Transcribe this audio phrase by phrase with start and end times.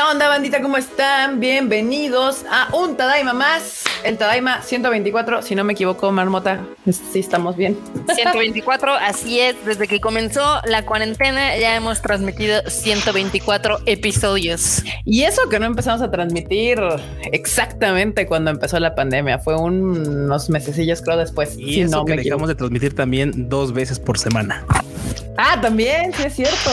[0.00, 0.62] ¿Qué onda, bandita?
[0.62, 1.40] ¿Cómo están?
[1.40, 3.84] Bienvenidos a un Tadaima más.
[4.02, 6.64] El Tadaima 124, si no me equivoco, Marmota.
[6.90, 7.78] Sí, estamos bien.
[8.14, 9.62] 124, así es.
[9.66, 14.82] Desde que comenzó la cuarentena ya hemos transmitido 124 episodios.
[15.04, 16.80] Y eso que no empezamos a transmitir
[17.30, 19.38] exactamente cuando empezó la pandemia.
[19.38, 21.58] Fue unos mesecillos, creo, después.
[21.58, 24.64] Y eso no que dejamos de transmitir también dos veces por semana.
[25.36, 26.70] Ah, también, sí es cierto.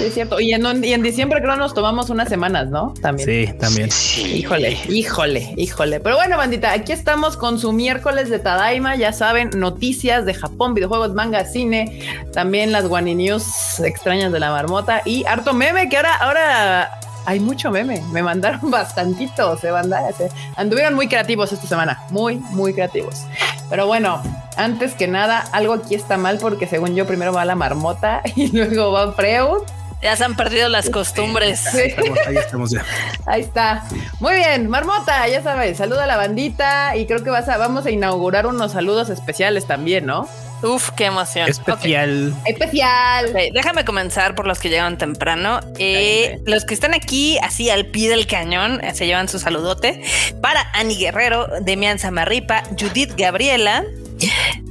[0.00, 0.40] Sí es cierto.
[0.40, 2.94] Y en, y en diciembre creo nos tomamos unas semanas, ¿no?
[3.02, 3.28] También.
[3.28, 3.90] Sí, también.
[4.34, 6.00] Híjole, híjole, híjole.
[6.00, 8.96] Pero bueno, bandita, aquí estamos con su miércoles de Tadaima.
[8.96, 12.00] Ya saben, noticias de Japón, videojuegos, manga, cine,
[12.32, 16.90] también las Guani News extrañas de la marmota y harto meme que ahora, ahora
[17.26, 18.02] hay mucho meme.
[18.10, 23.24] Me mandaron bastantito, se mandaron, se anduvieron muy creativos esta semana, muy, muy creativos.
[23.68, 24.22] Pero bueno,
[24.56, 28.48] antes que nada, algo aquí está mal porque según yo primero va la marmota y
[28.48, 29.60] luego va Freud.
[30.02, 31.66] Ya se han perdido las costumbres.
[31.74, 32.84] Ahí, estamos, ya.
[33.26, 33.84] Ahí está.
[34.18, 37.84] Muy bien, Marmota, ya sabes, saluda a la bandita y creo que vas a, vamos
[37.86, 40.28] a inaugurar unos saludos especiales también, ¿no?
[40.62, 41.48] Uf, qué emoción.
[41.48, 42.34] Especial.
[42.44, 43.32] Especial.
[43.54, 45.60] déjame comenzar por los que llegan temprano.
[45.78, 50.02] Eh, los que están aquí, así al pie del cañón, eh, se llevan su saludote.
[50.42, 53.84] Para Ani Guerrero, Demian Samarripa, Judith Gabriela,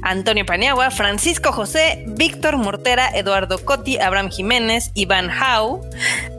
[0.02, 5.82] Antonio Paniagua, Francisco José, Víctor Mortera, Eduardo Cotti, Abraham Jiménez, Iván Hau,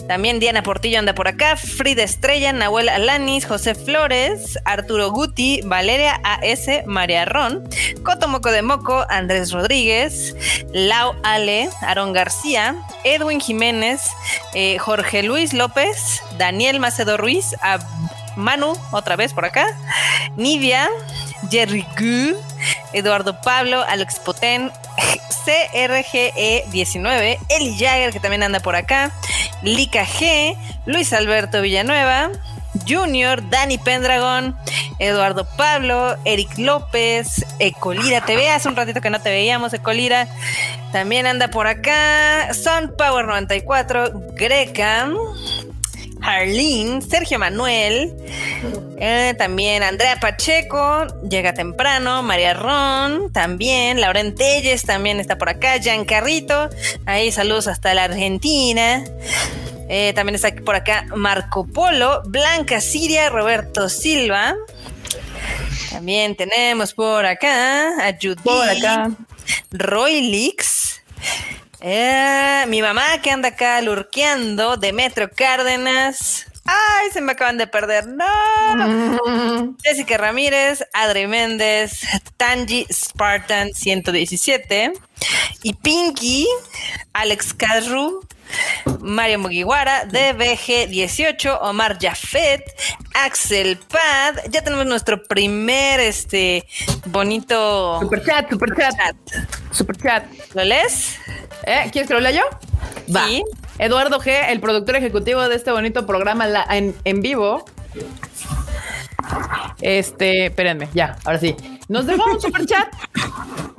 [0.07, 6.19] también Diana Portillo anda por acá, Frida Estrella, Nahuel Alanis, José Flores, Arturo Guti, Valeria
[6.23, 7.63] AS, María Ron,
[8.03, 10.35] Coto Moco de Moco, Andrés Rodríguez,
[10.73, 14.01] Lau Ale, Aaron García, Edwin Jiménez,
[14.53, 17.55] eh, Jorge Luis López, Daniel Macedo Ruiz,
[18.35, 19.65] Manu, otra vez por acá,
[20.35, 20.89] Nidia,
[21.49, 22.37] Jerry Gu,
[22.93, 24.71] Eduardo Pablo, Alex Poten,
[25.45, 29.11] CRGE19, Eli Jagger, que también anda por acá,
[29.63, 32.29] Lika G, Luis Alberto Villanueva,
[32.87, 34.55] Junior, Dani Pendragon,
[34.99, 40.27] Eduardo Pablo, Eric López, Ecolira TV, hace un ratito que no te veíamos, Ecolira,
[40.91, 45.09] también anda por acá, Sun Power 94, Greca,
[46.21, 48.13] Harleen, Sergio Manuel,
[48.97, 55.79] eh, también Andrea Pacheco, llega temprano, María Ron, también, Lauren Telles también está por acá,
[55.81, 56.69] Jan Carrito,
[57.05, 59.03] ahí saludos hasta la Argentina.
[59.93, 64.55] Eh, también está por acá Marco Polo, Blanca Siria, Roberto Silva.
[65.89, 69.11] También tenemos por acá a Judith, por acá.
[69.71, 71.01] Roy Lix.
[71.83, 76.45] Eh, mi mamá que anda acá lurqueando, Demetrio Cárdenas.
[76.63, 78.05] Ay, se me acaban de perder.
[78.07, 79.75] No.
[79.83, 82.05] Jessica Ramírez, Adri Méndez,
[82.37, 84.93] Tanji Spartan 117
[85.63, 86.47] y Pinky,
[87.13, 88.21] Alex Carru,
[88.99, 92.61] Mario Mugiwara, DBG18, Omar Jafet,
[93.15, 94.51] Axel Pad.
[94.51, 96.63] Ya tenemos nuestro primer este
[97.07, 99.15] bonito super chat, super chat.
[99.71, 100.23] Super chat.
[100.53, 101.17] ¿Lo lees?
[101.65, 101.89] ¿Eh?
[101.91, 102.43] ¿Quieres que lo lea yo?
[103.15, 103.25] Va.
[103.79, 107.65] Eduardo G, el productor ejecutivo de este bonito programa en, en vivo.
[109.81, 111.55] Este, espérenme, ya, ahora sí.
[111.87, 112.87] Nos dejó un super chat.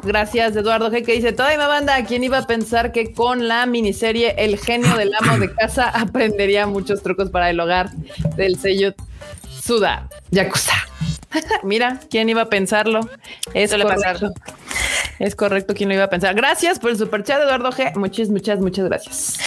[0.03, 3.65] Gracias, Eduardo G, que dice: Toda mi banda, ¿quién iba a pensar que con la
[3.67, 7.91] miniserie El genio del amo de casa aprendería muchos trucos para el hogar
[8.37, 8.95] del sello
[9.49, 10.75] Suda Yakuza?
[11.63, 13.09] Mira, ¿quién iba a pensarlo?
[13.55, 14.33] Eso le pasó.
[15.19, 16.35] Es correcto, ¿quién lo iba a pensar?
[16.35, 17.95] Gracias por el super chat, Eduardo G.
[17.95, 19.39] Muchas, muchas, muchas gracias.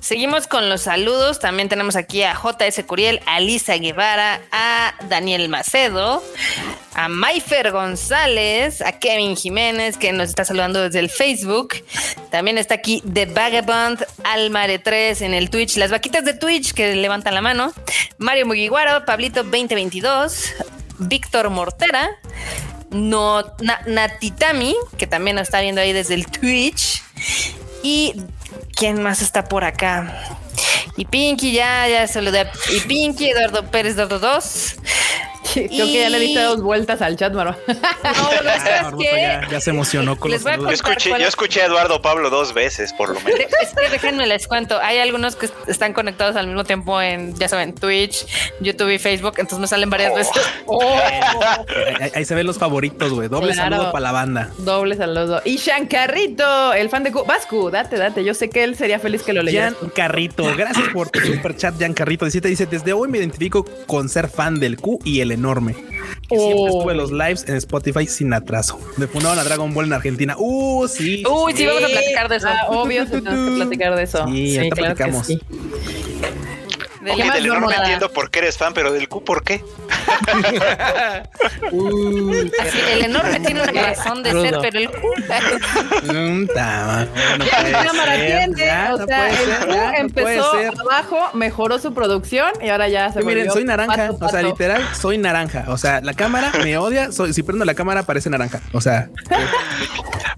[0.00, 1.40] Seguimos con los saludos.
[1.40, 6.22] También tenemos aquí a JS Curiel, a Lisa Guevara, a Daniel Macedo,
[6.94, 11.74] a Mayfer González, a Kevin Jiménez, que nos está saludando desde el Facebook.
[12.30, 16.94] También está aquí The Vagabond, Almare 3 en el Twitch, las vaquitas de Twitch que
[16.94, 17.72] levantan la mano.
[18.18, 20.54] Mario Mugiwaro, Pablito 2022,
[20.98, 22.10] Víctor Mortera,
[22.90, 23.42] no,
[23.86, 27.02] Natitami, que también nos está viendo ahí desde el Twitch.
[27.82, 28.14] Y
[28.74, 30.36] quién más está por acá.
[30.96, 32.46] Y Pinky ya, ya saludé.
[32.70, 34.76] Y Pinky, Eduardo Pérez, Eduardo 2.
[35.54, 37.56] Creo que ya le diste dos vueltas al chat, Marva.
[37.68, 39.00] No,
[39.50, 43.10] ya, se emocionó con los yo escuché, yo escuché a Eduardo Pablo dos veces, por
[43.10, 43.40] lo menos.
[43.62, 44.78] Es que déjenme les cuento.
[44.80, 48.26] Hay algunos que están conectados al mismo tiempo en, ya saben, Twitch,
[48.60, 50.34] YouTube y Facebook, entonces me salen varias veces.
[50.66, 50.98] Oh.
[52.14, 53.28] Ahí, se ven los favoritos, güey.
[53.28, 54.50] Doble saludo para la banda.
[54.58, 55.42] Doble saludo.
[55.44, 57.24] Y Shankarrito, el fan de Q.
[57.24, 58.24] Vascu, date, date.
[58.24, 59.74] Yo sé que él sería feliz que lo leyera.
[59.94, 62.24] Carrito, gracias por tu super chat, Jan Carrito.
[62.24, 65.74] Dice, dice, desde hoy me identifico con ser fan del Q y el enorme.
[66.28, 68.80] Que siempre estuve en los lives en Spotify sin atraso.
[68.96, 70.34] Me fundaron a Dragon Ball en Argentina.
[70.38, 71.22] Uh, sí.
[71.26, 72.48] Uy, sí, vamos a platicar de eso.
[72.48, 74.26] Ah, obvio, tenemos que platicar de eso.
[74.26, 75.28] Sí, sí platicamos.
[77.10, 77.82] Más del enorme mamada?
[77.82, 79.62] entiendo por qué eres fan, pero del Q, ¿por qué?
[81.72, 82.30] Uh,
[82.92, 84.88] el enorme tiene una razón de ser, pero el
[86.04, 87.06] Mm, ta,
[87.38, 88.64] no ¿Qué puede cámara ser, tiene?
[88.66, 92.88] ya, o no sea, el ser, Q no empezó abajo, mejoró su producción y ahora
[92.88, 95.64] ya se miren, soy naranja, pato, o sea, literal, soy naranja.
[95.68, 97.10] O sea, la cámara me odia.
[97.12, 98.60] Soy, si prendo la cámara, parece naranja.
[98.72, 99.08] O sea,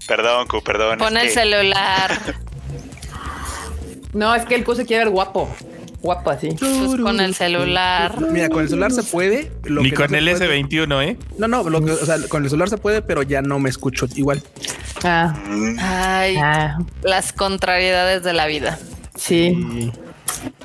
[0.07, 0.97] Perdón, Q, perdón.
[0.99, 2.11] pon el que- celular.
[4.13, 5.49] No, es que el Q se quiere ver guapo.
[6.01, 6.49] Guapo así.
[6.59, 8.15] Pues con el celular.
[8.31, 9.51] mira, con el celular se puede.
[9.63, 11.17] lo Ni que con el puede- S21, ¿eh?
[11.37, 13.69] No, no, lo que- o sea, con el celular se puede, pero ya no me
[13.69, 14.41] escucho igual.
[15.03, 15.33] Ah,
[15.79, 18.77] Ay, ah, las contrariedades de la vida.
[19.15, 19.91] sí.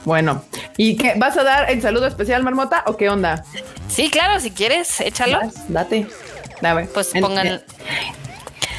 [0.04, 0.44] Bueno,
[0.76, 1.14] ¿y qué?
[1.16, 3.44] ¿Vas a dar el saludo especial, Marmota, o qué onda?
[3.88, 5.38] Sí, claro, si quieres, échalo.
[5.40, 6.06] Vas, Date.
[6.60, 6.86] Dame.
[6.86, 7.62] Pues En- pongan.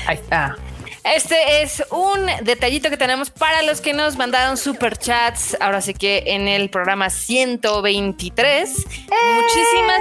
[0.06, 0.56] Ahí está.
[1.04, 5.58] Este es un detallito que tenemos para los que nos mandaron superchats.
[5.60, 8.70] Ahora sí que en el programa 123.
[9.36, 10.00] Muchísimas,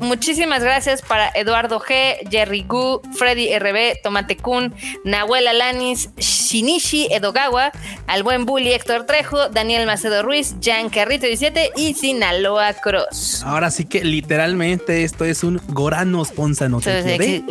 [0.00, 7.72] muchísimas gracias para Eduardo G, Jerry Gu, Freddy RB, Tomate Kun, Nahuel Alanis, Shinichi Edogawa,
[8.06, 13.42] al buen Bully Héctor Trejo, Daniel Macedo Ruiz, Jan Carrito 17 y Sinaloa Cross.
[13.44, 16.80] Ahora sí que literalmente esto es un Goranos Ponzano.
[16.80, 17.44] Sí, sí, sí.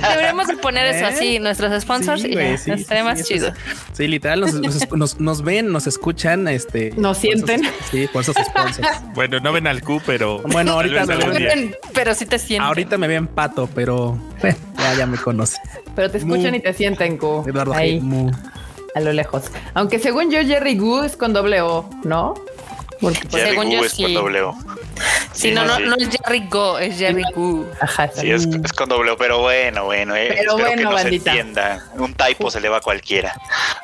[0.00, 1.08] Ah, deberíamos de poner eso ¿Eh?
[1.08, 3.52] así, nuestros sponsors, y ya, estaría más chido.
[3.92, 6.90] Sí, literal, nos, nos- nos- nos ven, nos escuchan, este.
[6.96, 7.62] Nos esos- sienten.
[7.90, 8.88] sí, por esos sponsors.
[9.14, 10.40] Bueno, no ven al Q, pero.
[10.42, 11.06] Bueno, ahorita
[11.94, 12.66] Pero sí te siento.
[12.66, 15.60] Ahorita me ven pato, pero ya, ya me conocen.
[15.94, 16.56] Pero te escuchan Mu.
[16.56, 17.44] y te sienten, Q.
[17.46, 18.02] Eduardo Ahí,
[18.94, 19.44] a lo lejos.
[19.74, 22.34] Aunque según yo, Jerry Gu es con doble O, ¿no?
[23.00, 24.56] Porque, pues, Jerry según Gu yo, es con doble O.
[25.32, 25.82] Sí, Sí, no, no, sí.
[25.84, 27.66] no es Jerry Go, es Jerry Gu.
[27.80, 28.46] ajá, Sí, es,
[28.76, 30.14] con doble pero bueno, bueno.
[30.14, 31.32] eh, Pero espero que bueno, no bandita.
[31.32, 31.84] se entienda.
[31.94, 33.34] Un typo se le va a cualquiera.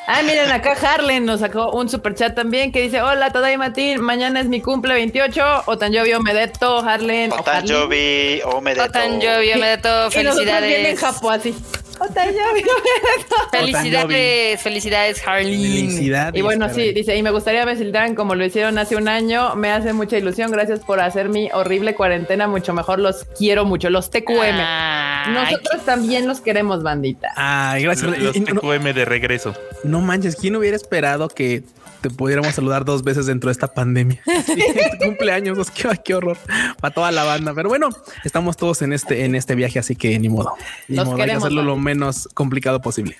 [0.06, 4.00] Ah, miren, acá Harlen nos sacó un super chat también que dice: Hola, Todai Matín,
[4.00, 5.62] mañana es mi cumple 28.
[5.66, 6.22] O tan Harlen.
[6.66, 7.32] o Harlen.
[7.32, 8.84] Otanjobi, Omedeto.
[8.84, 10.08] Otan Jovio, me da todo.
[10.20, 11.00] Y nosotros vienen en Felicidades.
[11.00, 11.54] Japo así.
[13.50, 15.90] Felicidades, felicidades, Harleen.
[15.90, 16.38] Felicidades.
[16.38, 19.54] Y bueno, sí, dice, y me gustaría felicitaran como lo hicieron hace un año.
[19.56, 20.50] Me hace mucha ilusión.
[20.50, 22.98] Gracias por hacer mi horrible cuarentena mucho mejor.
[22.98, 23.90] Los quiero mucho.
[23.90, 24.60] Los TQM.
[24.60, 27.32] Ay, Nosotros también los queremos, bandita.
[27.36, 28.18] Ay, gracias.
[28.18, 29.54] Los no, TQM de regreso.
[29.84, 31.62] no manches, ¿quién hubiera esperado que
[32.00, 34.20] te pudiéramos saludar dos veces dentro de esta pandemia?
[34.46, 34.64] Sí,
[35.04, 36.38] cumpleaños, pues, qué, qué horror
[36.80, 37.52] para toda la banda.
[37.54, 37.88] Pero bueno,
[38.24, 40.54] estamos todos en este, en este viaje, así que ni modo.
[40.88, 43.16] Ni Los modo, hay que queremos, hacerlo lo menos complicado posible.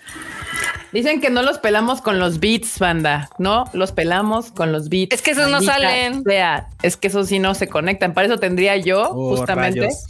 [0.93, 3.29] Dicen que no los pelamos con los beats, banda.
[3.39, 5.15] No, los pelamos con los beats.
[5.15, 6.23] Es que esos no salen.
[6.25, 8.15] Sea, es que esos sí no se conectan.
[8.15, 10.05] Para eso tendría yo Oh, justamente rayos.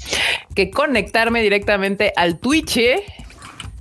[0.55, 3.03] que conectarme directamente al Twitch eh,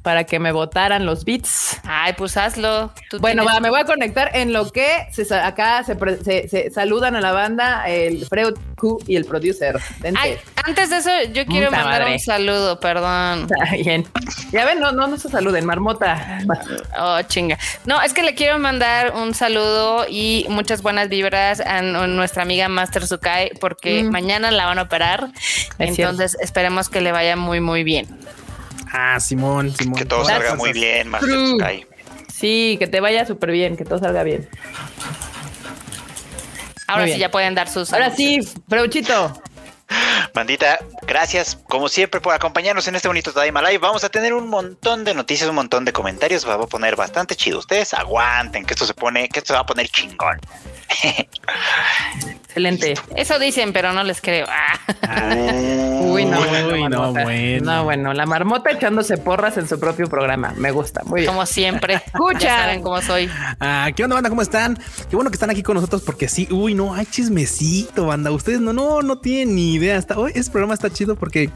[0.08, 1.82] para que me votaran los beats.
[1.84, 2.94] Ay, pues hazlo.
[3.10, 6.48] Tú Bueno, tienes- va, me voy a conectar en lo que se, acá se, se-
[6.48, 9.78] se saludan a la banda, el Freud Q y el producer.
[10.18, 12.14] Ay, antes de eso, yo quiero mandar madre.
[12.14, 13.50] un saludo, perdón.
[13.52, 14.06] Está bien.
[14.54, 16.40] Ya ven, no, no, no se saluden, marmota.
[16.98, 17.58] Oh, chinga.
[17.86, 22.70] No, es que le quiero mandar un saludo y muchas buenas vibras a nuestra amiga
[22.70, 24.10] Master Sukai porque Mm.
[24.10, 25.32] mañana la van a operar.
[25.80, 28.08] Es entonces esperemos que le vaya muy, muy bien.
[28.92, 29.96] Ah, Simón, Simón.
[29.96, 31.30] Que todo salga muy bien, Master.
[31.60, 31.86] Sky.
[32.34, 34.48] Sí, que te vaya súper bien, que todo salga bien.
[36.88, 37.92] Ahora sí ya pueden dar sus.
[37.94, 38.40] Ahora sí,
[38.70, 39.42] Freuchito.
[40.34, 43.80] Bandita, gracias como siempre por acompañarnos en este bonito Tadaima Live.
[43.80, 46.48] Vamos a tener un montón de noticias, un montón de comentarios.
[46.48, 47.60] Va a poner bastante chido.
[47.60, 50.40] Ustedes aguanten que esto se pone, que esto se va a poner chingón.
[52.58, 52.96] Excelente.
[53.16, 54.48] Eso dicen, pero no les creo.
[54.50, 54.80] Ah.
[56.02, 56.40] Uy, no,
[56.72, 57.62] Uy, no, bueno.
[57.64, 60.56] No, bueno, la marmota echándose porras en su propio programa.
[60.58, 61.32] Me gusta, muy bien.
[61.32, 61.96] Como siempre.
[62.08, 62.64] Escucha.
[62.64, 63.30] Saben cómo soy.
[63.60, 64.30] Ah, ¿qué onda, banda?
[64.30, 64.80] ¿Cómo están?
[65.08, 68.32] Qué bueno que están aquí con nosotros porque sí, uy, no, hay chismecito, banda.
[68.32, 69.96] Ustedes no, no, no tienen ni idea.
[69.96, 71.52] Está, hoy este programa está chido porque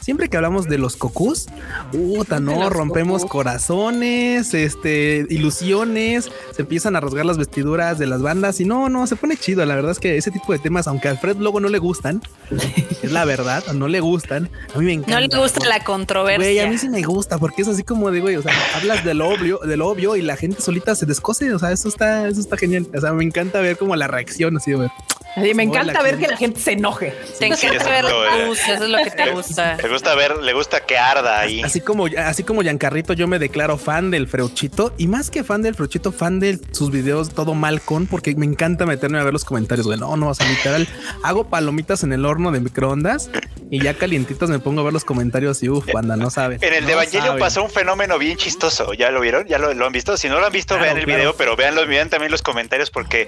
[0.00, 1.48] siempre que hablamos de los cocús,
[1.92, 3.32] puta, no, rompemos cocús.
[3.32, 9.06] corazones, este, ilusiones, se empiezan a rasgar las vestiduras de las bandas y no, no,
[9.06, 9.66] se pone chido.
[9.66, 12.22] La verdad es que ese tipo de temas, aunque a Alfred luego no le gustan,
[13.02, 14.50] es la verdad, no le gustan.
[14.74, 15.20] A mí me encanta.
[15.20, 16.38] No le gusta la controversia.
[16.38, 19.04] Güey, a mí sí me gusta porque es así como de, güey, o sea, hablas
[19.04, 22.40] del obvio, del obvio y la gente solita se descose, o sea, eso está, eso
[22.40, 22.86] está genial.
[22.94, 24.88] O sea, me encanta ver como la reacción así, güey.
[25.36, 27.14] Así, me encanta ver que la gente se enoje.
[27.38, 28.04] Te encanta ver
[28.46, 29.76] luz, eso es lo que te gusta.
[29.76, 31.62] Le gusta ver, le gusta que arda ahí.
[31.62, 35.62] Así como, así como Giancarrito, yo me declaro fan del Freuchito y más que fan
[35.62, 39.32] del Freuchito, fan de sus videos todo mal con, porque me encanta meterme a ver
[39.32, 39.86] los comentarios.
[39.86, 40.88] Güey, no, no, o sea, literal,
[41.22, 43.30] hago palomitas en el horno de microondas
[43.70, 46.58] y ya calientitos me pongo a ver los comentarios y uff, banda, no sabe.
[46.62, 47.40] En el de Evangelio saben.
[47.40, 48.94] pasó un fenómeno bien chistoso.
[48.94, 49.46] ¿Ya lo vieron?
[49.46, 50.16] ¿Ya lo, lo han visto?
[50.16, 51.18] Si no lo han visto, Claro, vean el claro.
[51.18, 53.26] video, pero vean, los, vean también los comentarios porque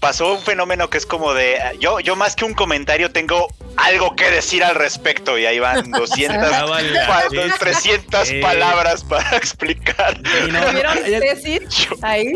[0.00, 1.41] pasó un fenómeno que es como de
[1.80, 5.90] yo, yo más que un comentario tengo algo que decir al respecto y ahí van
[5.92, 6.98] 200, Ah, vale.
[7.06, 7.36] pa- Sí.
[7.58, 8.40] 300 Sí.
[8.40, 10.20] palabras para explicar.
[10.46, 12.32] Y no, ¿Vieron hay, tesis ahí?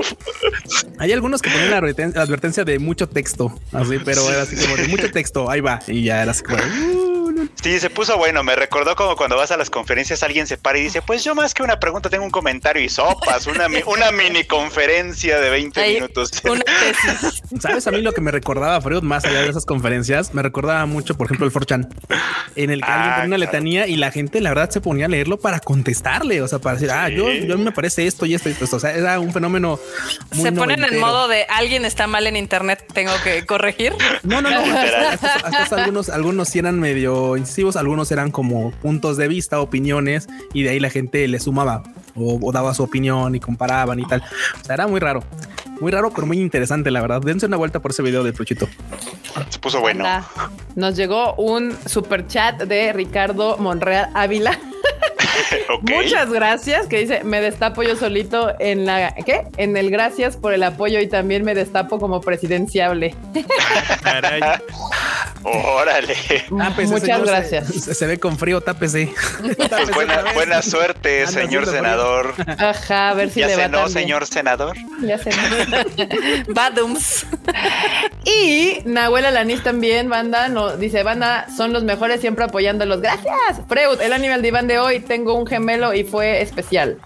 [0.98, 4.56] hay algunos que ponen la adverten- la advertencia de mucho texto, así, pero era así
[4.56, 7.16] como de mucho texto, ahí va, y ya era así como, uh.
[7.62, 8.44] Sí, se puso bueno.
[8.44, 11.34] Me recordó como cuando vas a las conferencias, alguien se para y dice: Pues yo
[11.34, 15.50] más que una pregunta tengo un comentario y sopas, una, mi- una mini conferencia de
[15.50, 16.30] 20 Ahí, minutos.
[16.44, 17.42] Una tesis.
[17.60, 20.32] ¿Sabes a mí lo que me recordaba, Freud, más allá de esas conferencias?
[20.34, 21.88] Me recordaba mucho, por ejemplo, el Forchan,
[22.56, 23.52] en el que alguien Ah, ponía una claro.
[23.52, 26.74] letanía y la gente, la verdad, se ponía a leerlo para contestarle, o sea, para
[26.76, 28.76] decir, ah, yo, yo a mí me parece esto y esto y esto.
[28.76, 29.80] O sea, era un fenómeno
[30.34, 33.94] muy Se ponen en modo de alguien está mal en internet, tengo que corregir.
[34.22, 34.62] No, no, no.
[35.76, 37.36] Algunos, algunos sí eran medio
[37.76, 41.82] algunos eran como puntos de vista, opiniones, y de ahí la gente le sumaba
[42.14, 44.22] o, o daba su opinión y comparaban y tal.
[44.60, 45.22] O sea, era muy raro.
[45.80, 47.20] Muy raro, pero muy interesante, la verdad.
[47.20, 48.68] Dense una vuelta por ese video de Pluchito.
[49.50, 50.04] Se puso bueno.
[50.06, 50.26] Anda.
[50.74, 54.58] Nos llegó un super chat de Ricardo Monreal Ávila.
[55.82, 56.86] Muchas gracias.
[56.86, 59.14] Que dice: Me destapo yo solito en la.
[59.14, 59.42] ¿Qué?
[59.58, 63.14] En el gracias por el apoyo y también me destapo como presidenciable.
[64.02, 64.40] Caray.
[65.44, 66.16] Órale.
[66.58, 67.68] Tápese, Muchas señor, gracias.
[67.68, 69.12] Se, se ve con frío, tápese.
[69.68, 69.92] Tápese
[70.34, 72.34] Buena, suerte, señor senador.
[72.58, 74.00] Ajá, a ver si ya le va cenó, tan bien.
[74.00, 74.76] señor senador.
[75.02, 75.36] Ya cenó.
[76.48, 77.26] Badums.
[78.24, 83.00] Y Nahuel Alanis también, banda, no, dice, banda, son los mejores siempre apoyándolos.
[83.00, 83.34] Gracias.
[83.68, 86.98] Freud, el anime al diván de hoy, tengo un gemelo y fue especial.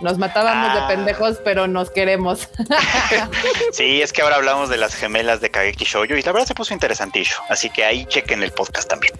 [0.00, 0.80] Nos matábamos Ah.
[0.88, 2.48] de pendejos, pero nos queremos.
[3.72, 6.54] Sí, es que ahora hablamos de las gemelas de Kageki Shoujo y la verdad se
[6.54, 7.34] puso interesantillo.
[7.48, 9.12] Así que ahí chequen el podcast también.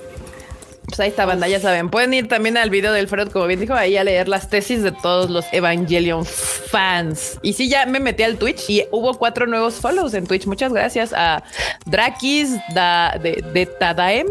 [0.88, 1.90] Pues ahí está, banda, ya saben.
[1.90, 4.82] Pueden ir también al video del Freud, como bien dijo, ahí a leer las tesis
[4.82, 7.38] de todos los Evangelion fans.
[7.42, 10.46] Y sí, ya me metí al Twitch y hubo cuatro nuevos follows en Twitch.
[10.46, 11.42] Muchas gracias a
[11.84, 14.26] Drakis, da, de, de Tadaem,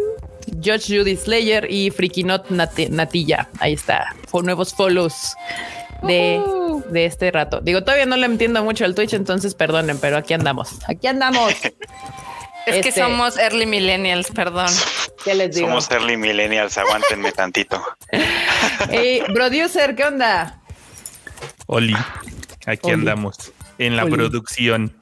[0.62, 3.50] George Judy Slayer y Frikinot Nat- Natilla.
[3.60, 4.16] Ahí está.
[4.28, 5.36] Fue nuevos follows
[6.02, 6.42] de,
[6.90, 7.62] de este rato.
[7.62, 10.72] Digo, todavía no le entiendo mucho al Twitch, entonces perdonen, pero aquí andamos.
[10.88, 11.54] Aquí andamos.
[12.68, 14.68] Es que Este- somos early millennials, perdón.
[15.24, 15.68] ¿Qué les digo?
[15.68, 17.82] Somos early millennials, aguántenme tantito.
[18.92, 20.62] Hey, producer, ¿qué onda?
[21.68, 21.96] Oli.
[22.66, 22.94] Aquí Oli.
[22.94, 23.52] andamos.
[23.78, 24.12] En la Oli.
[24.14, 24.96] producción.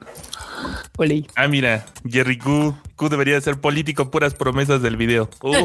[1.34, 2.74] Ah, mira, Jerry Q.
[2.96, 5.28] Q debería ser político, puras promesas del video.
[5.42, 5.56] Uy,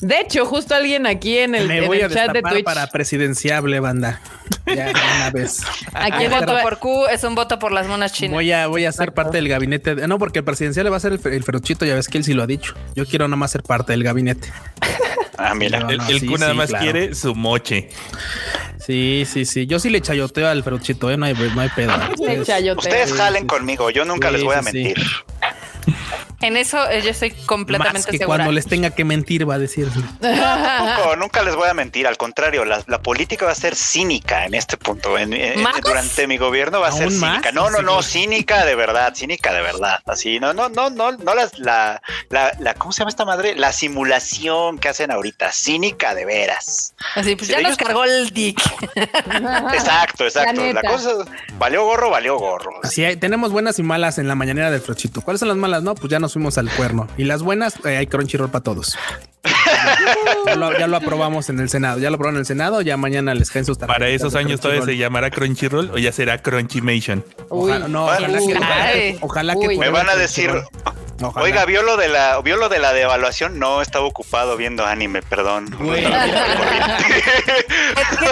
[0.00, 2.52] De hecho, justo alguien aquí en el, Me en voy a el chat de destapar
[2.52, 2.64] Twitch.
[2.64, 4.20] para presidenciable, banda.
[4.66, 5.62] Ya de una vez.
[5.94, 8.34] Aquí el voto por Q es un voto por las monas chinas.
[8.34, 9.94] Voy a, voy a ser parte del gabinete.
[9.94, 12.24] de- no, porque el presidencial va a ser el, el ferochito, ya ves que él
[12.24, 12.74] sí lo ha dicho.
[12.94, 14.48] Yo quiero nada más ser parte del gabinete.
[15.42, 15.78] Ah, mira.
[15.88, 16.84] El, el sí, Q nada sí, más claro.
[16.84, 17.88] quiere su moche.
[18.78, 19.66] Sí, sí, sí.
[19.66, 21.16] Yo sí le chayoteo al ferochito, ¿eh?
[21.16, 21.92] no, hay, no hay pedo.
[22.76, 24.82] Ustedes jalen sí, conmigo, yo nunca Sí, les voy a sí, sí.
[24.82, 25.06] mentir.
[26.40, 28.36] En eso eh, yo estoy Más completamente que segura.
[28.38, 29.88] cuando les tenga que mentir, va a decir.
[30.20, 34.46] Tampoco, nunca les voy a mentir, al contrario, la, la política va a ser cínica
[34.46, 35.18] en este punto.
[35.18, 35.80] En- en- ¿Más?
[35.82, 37.30] durante mi gobierno va a ser ¿Aún más?
[37.32, 37.52] cínica.
[37.52, 40.00] No, no, no, cínica de verdad, cínica de verdad.
[40.06, 43.54] Así, no, no, no, no, no las, la, la, la, ¿cómo se llama esta madre?
[43.56, 46.94] La simulación que hacen ahorita, cínica de veras.
[47.16, 48.60] Así, pues ya ellos- nos cargó el dick.
[49.74, 50.62] Exacto, exacto.
[50.72, 51.10] La cosa,
[51.58, 52.72] valió gorro, valió gorro.
[52.82, 55.20] Así hay- tenemos buenas y malas en la mañanera del ferochito.
[55.20, 55.82] ¿Cuáles son las malas?
[55.82, 57.08] No, pues ya nos fuimos al cuerno.
[57.16, 58.96] Y las buenas, eh, hay Crunchyroll para todos.
[60.46, 61.98] ya, lo, ya lo aprobamos en el Senado.
[61.98, 62.80] Ya lo aprobaron en el Senado.
[62.82, 66.38] Ya mañana les caen sus Para esos años todavía se llamará Crunchyroll o ya será
[66.42, 67.24] Crunchymation.
[67.48, 68.52] Uy, Ojalá, no, ojalá que, uy.
[68.54, 69.78] ojalá que- ojalá que Uy.
[69.78, 70.60] Me van a Crunchyroll.
[70.62, 71.44] decir, Ojalá.
[71.44, 73.58] oiga, vio lo de la, vio lo de la devaluación.
[73.58, 75.66] No, estaba ocupado viendo anime, perdón.
[75.78, 76.04] Güey.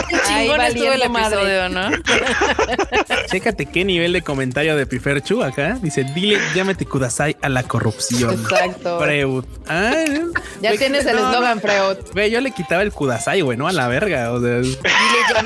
[0.08, 1.36] Qué Ahí chingón estuvo el valiendo madre.
[1.42, 1.90] episodio, ¿no?
[3.30, 5.78] Chécate qué nivel de comentario de Piferchu acá.
[5.80, 8.32] Dice, dile, llámate Kudasai a la corrupción.
[8.34, 8.98] Exacto.
[9.00, 9.44] Freud.
[9.66, 10.22] Ay,
[10.60, 11.60] Ya güey, tienes el eslogan, no.
[11.60, 11.96] Freud.
[12.12, 13.68] Güey, yo le quitaba el Kudasai, güey, ¿no?
[13.68, 14.32] A la verga.
[14.32, 14.60] O sea,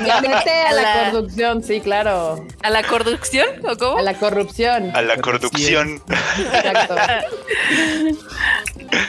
[0.05, 2.45] Llámate a la corrupción, sí, claro.
[2.61, 3.97] ¿A la conducción o cómo?
[3.97, 4.91] A la corrupción.
[4.95, 6.01] A la corrupción.
[6.37, 6.95] Exacto.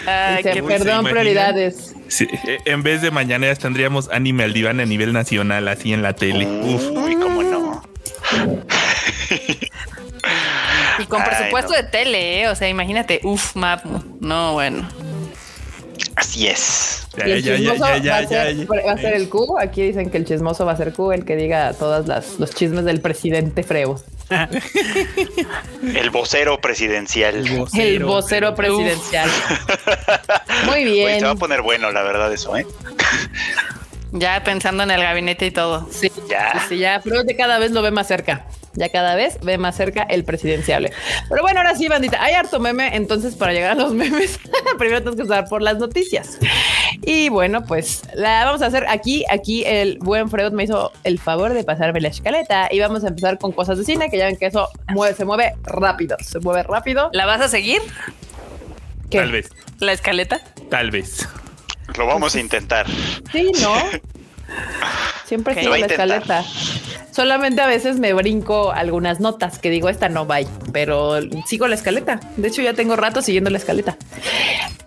[0.07, 1.95] Ay, Dice, qué Uy, ¿se perdón, prioridades.
[2.09, 6.03] Sí, eh, en vez de mañaneras tendríamos anime al diván a nivel nacional, así en
[6.03, 6.47] la tele.
[6.47, 6.91] Uf.
[6.91, 7.83] Uy, cómo no.
[10.99, 11.77] Y con Ay, presupuesto no.
[11.77, 12.49] de tele, ¿eh?
[12.49, 13.85] O sea, imagínate, uff, map.
[14.21, 14.89] No, bueno.
[16.17, 17.07] Así es.
[17.17, 18.67] Ya, el ya, ya, chismoso ya, ya, va, a ser, ya.
[18.67, 19.59] va a ser el Q.
[19.59, 22.55] Aquí dicen que el chismoso va a ser Q, el que diga todas las los
[22.55, 23.99] chismes del presidente Freud.
[25.95, 27.69] El vocero presidencial.
[27.75, 29.31] El vocero presidencial.
[30.67, 31.21] Muy Oye, bien.
[31.21, 32.67] se va a poner bueno, la verdad, eso, ¿eh?
[34.17, 35.89] Ya pensando en el gabinete y todo.
[35.91, 36.65] Sí, Ya.
[36.69, 38.47] sí, ya Freud de cada vez lo ve más cerca.
[38.77, 40.93] Ya cada vez ve más cerca el presidenciable.
[41.29, 42.95] Pero bueno, ahora sí, bandita, hay harto meme.
[42.97, 44.39] Entonces, para llegar a los memes,
[44.79, 46.39] primero tenemos que usar por las noticias.
[47.03, 49.25] Y bueno, pues la vamos a hacer aquí.
[49.31, 53.09] Aquí el buen Freud me hizo el favor de pasarme la escaleta y vamos a
[53.09, 56.17] empezar con cosas de cine, que ya ven que eso mueve, se mueve rápido.
[56.21, 57.11] Se mueve rápido.
[57.13, 57.81] ¿La vas a seguir?
[59.11, 59.19] ¿Qué?
[59.19, 60.41] Tal vez, ¿La escaleta?
[60.71, 61.29] tal vez.
[61.97, 62.87] Lo vamos a intentar.
[63.33, 63.75] Sí, ¿no?
[65.27, 66.45] Siempre sigo la escaleta.
[67.11, 70.39] Solamente a veces me brinco algunas notas que digo, esta no va,
[70.73, 72.21] pero sigo la escaleta.
[72.37, 73.97] De hecho, ya tengo rato siguiendo la escaleta.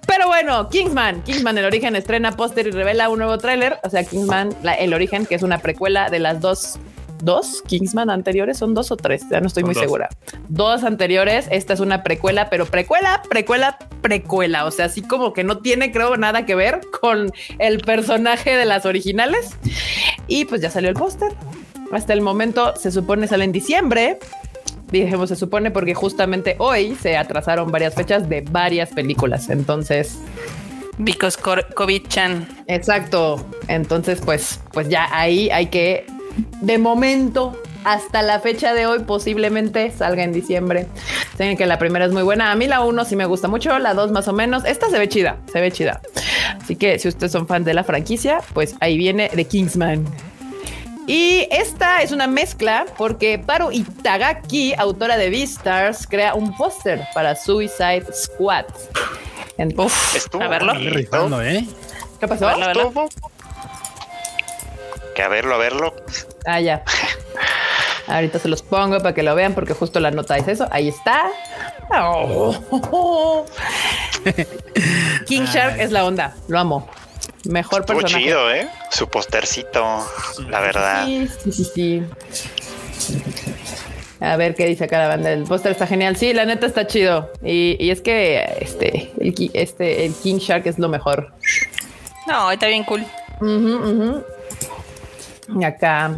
[0.06, 3.80] Pero bueno, Kingsman, Kingsman, el origen estrena póster y revela un nuevo tráiler.
[3.84, 6.76] O sea, Kingsman, la- el origen, que es una precuela de las dos,
[7.20, 9.84] dos Kingsman anteriores, son dos o tres, ya no estoy Son muy dos.
[9.84, 10.10] segura.
[10.50, 14.66] Dos anteriores, esta es una precuela, pero precuela, precuela, precuela.
[14.66, 18.66] O sea, así como que no tiene, creo, nada que ver con el personaje de
[18.66, 19.52] las originales.
[20.28, 21.32] Y pues ya salió el póster.
[21.92, 24.20] Hasta el momento se supone sale en diciembre.
[24.92, 29.50] Dijimos se supone porque justamente hoy se atrasaron varias fechas de varias películas.
[29.50, 30.20] Entonces,
[31.00, 32.48] Because COVID-chan.
[32.68, 33.46] exacto.
[33.68, 36.06] Entonces, pues, pues ya ahí hay que,
[36.62, 40.88] de momento, hasta la fecha de hoy, posiblemente salga en diciembre.
[41.38, 42.52] Saben que la primera es muy buena.
[42.52, 44.66] A mí la uno sí me gusta mucho, la dos más o menos.
[44.66, 46.02] Esta se ve chida, se ve chida.
[46.62, 50.06] Así que si ustedes son fan de la franquicia, pues ahí viene The Kingsman.
[51.08, 57.34] Y esta es una mezcla porque Paru Itagaki, autora de Beastars, crea un póster para
[57.36, 58.66] Suicide Squad.
[59.58, 60.74] Entonces, Uf, Estuvo a verlo.
[61.42, 61.66] ¿eh?
[62.20, 62.50] ¿Qué pasó?
[62.50, 63.08] Estuvo.
[65.18, 65.96] Que a verlo, a verlo.
[66.46, 66.84] Ah, ya.
[68.06, 70.68] Ahorita se los pongo para que lo vean porque justo la nota es eso.
[70.70, 71.24] Ahí está.
[71.90, 73.44] Oh.
[75.26, 76.36] King Shark es la onda.
[76.48, 76.88] Lo amo.
[77.46, 78.26] Mejor Estuvo personaje.
[78.26, 78.70] chido, ¿eh?
[78.92, 80.08] Su postercito,
[80.50, 81.06] la verdad.
[81.06, 82.04] Sí, sí, sí, sí.
[84.20, 85.32] A ver qué dice acá la banda.
[85.32, 86.16] El póster está genial.
[86.16, 87.32] Sí, la neta está chido.
[87.44, 91.34] Y, y es que este el, este, el King Shark es lo mejor.
[92.28, 93.04] No, está bien cool.
[93.42, 94.24] Ujú.
[94.24, 94.37] Y
[95.64, 96.16] acá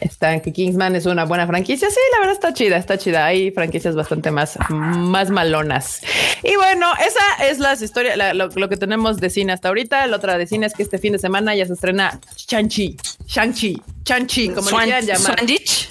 [0.00, 1.88] está que Kingsman es una buena franquicia.
[1.90, 3.24] Sí, la verdad está chida, está chida.
[3.26, 6.02] Hay franquicias bastante más, más malonas.
[6.42, 10.06] Y bueno, esa es las historias, la- lo, lo que tenemos de cine hasta ahorita.
[10.06, 13.82] La otra de cine es que este fin de semana ya se estrena Shang-Chi, Shang-Chi,
[14.04, 15.38] Shang-Chi, como le Swan- quieran llamar.
[15.38, 15.88] Sandwich.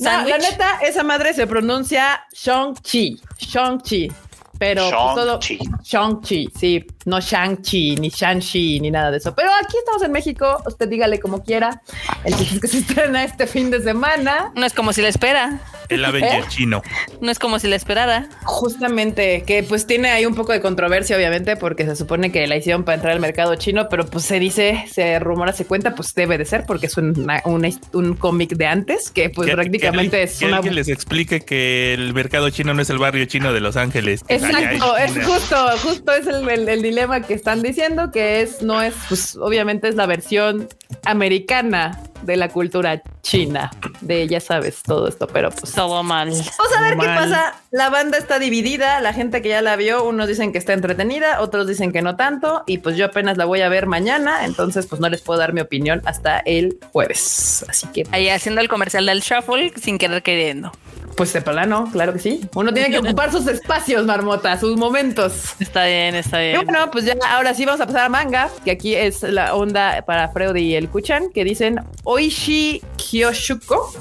[0.00, 4.12] No, la neta, esa madre se pronuncia Shang-Chi, Shang-Chi.
[4.58, 5.58] Pero pues, todo Shang-Chi.
[5.84, 9.34] Shang-Chi, sí, no Shang-Chi, ni Shang-Chi, ni nada de eso.
[9.34, 11.80] Pero aquí estamos en México, usted dígale como quiera.
[12.24, 14.52] El es que se estrena este fin de semana.
[14.54, 15.60] No es como si la espera.
[15.88, 16.48] El Avenger ¿Eh?
[16.48, 16.82] chino.
[17.22, 18.28] No es como si la esperara.
[18.44, 22.56] Justamente, que pues tiene ahí un poco de controversia, obviamente, porque se supone que la
[22.56, 26.12] hicieron para entrar al mercado chino, pero pues se dice, se rumora, se cuenta, pues
[26.14, 30.18] debe de ser, porque es una- una- un cómic de antes, que pues Que- prácticamente
[30.18, 30.56] que, es que una...
[30.58, 34.22] alguien les explique que el mercado chino no es el barrio chino de Los Ángeles.
[34.24, 38.62] que Exacto, es justo, justo es el, el- el dilema que están diciendo, que es,
[38.62, 40.68] no es, pues obviamente es la versión
[41.04, 46.30] americana de la cultura china, de ya sabes todo esto, pero pues Todo mal.
[46.30, 47.54] Vamos a ver qué pasa.
[47.70, 51.40] La banda está dividida, la gente que ya la vio, unos dicen que está entretenida,
[51.40, 54.86] otros dicen que no tanto, y pues yo apenas la voy a ver mañana, entonces
[54.86, 57.64] pues no les puedo dar mi opinión hasta el jueves.
[57.68, 60.72] Así que Ahí haciendo el comercial del shuffle sin querer queriendo.
[61.16, 62.48] pues de plano, claro que sí.
[62.54, 65.54] Uno tiene que ocupar sus espacios, marmota, sus momentos.
[65.60, 66.64] Está bien, está Y bien.
[66.64, 70.02] bueno, pues ya ahora sí vamos a pasar a manga, que aquí es la onda
[70.06, 73.92] para Freud y el Kuchan, que dicen Oishi Kyoshuko.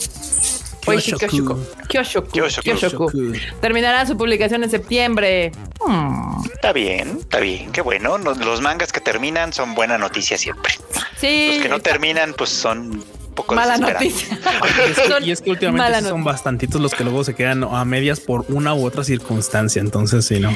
[0.88, 1.13] Oishi.
[1.13, 1.60] Kyoshoku.
[1.90, 2.32] Kyoshoku.
[2.32, 2.63] Kyoshoku.
[2.63, 3.34] Kyoshoku.
[3.62, 5.52] Terminará su publicación en septiembre.
[5.86, 6.46] Hmm.
[6.54, 8.18] Está bien, está bien, qué bueno.
[8.18, 10.74] Los, los mangas que terminan son buena noticia siempre.
[11.18, 11.52] Sí.
[11.54, 14.40] Los que no terminan, pues son un poco Mala noticia.
[14.78, 17.63] Y es que, Son y es que últimamente son bastantitos los que luego se quedan
[17.63, 19.82] a medias por una u otra circunstancia.
[19.82, 20.56] Entonces, sí, no.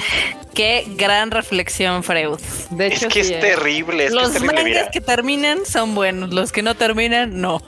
[0.53, 2.37] Qué gran reflexión, Freud.
[2.71, 3.47] De Es hecho, que sí, es eh.
[3.55, 4.91] terrible, es que Los es terrible, mangas mira.
[4.91, 7.61] que terminan son buenos, los que no terminan, no.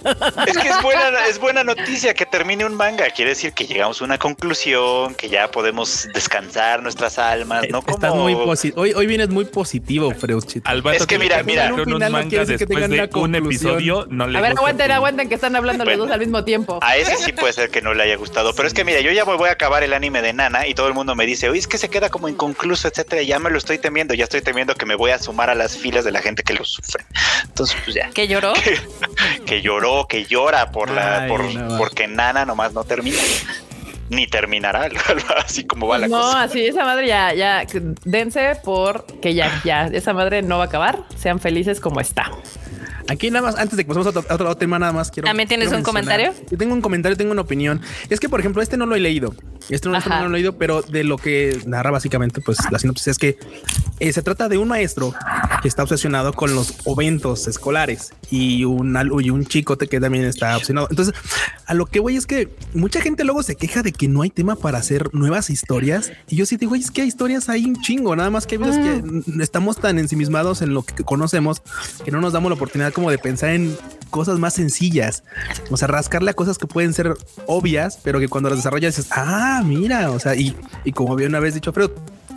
[0.48, 3.10] Es que es buena, es buena noticia que termine un manga.
[3.10, 7.96] Quiere decir que llegamos a una conclusión, que ya podemos descansar nuestras almas, no como
[7.96, 8.82] Estás muy positivo.
[8.82, 10.12] Hoy, hoy vienes muy positivo.
[10.65, 14.08] Al vato Es que mira, mira, un no mangas que después de un episodio.
[14.10, 16.80] No le A ver, aguanten, aguanten, que están hablando los dos al mismo tiempo.
[16.82, 19.12] A ese sí puede ser que no le haya gustado, pero es que mira, yo
[19.12, 21.50] ya me voy a acabar el anime de Nana y todo el mundo me dice,
[21.50, 24.24] oye, es que se queda como inconcluso, etcétera, y ya me lo estoy temiendo, ya
[24.24, 26.66] estoy temiendo que me voy a sumar a las filas de la gente que lo
[26.66, 27.06] sufre.
[27.44, 28.54] Entonces, pues ya, ¿Que lloró?
[29.46, 31.78] que lloró, que llora por la, por, no.
[31.78, 33.18] porque Nana nomás no termina.
[34.10, 34.90] ni terminará,
[35.46, 36.44] así como va la no, cosa.
[36.44, 37.66] así esa madre ya, ya,
[38.04, 41.04] dense por que ya, ya, esa madre no va a acabar.
[41.18, 42.32] Sean felices como está.
[43.10, 45.28] Aquí nada más, antes de que pasemos a otro, a otro tema, nada más quiero.
[45.28, 46.34] ¿También tienes quiero un comentario?
[46.50, 47.82] Yo tengo un comentario, tengo una opinión.
[48.10, 49.36] Es que, por ejemplo, este no lo he leído.
[49.70, 52.80] Este no, este no lo he leído, pero de lo que narra básicamente, pues la
[52.80, 53.38] sinopsis es que
[54.00, 55.13] eh, se trata de un maestro
[55.62, 60.56] que está obsesionado con los eventos escolares y un, y un chico que también está
[60.56, 60.88] obsesionado.
[60.89, 61.13] Entonces,
[61.66, 64.30] a lo que voy es que mucha gente luego se queja de que no hay
[64.30, 66.12] tema para hacer nuevas historias.
[66.30, 68.56] Y yo sí digo, "Güey, es que hay historias ahí un chingo, nada más que
[68.56, 71.62] hay veces que mm, estamos tan ensimismados en lo que conocemos
[72.04, 73.75] que no nos damos la oportunidad como de pensar en
[74.10, 75.23] cosas más sencillas.
[75.71, 77.15] O sea, rascarle a cosas que pueden ser
[77.47, 80.56] obvias, pero que cuando las desarrollas dices, ah, mira, o sea, y,
[80.93, 81.95] como bien una vez dicho, Alfredo,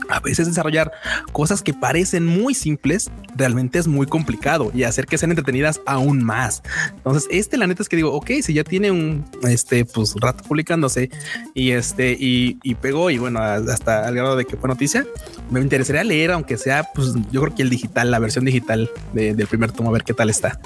[0.08, 0.92] a veces desarrollar
[1.32, 6.22] cosas que parecen muy simples realmente es muy complicado y hacer que sean entretenidas aún
[6.24, 6.62] más.
[6.96, 10.42] Entonces, este la neta es que digo, ok, si ya tiene un este pues rato
[10.44, 11.10] publicándose
[11.54, 15.06] y este y, y pegó y bueno, hasta al grado de que fue noticia,
[15.50, 19.34] me interesaría leer, aunque sea pues yo creo que el digital, la versión digital de-
[19.34, 20.58] del primer tomo, a ver qué tal está.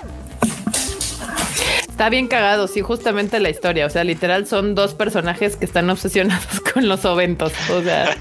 [2.00, 3.84] Está bien cagado, sí, justamente la historia.
[3.84, 7.52] O sea, literal son dos personajes que están obsesionados con los eventos.
[7.70, 8.16] O sea,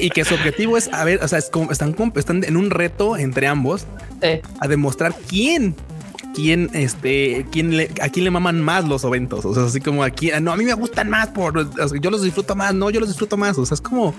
[0.00, 1.94] y que su objetivo es a ver, o sea, es como están,
[2.42, 3.86] en un reto entre ambos
[4.58, 5.76] a demostrar quién,
[6.34, 9.44] quién, este, quién le, a quién le maman más los eventos.
[9.44, 12.10] O sea, así como aquí, no, a mí me gustan más por, o sea, yo
[12.10, 13.56] los disfruto más, no, yo los disfruto más.
[13.58, 14.14] O sea, es como,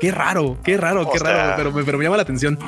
[0.00, 2.58] qué raro, qué raro, O qué sea- raro, pero, me- pero me llama la atención.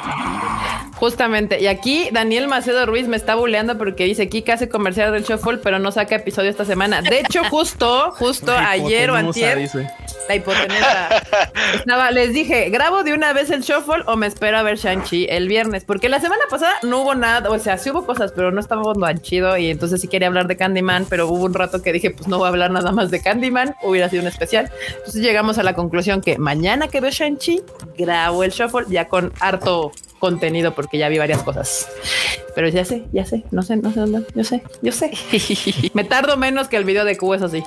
[0.97, 1.61] justamente.
[1.61, 5.59] Y aquí Daniel Macedo Ruiz me está buleando porque dice Kika hace comercial del Shuffle,
[5.59, 7.03] pero no saca episodio esta semana.
[7.03, 9.89] De hecho, justo, justo ayer o antier, dice.
[10.29, 11.09] la hipotenusa.
[11.75, 15.27] Estaba, les dije, grabo de una vez el shuffle o me espero a ver Shang-Chi
[15.29, 18.53] el viernes, porque la semana pasada no hubo nada, o sea, sí hubo cosas, pero
[18.53, 21.83] no estaba tan chido y entonces sí quería hablar de Candyman, pero hubo un rato
[21.83, 24.70] que dije, pues no voy a hablar nada más de Candyman, hubiera sido un especial.
[24.96, 27.62] Entonces llegamos a la conclusión que mañana que veo Shang-Chi,
[27.98, 31.88] grabo el shuffle ya con harto contenido porque ya vi varias cosas.
[32.55, 35.11] Pero ya sé, ya sé, no sé, no sé dónde, yo sé, yo sé.
[35.94, 37.62] me tardo menos que el video de Q, eso sí.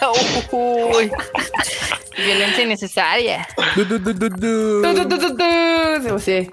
[0.52, 1.10] Uy.
[2.16, 3.48] Violencia innecesaria.
[6.18, 6.50] Sí.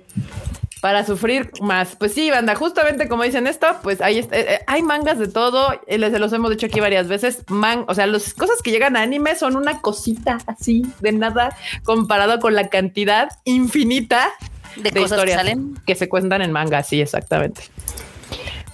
[0.87, 1.97] Para sufrir más.
[1.97, 5.27] Pues sí, banda, justamente como dicen esto, pues ahí está, eh, eh, hay mangas de
[5.27, 5.77] todo.
[5.85, 7.43] eh, Les se los hemos dicho aquí varias veces.
[7.49, 11.57] Man, o sea, las cosas que llegan a anime son una cosita así de nada
[11.83, 14.29] comparado con la cantidad infinita
[14.77, 15.75] De, cosas que salen.
[15.85, 16.81] que se cuentan en manga.
[16.83, 17.63] Sí, exactamente.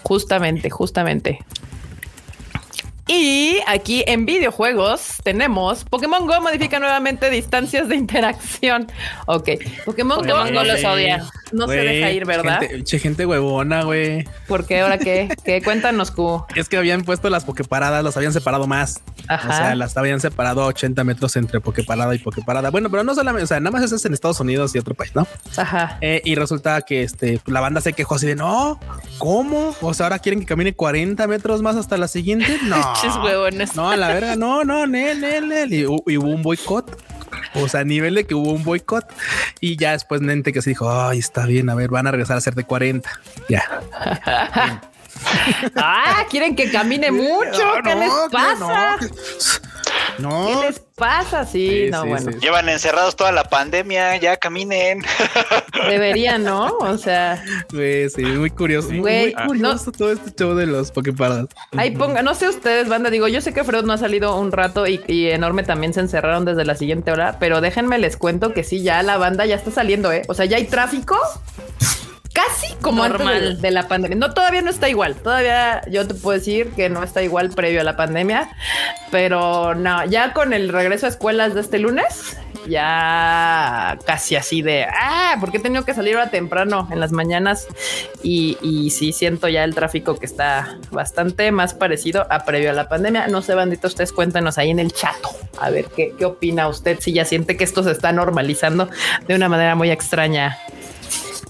[0.03, 1.39] Justamente, justamente.
[3.07, 8.87] Y aquí en videojuegos tenemos Pokémon Go modifica nuevamente distancias de interacción.
[9.25, 9.49] Ok,
[9.85, 11.25] Pokémon, Pokémon Go los odia.
[11.51, 12.61] no se deja ir, ¿verdad?
[12.61, 14.25] Gente, che, gente huevona, güey.
[14.47, 15.27] ¿Por qué ahora qué?
[15.43, 15.61] ¿Qué?
[15.61, 16.45] Cuéntanos, Q.
[16.55, 19.01] Es que habían puesto las pokeparadas, las habían separado más.
[19.27, 19.49] Ajá.
[19.49, 22.69] O sea, las habían separado a 80 metros entre pokeparada y pokeparada.
[22.71, 24.93] Bueno, pero no solamente, o sea, nada más eso es en Estados Unidos y otro
[24.95, 25.27] país, ¿no?
[25.57, 25.97] Ajá.
[25.99, 28.79] Eh, y resulta que este, la banda se quejó así de no,
[29.17, 29.75] ¿cómo?
[29.81, 32.57] O sea, ahora quieren que camine 40 metros más hasta la siguiente.
[32.63, 32.92] No,
[33.23, 33.75] Huevones.
[33.75, 35.73] no, a la verga, no, no, Nel, Nel, Nel.
[35.73, 37.01] Y, y hubo un boicot.
[37.55, 39.05] O sea, a nivel de que hubo un boicot
[39.59, 42.37] y ya después Nente que se dijo, ay, está bien, a ver, van a regresar
[42.37, 43.09] a ser de 40.
[43.49, 43.63] Ya.
[45.75, 47.75] Ah, quieren que camine mucho.
[47.75, 48.97] No, ¿Qué no, les que pasa?
[50.17, 50.47] No.
[50.47, 51.45] ¿Qué les pasa?
[51.45, 52.31] Sí, Sí, no, sí, bueno.
[52.31, 52.37] sí.
[52.41, 55.01] Llevan encerrados toda la pandemia, ya caminen.
[55.89, 56.67] Deberían, ¿no?
[56.79, 58.89] O sea, Güey, sí, muy curioso.
[58.89, 61.47] Muy, Güey, muy curioso todo este show de los pokeparadas.
[61.77, 64.51] ahí ponga, no sé ustedes, banda, digo, yo sé que Freud no ha salido un
[64.51, 68.53] rato y, y enorme también se encerraron desde la siguiente hora, pero déjenme les cuento
[68.53, 70.23] que sí, ya la banda ya está saliendo, ¿eh?
[70.27, 71.17] O sea, ya hay tráfico.
[72.33, 73.35] Casi como Normal.
[73.35, 74.17] antes de, de la pandemia.
[74.17, 75.15] No, todavía no está igual.
[75.15, 78.49] Todavía yo te puedo decir que no está igual previo a la pandemia,
[79.11, 82.35] pero no, ya con el regreso a escuelas de este lunes,
[82.67, 87.67] ya casi así de ah, porque he tenido que salir ahora temprano en las mañanas
[88.23, 92.73] y, y sí siento ya el tráfico que está bastante más parecido a previo a
[92.73, 93.27] la pandemia.
[93.27, 95.15] No sé, bandito, ustedes cuéntanos ahí en el chat
[95.59, 98.89] a ver qué, qué opina usted si ya siente que esto se está normalizando
[99.27, 100.57] de una manera muy extraña.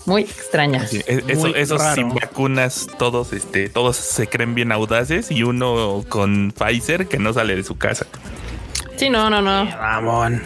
[0.05, 0.85] Muy extraña.
[0.87, 1.95] Sí, e- eso, Muy esos raro.
[1.95, 7.31] sin vacunas, todos, este, todos se creen bien audaces y uno con Pfizer que no
[7.33, 8.05] sale de su casa.
[8.97, 9.65] Sí, no, no, no.
[9.65, 10.43] Ramón.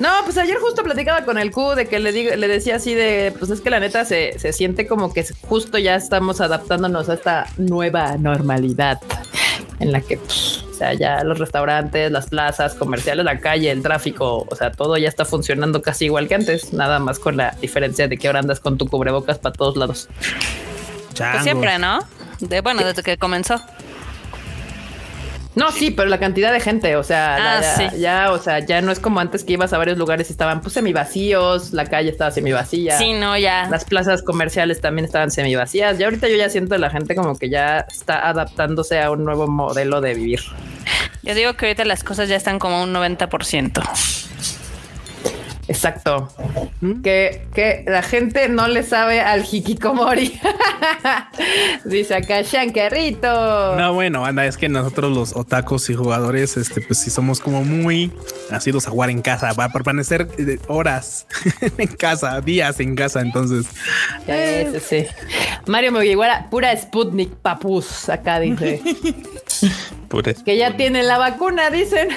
[0.00, 2.92] No, pues ayer justo platicaba con el Q de que le digo, le decía así
[2.94, 7.08] de, pues es que la neta se, se siente como que justo ya estamos adaptándonos
[7.08, 8.98] a esta nueva normalidad
[9.82, 13.82] en la que, pues, o sea, ya los restaurantes, las plazas comerciales, la calle, el
[13.82, 17.56] tráfico, o sea, todo ya está funcionando casi igual que antes, nada más con la
[17.60, 20.08] diferencia de que ahora andas con tu cubrebocas para todos lados.
[21.16, 22.00] Pues siempre, ¿no?
[22.40, 23.60] De, bueno, desde que comenzó.
[25.54, 27.98] No, sí, pero la cantidad de gente, o sea, la- Ah, ya, sí.
[28.00, 30.62] ya, o sea, ya no es como antes que ibas a varios lugares y estaban
[30.62, 32.96] pues semivacíos, la calle estaba semivacía.
[32.98, 33.68] Sí, no, ya.
[33.68, 36.00] Las plazas comerciales también estaban semivacías.
[36.00, 39.46] Y ahorita yo ya siento la gente como que ya está adaptándose a un nuevo
[39.46, 40.40] modelo de vivir.
[41.22, 43.82] Yo digo que ahorita las cosas ya están como un 90%.
[45.68, 46.28] Exacto.
[47.04, 50.40] Que, que la gente no le sabe al hikikomori.
[51.84, 53.76] Dice acá Shankarrito.
[53.76, 57.64] No, bueno, anda, es que nosotros los otacos y jugadores, este, pues sí somos como
[57.64, 58.10] muy
[58.50, 61.26] nacidos a jugar en casa, va a permanecer eh, horas
[61.78, 63.66] en casa, días en casa, entonces.
[64.88, 65.06] Sí.
[65.66, 68.08] Mario Mugiwara, pura Sputnik papus.
[68.08, 68.82] Acá dice
[70.08, 72.08] Pura que ya tienen la vacuna, dicen.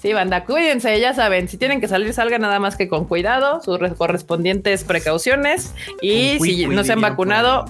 [0.00, 3.60] Sí, banda, cuídense, ya saben, si tienen que salir, salgan nada más que con cuidado,
[3.62, 7.66] sus re- correspondientes precauciones y si no se han vacunado,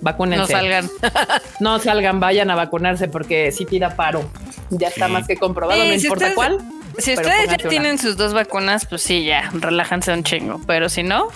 [0.00, 0.52] vacúnense.
[0.54, 0.88] No salgan.
[1.60, 4.28] No salgan, vayan a vacunarse porque sí tira paro.
[4.70, 5.12] Ya está Sí.
[5.12, 6.58] más que comprobado, Sí, no si importa ustedes- cuál.
[6.98, 7.68] Si ustedes ya una.
[7.68, 10.60] tienen sus dos vacunas, pues sí, ya, relájense un chingo.
[10.66, 11.28] Pero si no,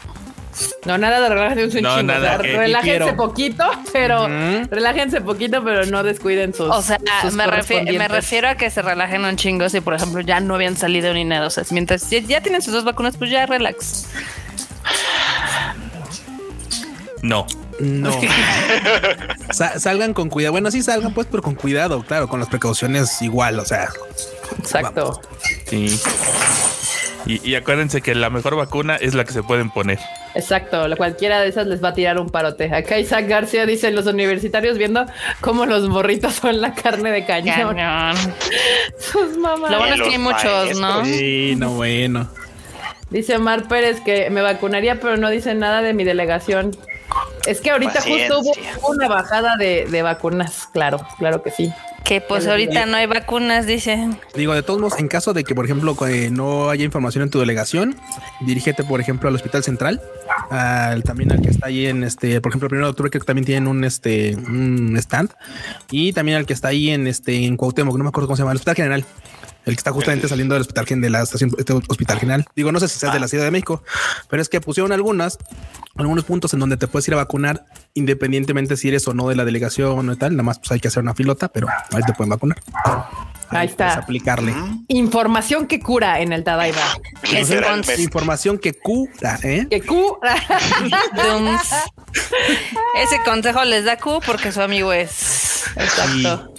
[0.84, 2.02] No, nada de relájense un No, chingo.
[2.12, 4.28] nada, o sea, eh, relájense poquito, pero
[4.70, 6.68] relájense poquito, pero no descuiden sus.
[6.68, 8.10] o sea, sus me, refi- me correspondientes.
[8.10, 11.24] refiero a que se relajen un chingo si, por ejemplo, ya no habían salido ni
[11.24, 11.46] nada.
[11.46, 14.06] O sea, mientras ya, ya tienen sus dos vacunas, pues ya relax.
[17.22, 17.46] No.
[17.78, 18.10] No.
[19.52, 20.52] Sa- salgan con cuidado.
[20.52, 23.88] Bueno, sí salgan, pues, pero con cuidado, claro, con las precauciones igual, o sea.
[24.58, 25.20] Exacto.
[25.66, 25.98] Sí.
[27.26, 29.98] Y, y acuérdense que la mejor vacuna es la que se pueden poner.
[30.34, 32.72] Exacto, cualquiera de esas les va a tirar un parote.
[32.72, 35.06] Acá Isaac García dice los universitarios viendo
[35.40, 37.76] cómo los morritos son la carne de cañón.
[37.76, 38.16] Cañón.
[38.98, 39.70] Sus mamás.
[39.70, 41.04] Lo bueno es que hay muchos, ¿no?
[41.04, 42.28] Sí, no, bueno.
[43.10, 46.76] Dice Omar Pérez que me vacunaría, pero no dice nada de mi delegación.
[47.44, 51.72] Es que ahorita justo hubo una bajada de, de vacunas, claro, claro que sí.
[52.04, 54.18] Que pues ahorita no hay vacunas, dicen.
[54.34, 55.96] Digo, de todos modos, en caso de que, por ejemplo,
[56.30, 57.96] no haya información en tu delegación,
[58.40, 60.00] dirígete, por ejemplo, al Hospital Central,
[60.50, 63.20] al, también al que está ahí en este, por ejemplo, el primero de octubre, que
[63.20, 65.30] también tienen un este un stand,
[65.90, 68.42] y también al que está ahí en este en Cuauhtémoc, no me acuerdo cómo se
[68.42, 69.04] llama, el Hospital General.
[69.66, 72.46] El que está justamente saliendo del hospital gen- de la estación este hospital general.
[72.56, 73.82] Digo, no sé si seas de la Ciudad de México,
[74.28, 75.38] pero es que pusieron algunas,
[75.96, 79.36] algunos puntos en donde te puedes ir a vacunar independientemente si eres o no de
[79.36, 80.32] la delegación o tal.
[80.32, 82.58] Nada más pues hay que hacer una filota, pero ahí te pueden vacunar.
[83.50, 83.86] Ahí está.
[83.88, 84.54] puedes aplicarle.
[84.88, 86.44] Información que cura en el.
[87.30, 88.00] Literalmente.
[88.00, 89.66] Información que cura, ¿eh?
[89.68, 90.36] Que cura.
[92.96, 95.64] Ese consejo les da Q porque su amigo es.
[95.76, 96.49] Exacto.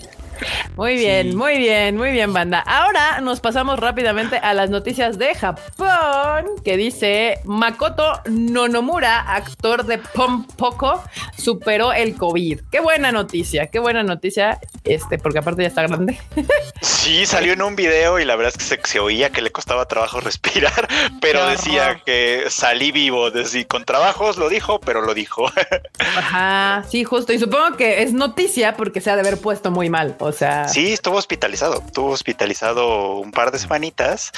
[0.75, 2.59] Muy bien, muy bien, muy bien, banda.
[2.59, 9.97] Ahora nos pasamos rápidamente a las noticias de Japón, que dice Makoto Nonomura, actor de
[9.97, 11.03] Pom Poco,
[11.37, 12.61] superó el COVID.
[12.71, 16.19] Qué buena noticia, qué buena noticia, este, porque aparte ya está grande.
[16.81, 19.51] Sí, salió en un video y la verdad es que se, se oía que le
[19.51, 20.87] costaba trabajo respirar,
[21.19, 23.31] pero decía que salí vivo.
[23.31, 25.45] Decir, con trabajos lo dijo, pero lo dijo.
[25.99, 27.33] Ajá, sí, justo.
[27.33, 30.15] Y supongo que es noticia porque se ha de haber puesto muy mal.
[30.19, 34.31] O sea, Sí, estuvo hospitalizado, estuvo hospitalizado un par de semanitas.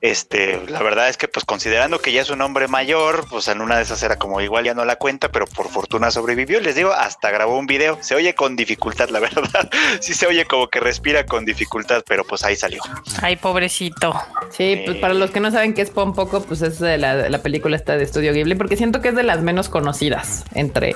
[0.00, 3.60] Este, la verdad es que pues considerando que ya es un hombre mayor, pues en
[3.60, 6.60] una de esas era como igual ya no la cuenta, pero por fortuna sobrevivió.
[6.60, 7.98] Les digo, hasta grabó un video.
[8.00, 9.70] Se oye con dificultad, la verdad.
[10.00, 12.82] Sí se oye como que respira con dificultad, pero pues ahí salió.
[13.20, 14.14] Ay, pobrecito.
[14.50, 17.28] Sí, pues para los que no saben qué es Pom Poco, pues es de la,
[17.28, 20.94] la película esta de Estudio Ghibli, porque siento que es de las menos conocidas entre.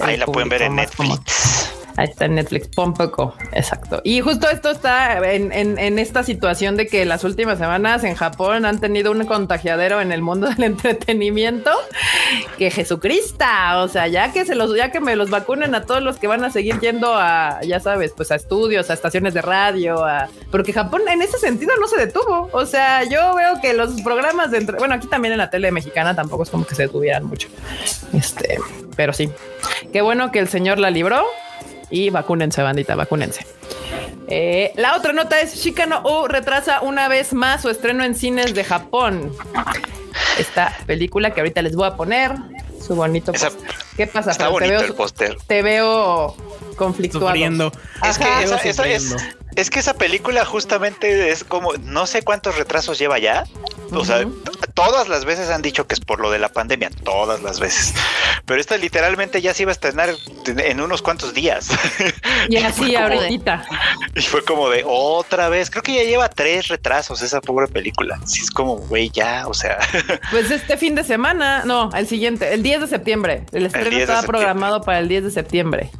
[0.00, 0.76] Ahí la pueden ver en.
[0.76, 1.83] Netflix.
[1.96, 4.00] Ahí está en Netflix, Pom Poco, exacto.
[4.04, 8.16] Y justo esto está en, en- en esta situación de que las últimas semanas en
[8.16, 11.70] Japón han tenido un contagiadero en el mundo del entretenimiento
[12.58, 13.44] que Jesucristo,
[13.78, 16.26] o sea, ya que se los, ya que me los vacunen a todos los que
[16.26, 20.28] van a seguir yendo a, ya sabes, pues a estudios, a estaciones de radio, a,
[20.50, 22.48] porque Japón en ese sentido no se detuvo.
[22.52, 25.70] O sea, yo veo que los programas de entre, bueno, aquí también en la tele
[25.70, 27.48] mexicana tampoco es como que se detuvieran mucho.
[28.12, 28.58] Este,
[28.96, 29.30] pero sí.
[29.92, 31.24] Qué bueno que el señor la libró
[31.94, 33.46] y vacúnense, bandita, vacúnense.
[34.26, 38.52] Eh, la otra nota es Shikano U retrasa una vez más su estreno en cines
[38.52, 39.32] de Japón.
[40.38, 42.32] Esta película que ahorita les voy a poner
[42.84, 43.30] su bonito.
[43.32, 43.74] Esa- póster.
[43.96, 44.32] ¿Qué pasa?
[44.32, 45.36] Está bonito te el veo, póster.
[45.46, 46.36] te veo
[46.76, 47.26] conflictuado.
[47.28, 47.72] Sufriendo.
[48.08, 49.14] Es que esa, esa es.
[49.56, 53.44] Es que esa película justamente es como, no sé cuántos retrasos lleva ya.
[53.92, 54.24] O sea,
[54.74, 57.94] todas las veces han dicho que es por lo de la pandemia, todas las veces.
[58.44, 60.10] Pero esta literalmente ya se iba a estrenar
[60.46, 61.68] en unos cuantos días.
[62.48, 63.64] Y así de- ahorita.
[64.14, 65.70] y fue como de otra vez.
[65.70, 68.18] Creo que ya lleva tres retrasos esa pobre película.
[68.26, 69.78] Sí, es como, güey, ya, o sea,
[70.30, 73.46] Pues este fin de semana, no, el siguiente, el 10 de septiembre.
[73.52, 75.90] El estreno 10 de estaba programado para el 10 de septiembre.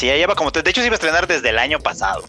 [0.00, 0.50] Sí, ya lleva como.
[0.50, 2.24] De hecho, se iba a estrenar desde el año pasado.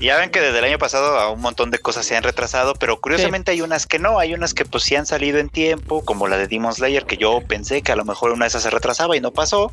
[0.00, 2.24] Y ya ven que desde el año pasado a un montón de cosas se han
[2.24, 4.18] retrasado, pero curiosamente hay unas que no.
[4.18, 7.16] Hay unas que pues sí han salido en tiempo, como la de Demon Slayer, que
[7.16, 9.70] yo pensé que a lo mejor una de esas se retrasaba y no pasó.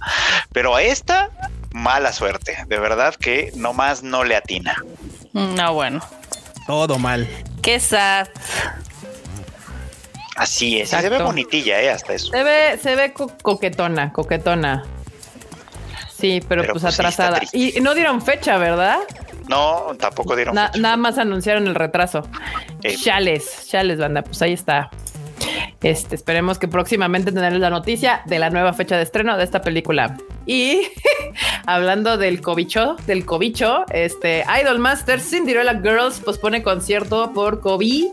[0.53, 1.31] Pero a esta,
[1.71, 2.57] mala suerte.
[2.67, 4.75] De verdad que nomás no le atina.
[5.33, 5.99] No, bueno.
[6.67, 7.27] Todo mal.
[7.63, 8.27] Qué sad.
[10.35, 10.93] Así es.
[10.93, 11.89] y Se ve bonitilla, ¿eh?
[11.89, 12.31] Hasta eso.
[12.31, 14.85] Se ve, se ve co- coquetona, coquetona.
[16.21, 17.41] Sí, pero, Pero, pues, pues, atrasada.
[17.51, 18.99] y no dieron fecha, ¿verdad?
[19.49, 20.55] No, tampoco dieron.
[20.55, 20.79] Na- fecha.
[20.79, 22.27] nada más anunciaron el retraso.
[22.83, 22.95] Eh.
[22.95, 24.21] Chales, chales, banda.
[24.21, 24.89] Pues ahí está.
[25.81, 29.61] Este, esperemos que próximamente tener la noticia de la nueva fecha de estreno de esta
[29.63, 30.15] película.
[30.45, 30.81] Y
[31.65, 38.07] hablando del cobicho, del cobicho, este Idol Masters Cinderella Girls pospone concierto por COVID.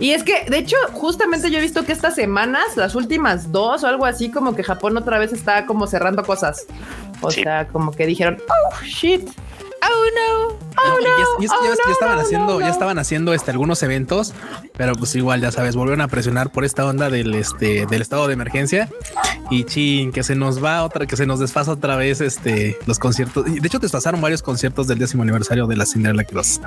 [0.00, 3.84] Y es que, de hecho, justamente yo he visto que estas semanas, las últimas dos
[3.84, 6.66] o algo así, como que Japón otra vez está como cerrando cosas.
[7.20, 7.42] O Sí.
[7.42, 9.28] sea, como que dijeron, oh shit,
[9.82, 12.66] oh no, oh No, es- es oh, ya, ya no, estaban no, haciendo, no, ya
[12.66, 12.72] no".
[12.72, 14.32] estaban haciendo este algunos eventos,
[14.76, 18.26] pero pues igual ya sabes, volvieron a presionar por esta onda del este del estado
[18.26, 18.88] de emergencia
[19.50, 22.98] y chin, que se nos va otra, que se nos desfasa otra vez este los
[22.98, 23.44] conciertos.
[23.46, 26.60] De hecho desfasaron varios conciertos del décimo aniversario de la Cinderella Cross.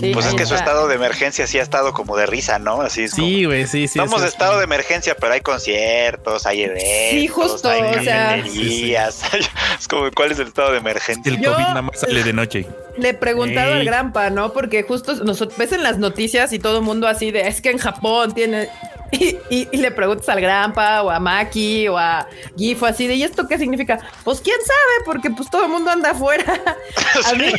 [0.00, 2.82] Sí, Pues es que su estado de emergencia sí ha estado como de risa, ¿no?
[2.82, 3.12] Así es.
[3.12, 3.98] Sí, güey, sí, sí.
[3.98, 8.02] Estamos sí, en estado de emergencia, pero hay conciertos, hay eventos, Sí, justo, hay o
[8.02, 8.36] sea-.
[9.78, 11.32] Es como, ¿cuál es el estado de emergencia?
[11.32, 12.66] El Yo- COVID nada más sale de noche.
[12.96, 14.52] Le he preguntado al Grampa, ¿no?
[14.52, 17.70] Porque justo nos ves en las noticias y todo el mundo así de es que
[17.70, 18.68] en Japón tiene.
[19.10, 23.14] Y, y- y le preguntas al Grampa o a Maki o a Gifo así de
[23.14, 23.98] ¿y esto qué significa?
[24.22, 26.44] Pues quién sabe, porque pues todo el mundo anda afuera.
[27.26, 27.50] A mí,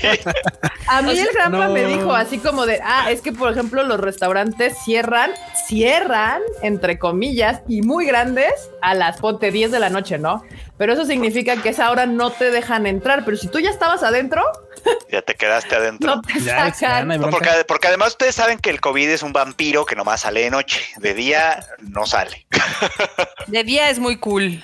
[0.87, 1.73] a mí el Grampa no.
[1.73, 5.31] me dijo así como de ah, es que por ejemplo los restaurantes cierran,
[5.67, 10.43] cierran, entre comillas, y muy grandes a las ponte 10 de la noche, ¿no?
[10.77, 13.25] Pero eso significa que esa hora no te dejan entrar.
[13.25, 14.41] Pero si tú ya estabas adentro,
[15.11, 16.17] Ya te quedaste adentro.
[16.17, 17.07] no te Ya, ya sacan.
[17.07, 17.45] no hay No, bronca.
[17.49, 20.51] porque, porque además ustedes saben que el COVID es un vampiro que nomás sale de
[20.51, 20.81] noche.
[20.97, 22.45] De día no sale.
[23.47, 24.63] De día es muy cool.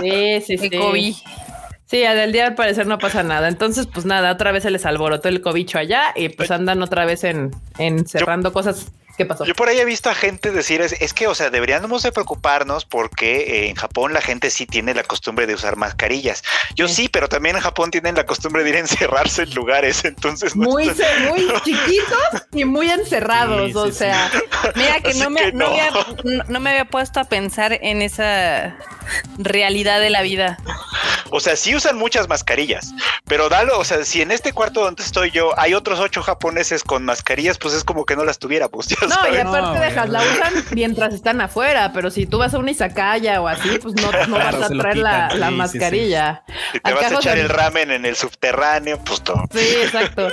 [0.00, 0.70] Sí, sí, El sí.
[0.70, 1.14] COVID.
[1.86, 3.46] Sí, del día al parecer no pasa nada.
[3.46, 7.04] Entonces, pues nada, otra vez se les alborotó el cobicho allá y pues andan otra
[7.04, 8.86] vez en, en cerrando cosas.
[9.16, 9.44] ¿Qué pasó?
[9.44, 12.10] Yo por ahí he visto a gente decir, es, es que, o sea, deberíamos de
[12.12, 16.42] preocuparnos porque eh, en Japón la gente sí tiene la costumbre de usar mascarillas.
[16.74, 20.04] Yo sí, pero también en Japón tienen la costumbre de ir a encerrarse en lugares,
[20.04, 23.70] entonces no Muy, está- ce- muy chiquitos y muy encerrados.
[23.70, 24.30] Sí, o sí, sea,
[24.74, 25.70] Mira que, no, me, que no no.
[25.70, 25.90] había,
[26.24, 28.76] no- no me había puesto a pensar en esa
[29.38, 30.58] realidad de la vida.
[31.30, 32.92] O sea, sí usan muchas mascarillas,
[33.26, 36.84] pero dalo, o sea, si en este cuarto donde estoy yo hay otros ocho japoneses
[36.84, 38.86] con mascarillas, pues es como que no las tuviéramos.
[38.88, 42.54] ya no, y aparte No, dejas, la usan mientras están afuera, pero si tú vas
[42.54, 45.52] a una izakaya o así, pues no, no Claro, vas a traer la, la sí,
[45.52, 46.42] sí, mascarilla.
[46.72, 49.44] Si te Acá vas a José- echar el ramen en el subterráneo, pues todo.
[49.52, 50.28] Sí, exacto.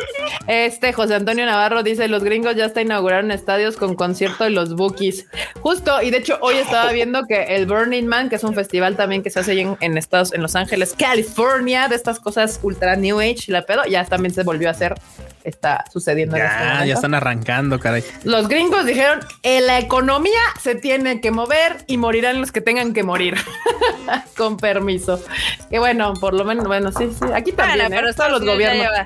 [0.47, 4.75] Este José Antonio Navarro dice: Los gringos ya está inauguraron estadios con concierto de los
[4.75, 5.25] Bookies.
[5.62, 8.95] Justo, y de hecho, hoy estaba viendo que el Burning Man, que es un festival
[8.95, 12.60] también que se hace ahí en, en Estados, en Los Ángeles, California, de estas cosas
[12.63, 14.95] ultra new age, la pedo, ya también se volvió a hacer.
[15.43, 18.03] Está sucediendo en este Ya, ya están arrancando, caray.
[18.23, 22.93] Los gringos dijeron: "En la economía se tiene que mover y morirán los que tengan
[22.93, 23.36] que morir.
[24.38, 25.24] con permiso.
[25.69, 27.26] Que bueno, por lo menos, bueno, sí, sí.
[27.34, 28.00] Aquí también, Bueno, ¿eh?
[28.02, 28.84] pero todos los gobiernos.
[28.84, 29.06] Ya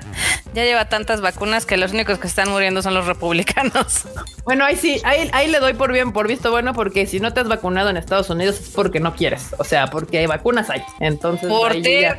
[0.54, 4.06] ya lleva tantas vacunas que los únicos que están muriendo son los republicanos.
[4.46, 7.34] Bueno, ahí sí, ahí, ahí le doy por bien, por visto bueno, porque si no
[7.34, 9.52] te has vacunado en Estados Unidos es porque no quieres.
[9.58, 10.84] O sea, porque hay vacunas ahí.
[11.00, 12.16] Entonces, Por ya,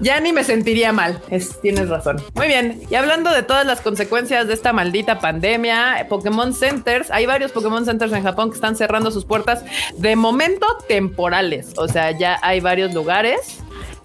[0.00, 1.22] ya ni me sentiría mal.
[1.30, 2.20] Es, tienes razón.
[2.34, 2.82] Muy bien.
[2.90, 7.84] Y hablando de todas las consecuencias de esta maldita pandemia, Pokémon Centers, hay varios Pokémon
[7.84, 9.64] Centers en Japón que están cerrando sus puertas
[9.98, 11.72] de momento temporales.
[11.76, 13.58] O sea, ya hay varios lugares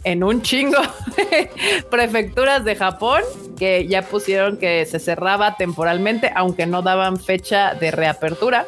[0.04, 0.80] en un chingo
[1.18, 1.52] de
[1.92, 3.22] prefecturas de Japón
[3.60, 8.66] que ya pusieron que se cerraba temporalmente, aunque no daban fecha de reapertura.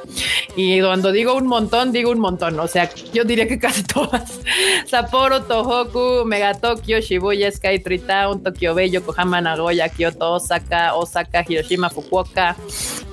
[0.56, 2.60] Y cuando digo un montón, digo un montón.
[2.60, 4.40] O sea, yo diría que casi todas.
[4.86, 11.46] Sapporo, Tohoku, Mega Tokyo, Shibuya, Sky Tree Town, Tokyo Bay, Yokohama, Nagoya, Kyoto, Osaka, Osaka,
[11.48, 12.56] Hiroshima, Fukuoka,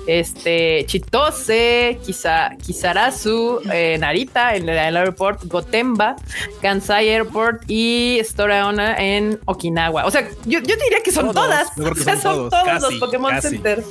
[0.07, 6.15] este, Chitose, Kisa, Kisarazu, eh, Narita en el, el aeropuerto, Gotemba,
[6.61, 10.05] Kansai Airport y Storaona en Okinawa.
[10.05, 11.67] O sea, yo, yo diría que son Todos, todas.
[11.75, 13.49] yo creo que O sea, son son todos, todos casi, los Pokémon casi.
[13.49, 13.85] Centers.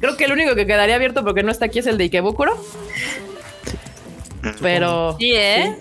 [0.00, 2.56] Creo que el único que quedaría abierto porque no está aquí es el de Ikebukuro.
[4.60, 5.76] Pero Sí, ¿eh?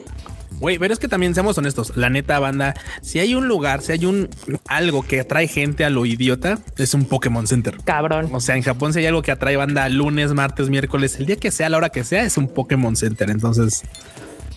[0.60, 3.92] Güey, pero es que también seamos honestos, la neta banda, si hay un lugar, si
[3.92, 4.30] hay un
[4.68, 7.78] algo que atrae gente a lo idiota, es un Pokémon Center.
[7.84, 8.30] cabrón.
[8.32, 11.36] O sea, en Japón si hay algo que atrae banda lunes, martes, miércoles, el día
[11.36, 13.30] que sea, a la hora que sea, es un Pokémon Center.
[13.30, 13.84] Entonces,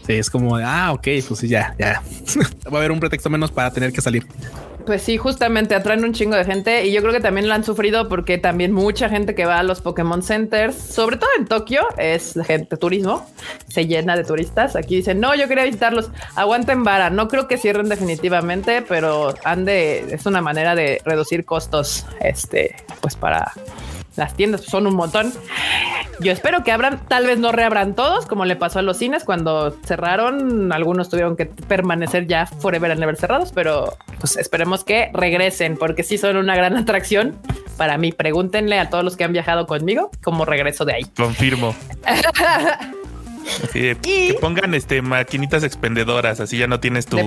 [0.07, 2.01] Sí, es como, ah, ok, pues sí, ya, ya.
[2.73, 4.25] Va a haber un pretexto menos para tener que salir.
[4.87, 7.65] Pues sí, justamente atraen un chingo de gente y yo creo que también lo han
[7.65, 11.83] sufrido porque también mucha gente que va a los Pokémon Centers, sobre todo en Tokio,
[11.99, 13.29] es gente turismo,
[13.67, 14.77] se llena de turistas.
[14.77, 19.65] Aquí dicen, no, yo quería visitarlos, aguanten vara, no creo que cierren definitivamente, pero han
[19.65, 23.53] de, es una manera de reducir costos, este, pues para
[24.17, 25.33] las tiendas son un montón.
[26.21, 29.25] Yo espero que abran, tal vez no reabran todos, como le pasó a los cines
[29.25, 30.73] cuando cerraron.
[30.73, 36.03] Algunos tuvieron que permanecer ya forever and ever cerrados, pero pues esperemos que regresen porque
[36.03, 37.39] sí son una gran atracción
[37.77, 38.13] para mí.
[38.13, 41.05] Pregúntenle a todos los que han viajado conmigo cómo regreso de ahí.
[41.17, 41.75] Confirmo.
[43.73, 47.21] Sí, de- Y- que pongan este maquinitas expendedoras, así ya no tienes tus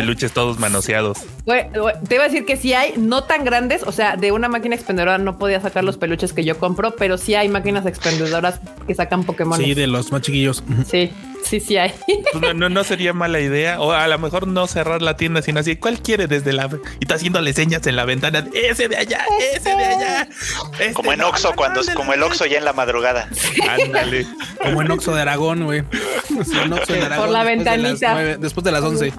[0.00, 1.18] peluches todos manoseados.
[1.44, 4.74] Te iba a decir que sí hay, no tan grandes, o sea, de una máquina
[4.74, 8.94] expendedora no podía sacar los peluches que yo compro, pero sí hay máquinas expendedoras que
[8.94, 9.58] sacan Pokémon.
[9.58, 10.62] Sí, de los más chiquillos.
[10.90, 11.10] Sí,
[11.46, 11.92] sí, sí hay.
[12.32, 13.80] Pues no, no, no sería mala idea.
[13.80, 16.68] O a lo mejor no cerrar la tienda, sino así, ¿cuál quiere desde la...
[17.00, 18.46] Y está haciéndole señas en la ventana.
[18.52, 19.24] Ese de allá,
[19.54, 20.28] ese de allá.
[20.78, 23.28] Este, Como en no, cuando, como el Oxxo ya en la madrugada.
[23.68, 24.26] Ándale.
[24.62, 25.82] Como en Oxo de Aragón, güey.
[26.44, 26.58] Sí,
[27.02, 28.36] Aragón, la después de las ventanita.
[28.38, 29.12] después de las 11.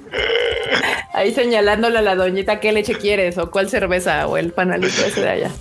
[1.14, 5.22] Ahí señalándole a la doñita qué leche quieres o cuál cerveza o el panalito ese
[5.22, 5.52] de allá.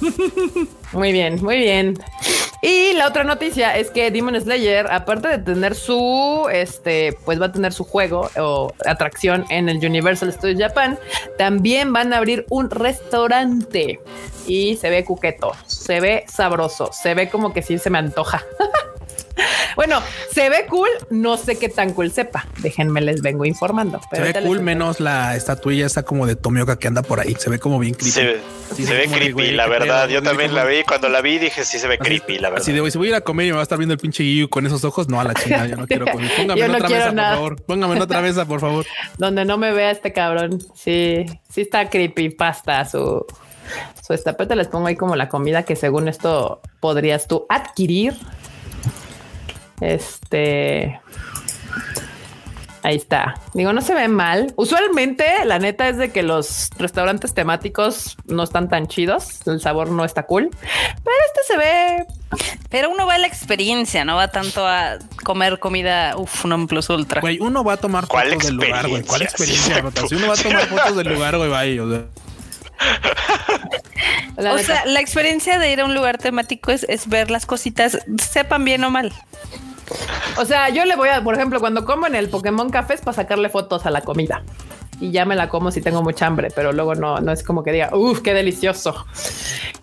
[0.93, 1.99] Muy bien, muy bien.
[2.67, 7.47] Y la otra noticia es que Demon Slayer, aparte de tener su, este, pues va
[7.47, 10.99] a tener su juego o atracción en el Universal Studios Japan,
[11.39, 14.01] también van a abrir un restaurante
[14.49, 18.43] y se ve cuqueto, se ve sabroso, se ve como que sí se me antoja.
[19.77, 20.01] Bueno,
[20.33, 22.47] se ve cool, no sé qué tan cool sepa.
[22.63, 24.01] Déjenme les vengo informando.
[24.11, 27.37] Se ve les cool, menos la estatuilla esta como de Tomioka que anda por ahí.
[27.39, 28.11] Se ve como bien creepy.
[28.11, 28.41] Se, ve-
[28.75, 30.07] Sí, se ve como de, creepy, güey, la verdad.
[30.07, 30.83] pedo, Yo también como- la vi.
[30.85, 32.63] Cuando la vi dije, sí se ve Así- creepy, la verdad.
[32.63, 34.01] Así de, si voy a ir a comer y me va a estar viendo el
[34.01, 36.31] pinche Giyu con esos ojos, no a la chingada, yo no quiero comer.
[36.37, 37.29] Póngame Yo en no otra mesa, nada.
[37.31, 37.63] por favor.
[37.67, 38.87] Póngame en otra mesa, por favor.
[39.19, 40.59] donde no me vea este cabrón.
[40.75, 43.25] Sí, sí está creepypasta su,
[44.05, 44.57] su estapete.
[44.57, 48.15] Les pongo ahí como la comida que según esto podrías tú adquirir.
[49.81, 51.01] Este.
[52.87, 53.35] Ahí está.
[53.53, 54.53] Digo, no se ve mal.
[54.55, 59.45] Usualmente, la neta es de que los restaurantes temáticos no están tan chidos.
[59.45, 60.51] El sabor no está cool.
[61.03, 62.07] Pero este se ve
[62.71, 66.89] Pero uno va a la experiencia, no va tanto a comer comida, uff, un plus
[66.89, 67.21] ultra.
[67.21, 69.03] Güey, uno va a tomar ¿Cuál fotos del lugar, güey.
[69.03, 69.83] ¿Cuál experiencia?
[69.97, 70.09] Sí?
[70.09, 71.83] Si uno va a tomar fotos del lugar, güey, vaya.
[71.83, 72.05] O sea,
[74.37, 77.47] la o sea, la experiencia de ir a un lugar temático es, es ver las
[77.47, 79.13] cositas, sepan bien o mal.
[80.39, 83.01] O sea, yo le voy a, por ejemplo, cuando como en el Pokémon Café es
[83.01, 84.43] para sacarle fotos a la comida.
[84.99, 87.63] Y ya me la como si tengo mucha hambre, pero luego no, no es como
[87.63, 89.07] que diga, uff, qué delicioso.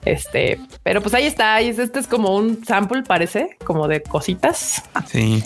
[0.05, 1.61] Este, pero pues ahí está.
[1.61, 4.83] y Este es como un sample, parece, como de cositas.
[5.07, 5.43] Sí.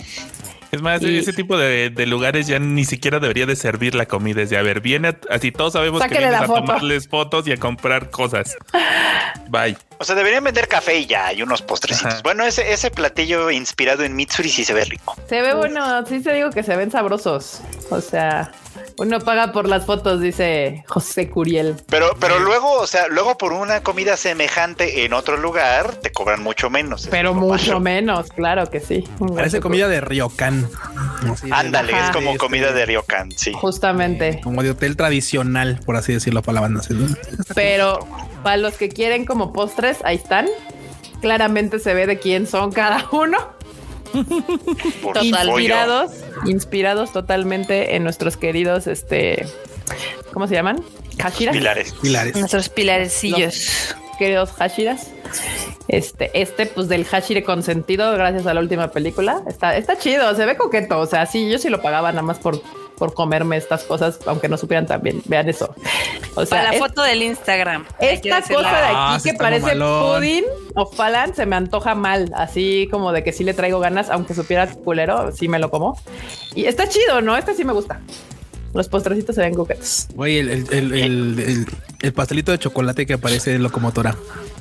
[0.70, 4.06] Es más, Y- ese tipo de, de lugares ya ni siquiera debería de servir la
[4.06, 4.42] comida.
[4.42, 6.60] Es de, a ver, viene, a- así todos sabemos que vienes a foto.
[6.60, 8.56] tomarles fotos y a comprar cosas.
[9.48, 9.76] Bye.
[9.98, 12.12] O sea, deberían vender café y ya, y unos postrecitos.
[12.12, 12.20] Ajá.
[12.22, 15.16] Bueno, ese, ese platillo inspirado en Mitsuri sí se ve rico.
[15.28, 17.60] Se ve bueno, sí te digo que se ven sabrosos.
[17.90, 18.52] O sea,
[18.98, 21.76] uno paga por las fotos, dice José Curiel.
[21.88, 26.42] Pero, pero luego, o sea, luego por una comida semejante en otro lugar, te cobran
[26.42, 27.08] mucho menos.
[27.10, 29.04] Pero mucho menos, claro que sí.
[29.34, 30.68] parece comida de Ryokan.
[31.50, 32.06] Ándale, Ajá.
[32.06, 33.52] es como Este, comida de Ryokan, sí.
[33.52, 34.40] Justamente.
[34.42, 36.82] Como de hotel tradicional, por así decirlo, para la banda.
[36.82, 36.94] ¿sí?
[37.54, 38.00] Pero
[38.42, 40.46] para los que quieren como postres, ahí están.
[41.20, 43.38] Claramente se ve de quién son cada uno.
[45.02, 45.48] Por Total.
[45.48, 45.58] pollo.
[45.58, 46.12] Inspirados,
[46.46, 49.46] inspirados totalmente en nuestros queridos, este,
[50.32, 50.82] ¿cómo se llaman?
[51.18, 51.56] Hashiras.
[51.56, 51.94] Pilares.
[52.00, 52.36] Pilares.
[52.36, 53.94] Nuestros pilarecillos.
[54.18, 55.10] Queridos Hashiras.
[55.88, 59.42] Este, este, pues del Hashire consentido, gracias a la última película.
[59.46, 60.98] Está, está chido, se ve coqueto.
[60.98, 62.60] O sea, sí, yo sí lo pagaba nada más por,
[62.98, 65.22] por comerme estas cosas, aunque no supieran también.
[65.26, 65.74] Vean eso.
[66.34, 67.84] O sea, Para la es- foto del Instagram.
[68.00, 70.44] Esta cosa de aquí Ah, que parece pudding
[70.74, 74.34] o falan se me antoja mal, así como de que sí le traigo ganas, aunque
[74.34, 75.98] supiera culero, sí me lo como.
[76.54, 77.36] Y está chido, ¿no?
[77.36, 78.00] Este sí me gusta.
[78.74, 80.08] Los postrecitos se ven coquetos.
[80.14, 81.66] Güey, el, el, el, el- el-
[82.02, 84.14] el pastelito de chocolate que aparece en locomotora.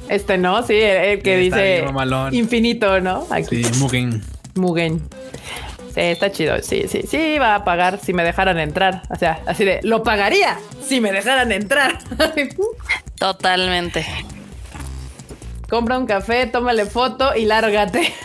[0.08, 1.86] Este no, sí, el, el que dice
[2.32, 3.28] infinito, ¿no?
[3.30, 4.24] Aquí, Sí, Mugen.
[4.56, 5.02] Mugen.
[5.98, 6.62] Sí, está chido.
[6.62, 9.02] Sí, sí, sí, va a pagar si me dejaran entrar.
[9.10, 11.98] O sea, así de lo pagaría si me dejaran entrar.
[13.18, 14.06] Totalmente.
[15.68, 18.14] Compra un café, tómale foto y lárgate.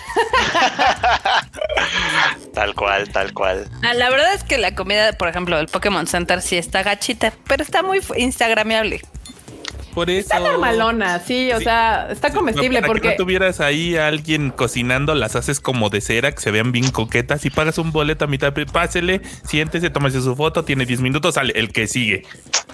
[2.52, 3.66] Tal cual, tal cual.
[3.82, 7.32] Ah, la verdad es que la comida, por ejemplo, del Pokémon Center sí está gachita,
[7.48, 9.00] pero está muy instagramiable.
[9.94, 10.20] Por eso.
[10.20, 11.64] Está normalona, sí, o Sí.
[11.64, 15.90] sea, está comestible Para que porque no tuvieras ahí a alguien cocinando, las haces como
[15.90, 18.52] de cera, que se vean bien coquetas y pagas un boleto a mitad.
[18.72, 22.24] Pásele, siéntese, tómese su foto, tiene 10 minutos, sale el que sigue.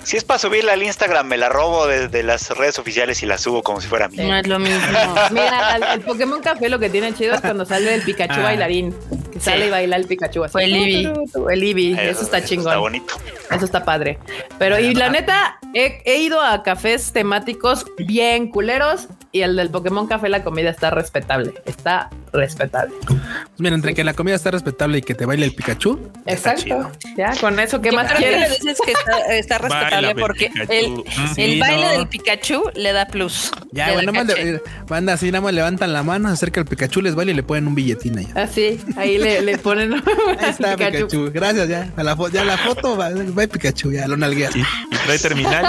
[0.05, 3.37] Si es para subirla al Instagram, me la robo desde las redes oficiales y la
[3.37, 4.25] subo como si fuera mía.
[4.27, 4.79] No es lo mismo.
[5.33, 8.43] Mira, el, el Pokémon Café lo que tiene chido es cuando sale el Pikachu Ah.
[8.45, 8.95] bailarín.
[9.33, 10.45] Que sale y baila el Pikachu.
[10.45, 10.57] así.
[10.57, 11.13] O el Eevee.
[11.51, 12.69] El Eevee, eso está chingón.
[12.69, 13.15] Está bonito.
[13.51, 14.19] Eso está padre.
[14.59, 19.71] Pero, y la neta, he, he ido a cafés temáticos bien culeros y el del
[19.71, 21.53] Pokémon Café, la comida está respetable.
[21.67, 22.95] Está respetable.
[23.07, 23.19] Pues
[23.59, 26.11] mira, entre que la comida está respetable y que te baile el Pikachu.
[26.27, 26.91] Exacto.
[27.17, 28.59] Ya, con eso, ¿qué Yo más creo que le quieres?
[28.61, 30.73] dices que está, está respetable Baila, porque Pikachu.
[30.73, 31.91] el, Mm, el sí, baile no.
[31.93, 33.51] del Pikachu le da plus.
[33.73, 36.67] Ya, da nada más le- banda así, nada más levantan la mano, se acerca el
[36.67, 38.29] Pikachu, les baila y le ponen un billetín ahí.
[38.35, 39.93] Así, ahí le, le ponen
[40.39, 41.31] Ahí está Pikachu.
[41.33, 41.93] Gracias, ya.
[41.97, 44.51] A la ya la foto va, va Pikachu, ya lo nalguea.
[44.53, 45.67] Sí, y trae terminal.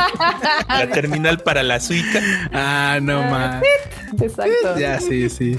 [0.68, 2.22] la terminal para la suica.
[2.52, 3.64] Ah, no más.
[4.22, 4.78] Exacto.
[4.80, 5.58] Ya, sí, sí.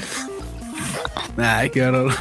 [1.36, 2.12] Ay, qué horror.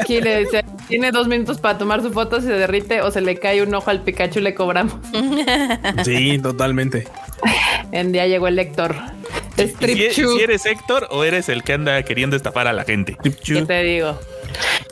[0.00, 3.20] Aquí le dice, tiene dos minutos para tomar su foto, si se derrite o se
[3.20, 4.94] le cae un ojo al Pikachu, le cobramos.
[6.04, 7.06] Sí, totalmente.
[7.92, 8.96] En día llegó el lector.
[9.56, 10.36] Si, Chu.
[10.36, 13.16] si eres Héctor o eres el que anda queriendo estafar a la gente.
[13.22, 14.18] ¿Qué te digo?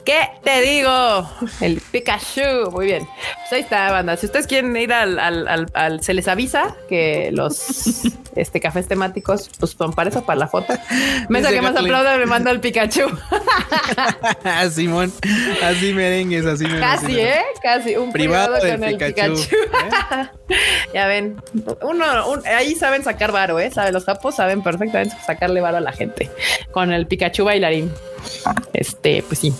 [0.04, 1.28] ¿Qué te digo?
[1.60, 2.70] El Pikachu.
[2.72, 3.08] Muy bien.
[3.40, 4.16] Pues ahí está, banda.
[4.16, 8.02] Si ustedes quieren ir al, al- al- al- se les avisa que los
[8.36, 10.74] este, cafés temáticos, pues son para eso, para la foto.
[11.28, 13.02] Mesa que más aplauda me manda el Pikachu.
[14.72, 15.12] Simón,
[15.62, 17.18] así merengues, así me Casi.
[17.20, 17.42] ¿eh?
[17.62, 17.96] Casi.
[17.96, 19.34] Un Privado con el Pikachu.
[19.36, 19.56] Pikachu.
[19.56, 20.54] ¿eh?
[20.92, 21.40] ya ven.
[21.82, 23.70] Uno, un- ahí saben sacar varo, ¿eh?
[23.70, 26.30] Saben, los capos saben perfectamente sacarle varo a la gente
[26.72, 27.90] con el Pikachu bailarín.
[28.72, 29.52] Este, pues sí.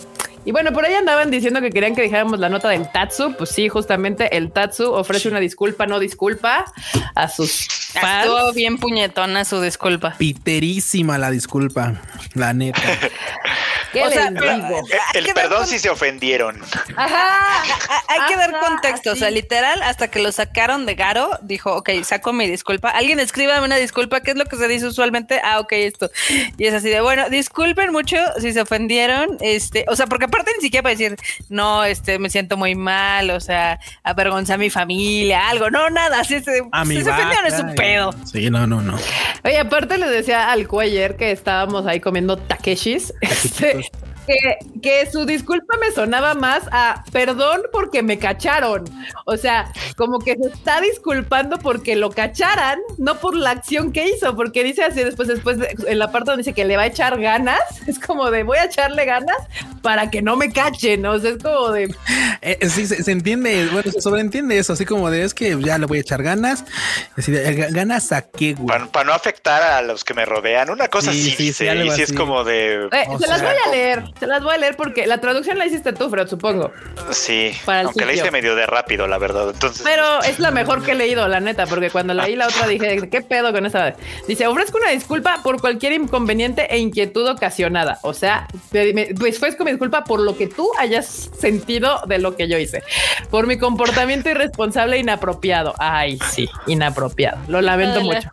[0.45, 3.35] Y bueno, por ahí andaban diciendo que querían que dejáramos la nota del Tatsu.
[3.37, 6.67] Pues sí, justamente el Tatsu ofrece una disculpa, no disculpa
[7.15, 8.27] a sus fans.
[8.27, 10.15] Estuvo bien puñetona su disculpa.
[10.19, 11.95] Piterísima la disculpa,
[12.35, 12.81] la neta.
[13.93, 14.51] ¿Qué O sea, pero-?
[14.53, 16.61] Eh, El perdón con- si se ofendieron.
[16.97, 17.63] Ajá.
[18.09, 21.91] Hay que dar contexto, o sea, literal, hasta que lo sacaron de Garo, dijo, ok,
[22.03, 22.91] saco mi disculpa.
[22.91, 25.41] Alguien escríbame una disculpa, ¿qué es lo que se dice usualmente?
[25.45, 26.11] Ah, ok, esto.
[26.59, 30.53] Y es así de, bueno, disculpen mucho si se ofendieron, este, o sea, porque aparte
[30.57, 31.17] ni siquiera para decir,
[31.49, 36.21] no, este, me siento muy mal, o sea, avergoncé a mi familia, algo, no, nada,
[36.21, 38.15] así se, A mi si se ofendieron es un pedo.
[38.25, 38.97] Sí, no, no, no.
[39.45, 43.91] Oye, aparte les decía al cuellar que estábamos ahí comiendo takeshis, este,
[44.27, 48.85] que, que su disculpa me sonaba más a perdón porque me cacharon.
[49.27, 54.09] O sea, como que se está disculpando porque lo cacharan, no por la acción que
[54.09, 56.83] hizo, porque dice así después, después de- en la parte donde dice que le va
[56.83, 59.37] a echar ganas, es como de voy a echarle ganas
[59.83, 61.05] para que no me cachen.
[61.07, 61.85] O sea, es como de
[62.43, 65.57] Eh, eh, sí, se, se entiende, bueno, se sobreentiende eso, así como de es que
[65.61, 66.65] ya le voy a echar ganas.
[67.17, 68.67] Así de, ganas a qué, güey.
[68.89, 70.71] Para no afectar a los que me rodean.
[70.71, 72.87] Una cosa Sí, sí, sí, y sí es como de.
[72.87, 75.67] Eh, se las voy a leer, se las voy a leer porque la traducción la
[75.67, 76.73] hiciste tú, Fred, supongo.
[77.11, 79.51] Sí, Para el aunque la hice medio de rápido, la verdad.
[79.51, 82.67] Entonces, Pero es la mejor que he leído, la neta, porque cuando leí la otra
[82.67, 83.95] dije, ¿qué pedo con esa?
[84.29, 87.99] Dice, ofrezco una disculpa por cualquier inconveniente e inquietud ocasionada.
[88.03, 92.49] O sea, pues ofrezco mi disculpa por lo que tú hayas sentido de lo que
[92.49, 92.83] yo hice.
[93.31, 95.75] Por mi comportamiento irresponsable e inapropiado.
[95.79, 97.39] Ay, sí, inapropiado.
[97.49, 98.31] Lo lamento mucho.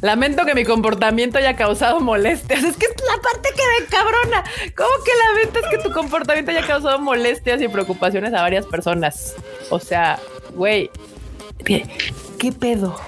[0.00, 2.64] Lamento que mi comportamiento haya causado molestias.
[2.64, 4.44] Es que es la parte que me cabrona.
[4.76, 9.34] ¿Cómo que lamentas que tu comportamiento haya causado molestias y preocupaciones a varias personas?
[9.70, 10.18] O sea,
[10.54, 10.90] güey,
[11.64, 12.98] ¿qué, pedo?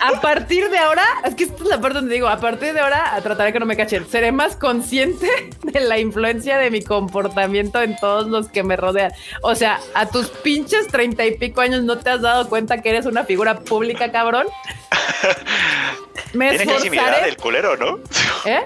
[0.00, 2.80] A partir de ahora, es que esta es la parte donde digo, a partir de
[2.80, 4.06] ahora trataré que no me cachen.
[4.08, 5.28] Seré más consciente
[5.62, 9.12] de la influencia de mi comportamiento en todos los que me rodean.
[9.42, 12.90] O sea, a tus pinches treinta y pico años no te has dado cuenta que
[12.90, 14.46] eres una figura pública, cabrón.
[16.34, 17.30] Me tiene casi mi edad esforzaré.
[17.30, 18.00] el culero, ¿no?
[18.44, 18.64] ¿Eh?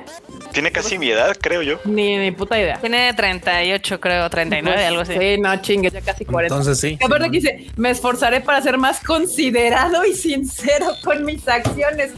[0.53, 1.79] Tiene casi mi edad, creo yo.
[1.85, 2.79] Ni, ni puta idea.
[2.81, 5.15] Tiene 38, creo, 39, Pues, algo así.
[5.19, 6.55] Sí, no chingues, ya casi 40.
[6.55, 6.99] Entonces sí.
[7.01, 12.13] Y aparte aquí dice, me esforzaré para ser más considerado y sincero con mis acciones.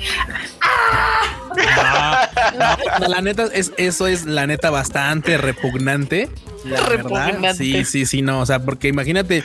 [2.59, 6.29] No, la neta es eso es la neta bastante repugnante.
[6.65, 6.89] La verdad.
[6.89, 7.55] Repugnante.
[7.55, 8.41] Sí, sí, sí, no.
[8.41, 9.45] O sea, porque imagínate,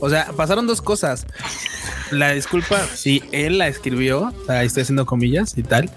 [0.00, 1.26] o sea, pasaron dos cosas.
[2.10, 5.88] La disculpa, sí, él la escribió, o sea, ahí estoy haciendo comillas y tal.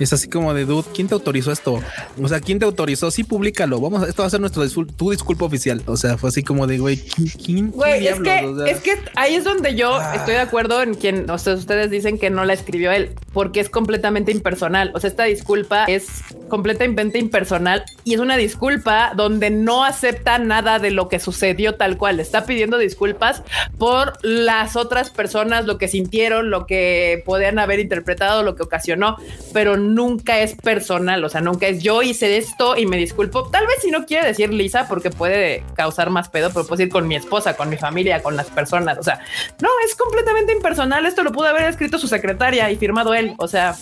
[0.00, 1.78] Es así como de dude, ¿quién te autorizó esto?
[2.22, 3.10] O sea, ¿quién te autorizó?
[3.10, 3.78] Sí, públicalo.
[3.78, 5.82] Vamos, a- esto va a ser nuestro discul- tu disculpa oficial.
[5.86, 7.28] O sea, fue así como de güey, ¿quién?
[7.44, 10.14] quién Güey, es que, O sea, es que ahí es donde yo Ah.
[10.16, 13.60] estoy de acuerdo en quien, o sea, ustedes dicen que no la escribió él, porque
[13.60, 14.90] es completamente impersonal.
[14.94, 16.06] O sea, esta disculpa es
[16.48, 21.96] completamente impersonal y es una disculpa donde no acepta nada de lo que sucedió tal
[21.96, 22.18] cual.
[22.20, 23.42] Está pidiendo disculpas
[23.78, 29.16] por las otras personas, lo que sintieron, lo que podían haber interpretado, lo que ocasionó,
[29.52, 31.24] pero nunca es personal.
[31.24, 33.48] O sea, nunca es yo hice esto y me disculpo.
[33.50, 36.92] Tal vez si no quiere decir Lisa, porque puede causar más pedo, pero puedo decir
[36.92, 38.98] con mi esposa, con mi familia, con las personas.
[38.98, 39.20] O sea,
[39.60, 41.06] no es completamente impersonal.
[41.06, 43.34] Esto lo pudo haber escrito su secretaria y firmado él.
[43.38, 43.76] O sea,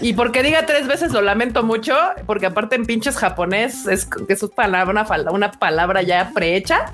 [0.00, 1.94] y porque diga tres veces lo lamento mucho,
[2.26, 6.30] porque aparte en pinches japonés es que es una palabra, una, fal- una palabra ya
[6.34, 6.92] prehecha.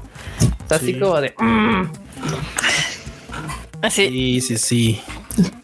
[0.70, 0.98] Así Sí.
[0.98, 1.90] como de mm.
[3.82, 5.02] Así, Sí, sí, sí.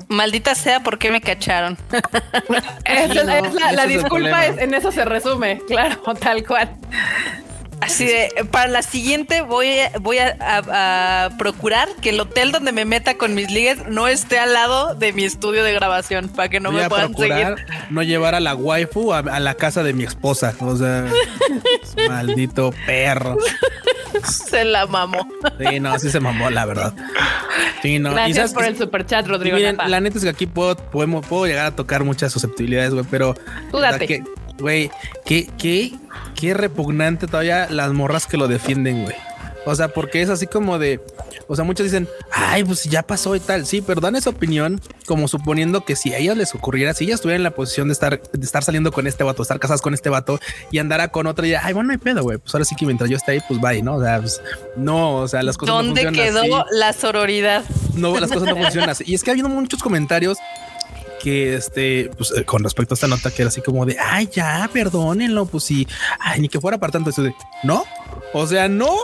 [0.08, 1.78] maldita sea, ¿por qué me cacharon?
[2.84, 6.70] Es- es la, la disculpa es, en eso se resume, claro, tal cual.
[7.80, 12.52] Así de, para la siguiente voy, a- voy a, a- a procurar que el hotel
[12.52, 16.28] donde me meta con mis ligues no esté al lado de mi estudio de grabación
[16.28, 17.74] para que no Voy me a puedan procurar seguir.
[17.90, 20.54] no llevar a la waifu a, a la casa de mi esposa.
[20.60, 21.06] O sea,
[22.08, 23.36] maldito perro.
[24.24, 25.26] Se la mamó.
[25.58, 26.94] Sí, no, sí se mamó, la verdad.
[27.80, 28.12] Sí, no.
[28.12, 29.56] Gracias sabes por el super chat, Rodrigo.
[29.56, 33.06] miren, la neta es que aquí puedo, podemos, puedo llegar a tocar muchas susceptibilidades, güey,
[33.10, 33.34] pero.
[33.70, 34.06] Tú date.
[34.06, 34.22] que-
[34.60, 34.90] Güey,
[35.24, 35.92] qué, qué,
[36.34, 39.16] qué repugnante todavía las morras que lo defienden, güey.
[39.66, 41.00] O sea, porque es así como de.
[41.46, 43.66] O sea, muchos dicen, ay, pues ya pasó y tal.
[43.66, 47.16] Sí, pero dan esa opinión como suponiendo que si a ellas les ocurriera, si ellas
[47.16, 49.92] estuvieran en la posición de estar, de estar saliendo con este vato, estar casadas con
[49.92, 50.38] este vato
[50.70, 52.38] y andara con otra, y ay, bueno, no hay pedo, güey.
[52.38, 53.96] Pues ahora sí que mientras yo esté ahí, pues bye, ¿no?
[53.96, 54.40] O sea, pues,
[54.76, 57.64] no, o sea, las cosas no ¿Dónde funcionan quedó así la sororidad?
[57.94, 59.04] no, las cosas no funcionan así.
[59.06, 60.38] Y es que ha habido muchos comentarios
[61.22, 64.28] que este, pues eh, con respecto a esta nota, que era así como de ay,
[64.32, 65.86] ya, perdónenlo, pues sí,
[66.18, 67.10] ay, ni que fuera para tanto.
[67.10, 67.84] Eso de no,
[68.32, 68.94] o sea, no,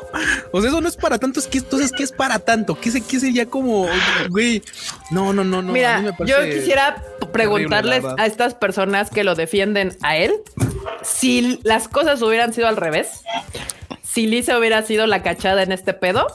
[0.53, 1.41] o sea, eso no es para tanto.
[1.41, 2.79] Es que entonces, ¿qué es para tanto?
[2.81, 3.87] ¿Qué, se, qué sería como,
[4.31, 4.62] güey?
[5.11, 5.73] No, no, no, no.
[5.73, 7.03] Mira, yo quisiera
[7.33, 10.33] preguntarles horrible, a estas personas que lo defienden a él
[11.03, 13.23] si las cosas hubieran sido al revés,
[14.03, 16.27] si Lisa hubiera sido la cachada en este pedo,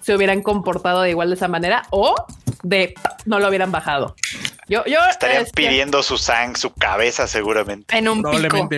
[0.00, 2.14] se hubieran comportado de igual de esa manera o
[2.62, 4.14] de no lo hubieran bajado.
[4.68, 7.96] Yo, yo Estarían es que pidiendo su sang, su cabeza seguramente.
[7.96, 8.68] En un pico.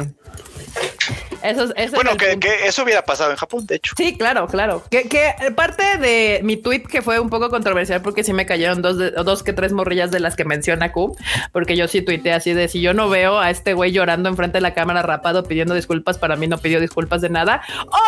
[1.42, 3.94] Eso es Bueno, que, eso hubiera pasado en Japón, de hecho.
[3.96, 4.82] Sí, claro, claro.
[4.90, 8.82] Que, que parte de mi tweet que fue un poco controversial porque sí me cayeron
[8.82, 11.16] dos, de- dos que tres morrillas de las que menciona Q,
[11.52, 14.58] porque yo sí tuiteé así de si yo no veo a este güey llorando enfrente
[14.58, 17.62] de la cámara rapado pidiendo disculpas, para mí no pidió disculpas de nada.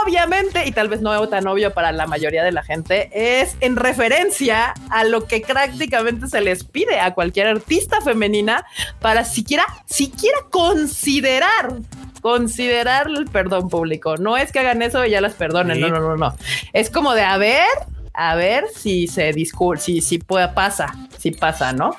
[0.04, 3.76] Obviamente, y tal vez no tan obvio para la mayoría de la gente, es en
[3.76, 8.64] referencia a lo que prácticamente se les pide a cualquier artista femenina
[9.00, 11.72] para siquiera, siquiera considerar
[12.20, 14.16] considerar el perdón público.
[14.16, 15.76] No es que hagan eso y ya las perdonen.
[15.76, 15.82] Sí.
[15.82, 16.34] No, no, no, no.
[16.72, 17.66] Es como de a ver,
[18.14, 21.96] a ver si se disculpa, si, si puede, pasa, si pasa, ¿no?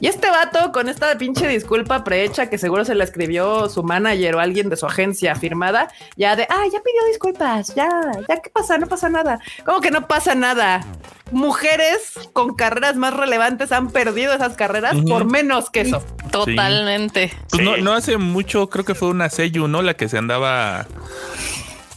[0.00, 4.36] Y este vato con esta pinche disculpa prehecha que seguro se la escribió su manager
[4.36, 7.88] o alguien de su agencia firmada, ya de, ah, ya pidió disculpas, ya,
[8.28, 8.78] ya, ¿qué pasa?
[8.78, 9.40] No pasa nada.
[9.66, 10.84] ¿Cómo que no pasa nada?
[11.32, 16.02] Mujeres con carreras más relevantes han perdido esas carreras por menos que eso.
[16.30, 17.32] Totalmente.
[17.50, 17.62] Pues Sí.
[17.62, 19.82] no, no hace mucho, creo que fue una Seiyu, ¿no?
[19.82, 20.86] La que se andaba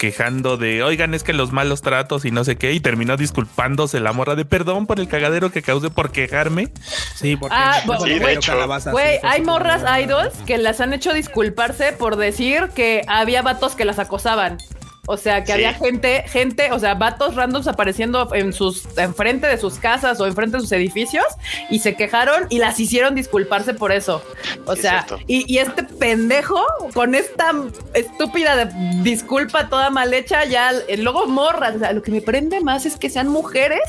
[0.04, 4.02] quejando de, oigan, es que los malos tratos y no sé qué, y terminó disculpándose
[4.02, 6.68] la morra de perdón por el cagadero que causé por quejarme.
[7.16, 8.54] Sí, porque Ah, de hecho.
[8.92, 13.86] Güey, hay morras idols que las han hecho disculparse por decir que había vatos que
[13.86, 14.58] las acosaban.
[15.06, 15.52] O sea, que Sí.
[15.54, 20.26] había gente, gente, o sea, vatos randoms apareciendo en sus, enfrente de sus casas o
[20.28, 21.26] enfrente de sus edificios
[21.70, 24.24] y se quejaron y las hicieron disculparse por eso.
[24.66, 27.52] O Sí, sea, es y, y este pendejo con esta
[27.94, 28.72] estúpida de
[29.04, 31.76] disculpa toda mal hecha, ya eh, luego morras.
[31.76, 33.82] O sea, lo que me prende más es que sean mujeres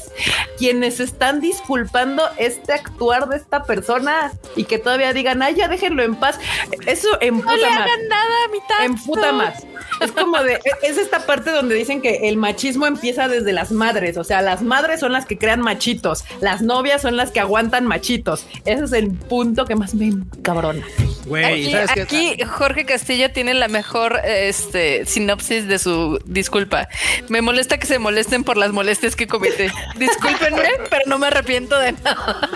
[0.59, 6.03] quienes están disculpando este actuar de esta persona y que todavía digan, ay, ya déjenlo
[6.03, 6.41] en paz.
[6.87, 7.79] Eso emputa No le más.
[7.81, 8.83] hagan nada a mi tato.
[8.83, 9.65] Emputa más.
[10.01, 13.71] Es como de, e, es esta parte donde dicen que el machismo empieza desde las
[13.71, 14.17] madres.
[14.17, 17.87] O sea, las madres son las que crean machitos, las novias son las que aguantan
[17.87, 18.47] machitos.
[18.65, 20.85] Ese es el punto que más me cabrona.
[21.27, 22.03] Güey, Aquí, ¿sabes qué?
[22.03, 26.89] aquí Jorge Castillo tiene la mejor este, sinopsis de su disculpa.
[27.29, 29.65] Me molesta que se molesten por las molestias que cometí.
[29.97, 32.49] Discúlpenme, pero no me arrepiento de nada.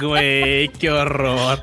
[0.00, 1.60] Güey, qué horror.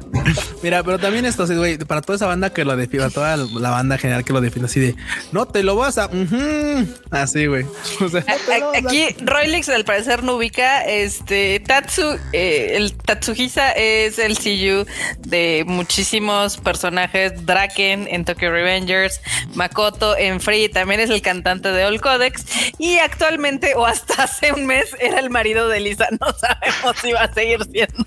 [0.62, 3.38] Mira, pero también esto, sí, güey, para toda esa banda que lo defiende, para toda
[3.60, 4.96] la banda general que lo defiende así de
[5.32, 6.10] no te lo vas a.
[6.32, 7.66] ujú", Así, güey.
[8.02, 12.18] O sea, no te lo vas a- Aquí Roylix al parecer no ubica este Tatsu,
[12.34, 14.86] eh, el Tatsuhisa es el CU
[15.20, 19.22] de muchísimos personajes, Draken en Tokyo Revengers,
[19.56, 22.46] Makoto en Free, también es el cantante de All Codex
[22.78, 27.12] y actualmente o hasta hace un mes era el marido de Lisa, no sabemos si
[27.12, 28.06] va a seguir siendo.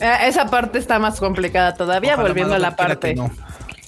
[0.00, 3.14] Eh, Esa parte está más complicada todavía, Ojalá volviendo a la parte.
[3.14, 3.30] no.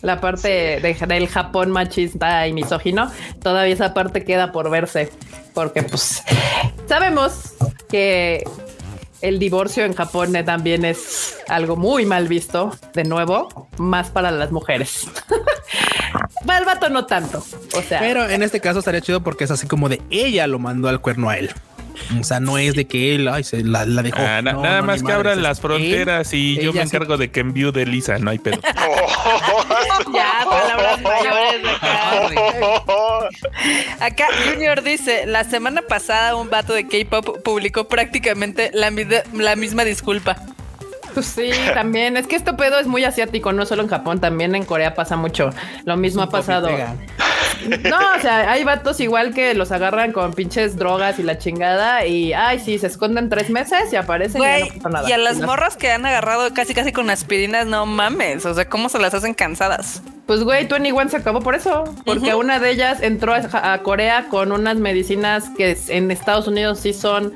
[0.02, 0.48] La parte
[0.80, 3.10] de- del Japón machista y misógino,
[3.42, 5.10] todavía esa parte queda por verse,
[5.54, 6.22] porque pues
[6.88, 7.54] sabemos
[7.88, 8.44] que
[9.20, 14.30] el divorcio en Japón eh, también es algo muy mal visto, de nuevo, más para
[14.30, 15.06] las mujeres.
[16.46, 17.44] Para el vato no tanto,
[17.76, 20.58] o sea, Pero en este caso estaría chido porque es así como de ella lo
[20.58, 21.50] mandó al cuerno a él.
[22.20, 24.18] O sea, no es de que él ay, se la, la dejó.
[24.20, 25.62] Ah, na- No, nada no, más que abran las él.
[25.62, 28.60] fronteras y yo me sí- encargo de que envío de Lisa, no hay pedo.
[30.14, 32.22] Ya, palabras mayores de acá.
[34.00, 38.90] Acá Junior dice, la semana pasada un vato de K-pop publicó prácticamente la,
[39.34, 40.36] la misma disculpa.
[41.14, 42.16] Pues sí, también.
[42.16, 45.16] Es que este pedo es muy asiático, no solo en Japón, también en Corea pasa
[45.16, 45.50] mucho.
[45.84, 46.68] Lo mismo ha pasado.
[47.88, 52.06] No, o sea, hay vatos igual que los agarran con pinches drogas y la chingada
[52.06, 55.08] y, ay, sí, se esconden tres meses y aparecen y ya no pasa nada.
[55.08, 58.46] y a las morras que han agarrado casi casi con aspirinas, no mames.
[58.46, 60.02] O sea, ¿cómo se las hacen cansadas?
[60.28, 64.26] Pues, güey, 21 se acabó por eso, porque una de ellas entró a, a Corea
[64.28, 67.32] con unas medicinas que en Estados Unidos sí son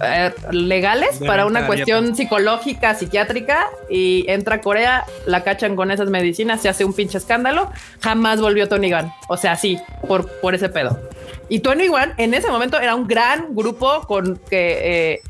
[0.00, 5.90] eh, legales De para una cuestión psicológica, psiquiátrica, y entra a Corea, la cachan con
[5.90, 7.68] esas medicinas, se hace un pinche escándalo,
[8.00, 9.10] jamás volvió Tony Gunn.
[9.28, 11.00] O sea, sí, por, por ese pedo.
[11.48, 15.20] Y Tony One en ese momento era un gran grupo con que, eh,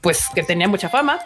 [0.00, 1.18] pues, que tenía mucha fama.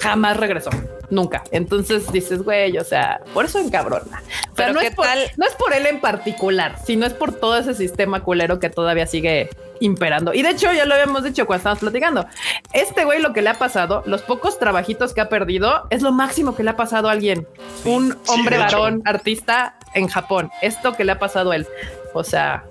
[0.00, 0.70] Jamás regresó,
[1.10, 1.42] nunca.
[1.50, 4.22] Entonces dices, güey, o sea, por eso encabrona.
[4.52, 5.18] O sea, Pero no ¿qué es, por, tal?
[5.36, 9.06] no es por él en particular, sino es por todo ese sistema culero que todavía
[9.06, 9.50] sigue
[9.80, 10.34] imperando.
[10.34, 12.26] Y de hecho, ya lo habíamos dicho cuando estábamos platicando.
[12.72, 16.12] Este güey, lo que le ha pasado, los pocos trabajitos que ha perdido, es lo
[16.12, 17.46] máximo que le ha pasado a alguien.
[17.84, 20.50] Un Sí, hombre varón, artista en Japón.
[20.62, 21.66] Esto que le ha pasado a él.
[22.12, 22.64] O sea,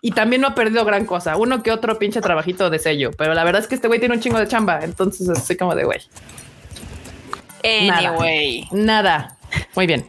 [0.00, 1.36] y también no ha perdido gran cosa.
[1.36, 3.10] Uno que otro pinche trabajito de sello.
[3.18, 4.80] Pero la verdad es que este güey tiene un chingo de chamba.
[4.82, 6.00] Entonces así como de güey.
[7.64, 8.08] Nada.
[8.08, 8.68] Anyway.
[8.72, 9.36] Nada.
[9.74, 10.08] Muy bien.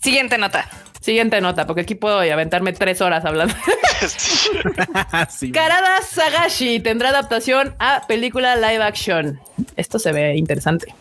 [0.00, 0.68] Siguiente nota.
[1.00, 3.54] Siguiente nota, porque aquí puedo aventarme tres horas hablando.
[5.28, 5.52] Sí.
[5.52, 9.38] Karada Sagashi tendrá adaptación a película live action.
[9.76, 10.94] Esto se ve interesante.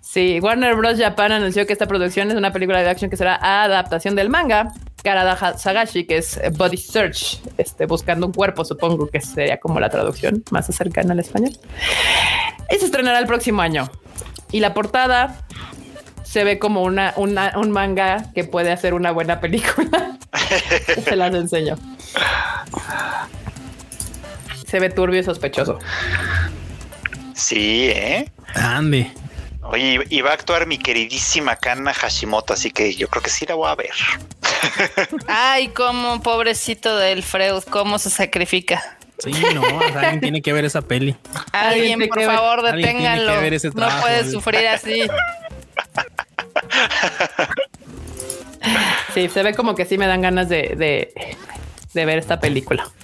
[0.00, 0.98] Sí, Warner Bros.
[0.98, 4.72] Japan anunció que esta producción es una película live action que será adaptación del manga
[5.04, 9.80] Karada Sagashi, que es eh, Body Search, este, buscando un cuerpo, supongo que sería como
[9.80, 11.50] la traducción más cercana al español.
[12.70, 13.90] Y se estrenará el próximo año.
[14.52, 15.40] Y la portada
[16.22, 20.18] se ve como una, una- un manga que puede hacer una buena película.
[21.04, 21.76] se las enseño.
[24.66, 25.78] Se ve turbio y sospechoso.
[27.34, 28.30] Sí, ¿eh?
[28.54, 29.10] Ande.
[29.64, 33.46] Oye, y va a actuar mi queridísima Kana Hashimoto, así que yo creo que sí
[33.46, 33.90] la voy a ver.
[35.28, 38.98] Ay, cómo pobrecito del Freud, cómo se sacrifica.
[39.18, 39.62] Sí, no,
[39.96, 41.14] alguien tiene que ver esa peli.
[41.52, 43.40] Alguien, por que ver- favor, deténganlo.
[43.40, 45.04] ver ese No puede sufrir así.
[49.14, 51.36] Sí, se ve como que sí me dan ganas de, de,
[51.94, 52.88] de ver esta película.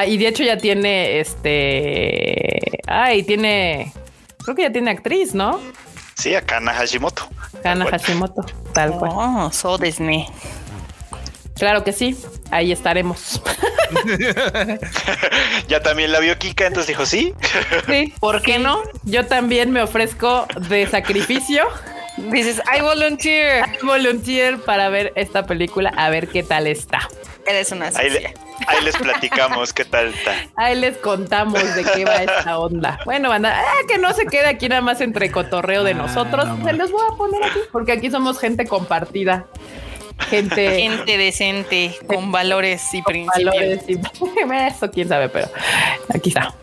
[0.00, 2.80] ah, y de hecho ya tiene este.
[2.86, 3.92] Ay, tiene.
[4.44, 5.60] Creo que ya tiene actriz, ¿no?
[6.14, 7.28] Sí, a Kana Hashimoto.
[7.62, 7.86] Cual.
[7.90, 9.12] Hashimoto, tal cual.
[9.14, 10.26] Oh, so Disney.
[11.56, 12.16] Claro que sí,
[12.50, 13.40] ahí estaremos.
[15.68, 17.32] Ya también la vio Kika, entonces dijo sí.
[17.86, 18.82] sí, ¿Por qué no?
[19.04, 21.64] yo también me ofrezco de sacrificio.
[22.16, 23.64] Dices, I volunteer.
[23.82, 27.08] volunteer para ver esta película, a ver qué tal está.
[27.46, 28.34] Eres una Ahí, le-
[28.66, 30.32] ahí les platicamos qué tal está.
[30.56, 32.98] Ahí les contamos de qué va esta onda.
[33.04, 36.46] Bueno, banda, ah, que no se quede aquí nada más entre cotorreo de Ah, nosotros.
[36.46, 39.46] no Se los voy a poner aquí porque aquí somos gente compartida.
[40.30, 43.54] Gente Gente decente, con valores y con principios.
[43.54, 43.94] valores y
[44.68, 45.48] eso quién sabe, pero
[46.14, 46.54] aquí está.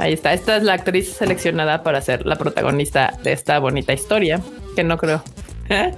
[0.00, 0.32] Ahí está.
[0.32, 4.40] Esta es la actriz seleccionada para ser la protagonista de esta bonita historia,
[4.74, 5.22] que no creo.
[5.68, 5.94] ¿Eh?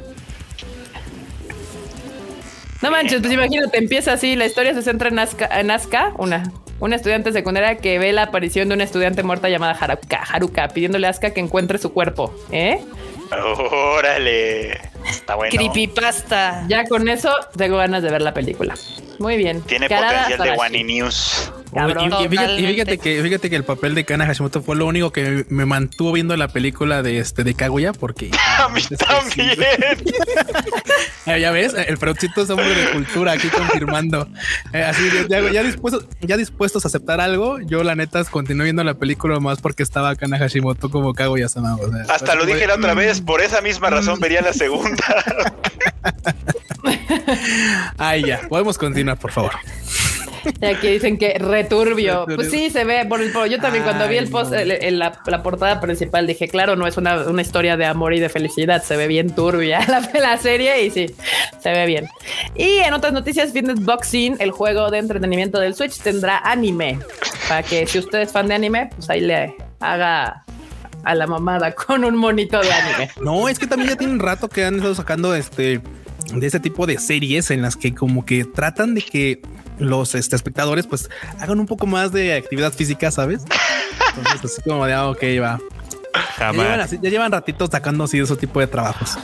[2.86, 6.52] No manches, pues imagínate, empieza así, la historia se centra en Asuka, en Asuka, una,
[6.78, 11.08] una estudiante secundaria que ve la aparición de una estudiante muerta llamada Haruka, Haruka pidiéndole
[11.08, 12.32] a Asuka que encuentre su cuerpo.
[12.52, 12.80] ¿Eh?
[13.32, 14.74] Órale.
[15.04, 15.50] Está bueno.
[15.50, 16.64] Creepypasta.
[16.68, 18.76] Ya con eso tengo ganas de ver la película.
[19.18, 19.62] Muy bien.
[19.62, 20.56] Tiene Karada potencial de.
[20.56, 21.52] Wani News.
[21.76, 22.10] Cabrón.
[22.20, 22.98] y, y fíjate, y fíjate Totalmente.
[22.98, 26.36] que fíjate que el papel de Kana Hashimoto fue lo único que me mantuvo viendo
[26.36, 29.56] la película de este de Kaguya porque A mí también.
[31.26, 34.28] Eh, ya ves, el Freudcito es hombre de cultura aquí confirmando.
[34.72, 38.62] Eh, así ya, ya, ya dispuestos, ya dispuestos a aceptar algo, yo la neta continué
[38.64, 41.74] viendo la película más porque estaba Kana Hashimoto como Kaguya Sama.
[41.74, 45.04] o sea, Hasta lo dije la otra vez, por esa misma razón vería la segunda.
[47.98, 49.52] Ay, ya, podemos continuar, por favor.
[50.60, 52.26] Y aquí dicen que returbio.
[52.34, 53.04] Pues sí, se ve.
[53.06, 54.58] Por el, por- yo también cuando vi el post, no.
[54.58, 58.14] el- el- la, la portada principal, dije, claro, no es una, una historia de amor
[58.14, 58.82] y de felicidad.
[58.82, 61.06] Se ve bien turbia la, la serie y sí,
[61.62, 62.06] se ve bien.
[62.54, 66.98] Y en otras noticias, Fitness Boxing, el juego de entretenimiento del Switch, tendrá anime.
[67.48, 70.44] Para que si usted es fan de anime, pues ahí le haga
[71.04, 73.10] a la mamada con un monito de anime.
[73.20, 75.80] No, es que también ya tienen rato que han estado sacando este
[76.34, 79.40] de ese tipo de series en las que como que tratan de que
[79.78, 81.08] los este, espectadores pues
[81.40, 83.42] hagan un poco más de actividad física, ¿sabes?
[84.16, 85.58] Entonces así como de, ah, ok, va.
[86.38, 86.80] Ya llevan, Jamás.
[86.80, 89.16] así- ya llevan ratitos sacando así de ese tipo de trabajos.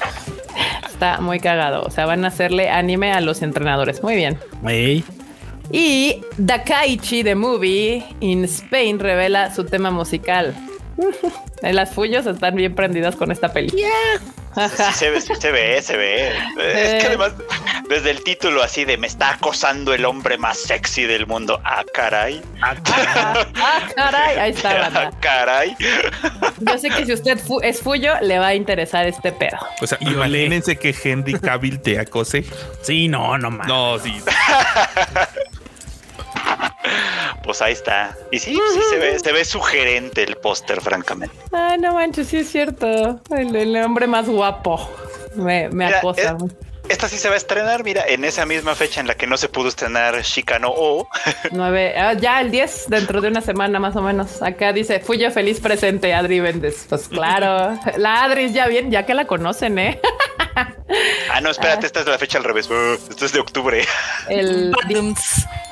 [0.86, 1.82] Está muy cagado.
[1.82, 4.02] O sea, van a hacerle anime a los entrenadores.
[4.02, 4.38] Muy bien.
[4.66, 5.04] Ey,
[5.70, 10.54] Y Dakaichi The Movie in Spain revela su tema musical.
[11.62, 13.70] Las fullos están bien prendidas con esta peli.
[13.70, 13.84] Sí
[14.92, 16.28] se ve, sí se ve, se ve.
[16.58, 17.32] Es que además,
[17.88, 21.58] desde el título así de me está acosando el hombre más sexy del mundo.
[21.64, 22.42] Ah, caray.
[22.60, 22.74] Ah,
[23.96, 25.74] caray, ahí está, Ah, caray.
[26.60, 29.56] Yo sé que si usted fu- es fuyo, le va a interesar este pedo.
[29.80, 32.44] O sea, imagínense que Henry Cavill te acose.
[32.82, 33.66] sí, no, no más.
[33.66, 34.20] No, sí.
[37.42, 38.16] Pues ahí está.
[38.30, 41.34] Y sí, sí se ve, se ve sugerente el póster, francamente.
[41.52, 43.20] Ay, no manches, sí es cierto.
[43.36, 44.88] El, el hombre más guapo
[45.34, 46.36] me, me Mira, acosa.
[46.88, 49.36] Esta sí se va a estrenar, mira, en esa misma fecha en la que no
[49.36, 51.08] se pudo estrenar Shikano O.
[51.52, 54.42] Nueve, ah, ya el 10, dentro de una semana más o menos.
[54.42, 56.86] Acá dice, Fuyo feliz presente, Adri Vendes.
[56.88, 60.00] Pues claro, la Adri ya bien, ya que la conocen, ¿eh?
[61.32, 62.68] Ah, no, espérate, esta es la fecha al revés.
[63.08, 63.84] Esto es de octubre.
[64.28, 64.74] El,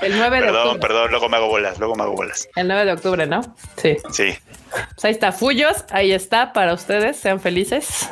[0.01, 0.81] el 9 de Perdón, octubre.
[0.81, 2.49] perdón, luego me hago bolas, luego me hago bolas.
[2.57, 3.43] El 9 de octubre, ¿no?
[3.77, 3.99] Sí.
[4.11, 4.39] Sí.
[4.71, 8.09] Pues ahí está, Fuyos, ahí está para ustedes, sean felices.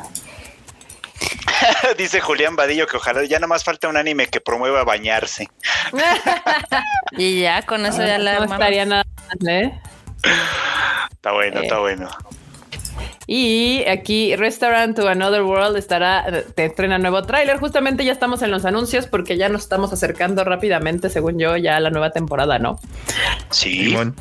[1.99, 5.49] Dice Julián Vadillo que ojalá ya nada más falta un anime que promueva bañarse.
[7.13, 9.81] Y ya con eso ya la no estaría nada mal, ¿eh?
[11.11, 11.63] Está bueno, Eh.
[11.63, 12.09] está bueno.
[13.27, 17.59] Y aquí Restaurant to Another World estará, te estrena nuevo tráiler.
[17.59, 21.77] Justamente ya estamos en los anuncios porque ya nos estamos acercando rápidamente, según yo, ya
[21.77, 22.79] a la nueva temporada, ¿no?
[23.51, 23.87] Sí.
[23.87, 24.17] Simón.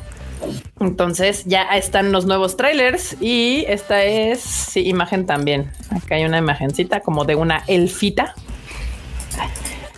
[0.80, 5.70] Entonces ya están los nuevos trailers y esta es sí, imagen también.
[5.90, 8.34] Acá hay una imagencita como de una elfita.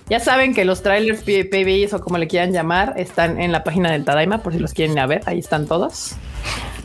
[0.08, 3.92] Ya saben que los trailers PBIs o como le quieran llamar están en la página
[3.92, 5.22] del Tadaima por si los quieren ir a ver.
[5.26, 6.16] Ahí están todos.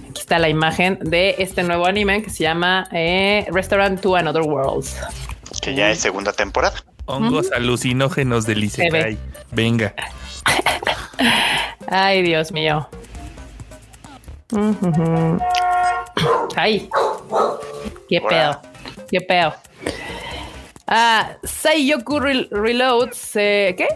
[0.09, 4.43] Aquí está la imagen de este nuevo anime que se llama eh, Restaurant to Another
[4.43, 4.85] World.
[5.61, 6.83] Que ya es segunda temporada.
[7.05, 8.63] Hongos alucinógenos del.
[8.63, 9.17] Isekai.
[9.51, 9.95] Venga.
[11.87, 12.87] Ay, Dios mío.
[16.55, 16.89] Ay,
[18.09, 18.61] qué Hola.
[18.61, 19.53] pedo, qué pedo.
[20.87, 23.87] Ah, Seiyoku Re- Reloads, eh, ¿qué?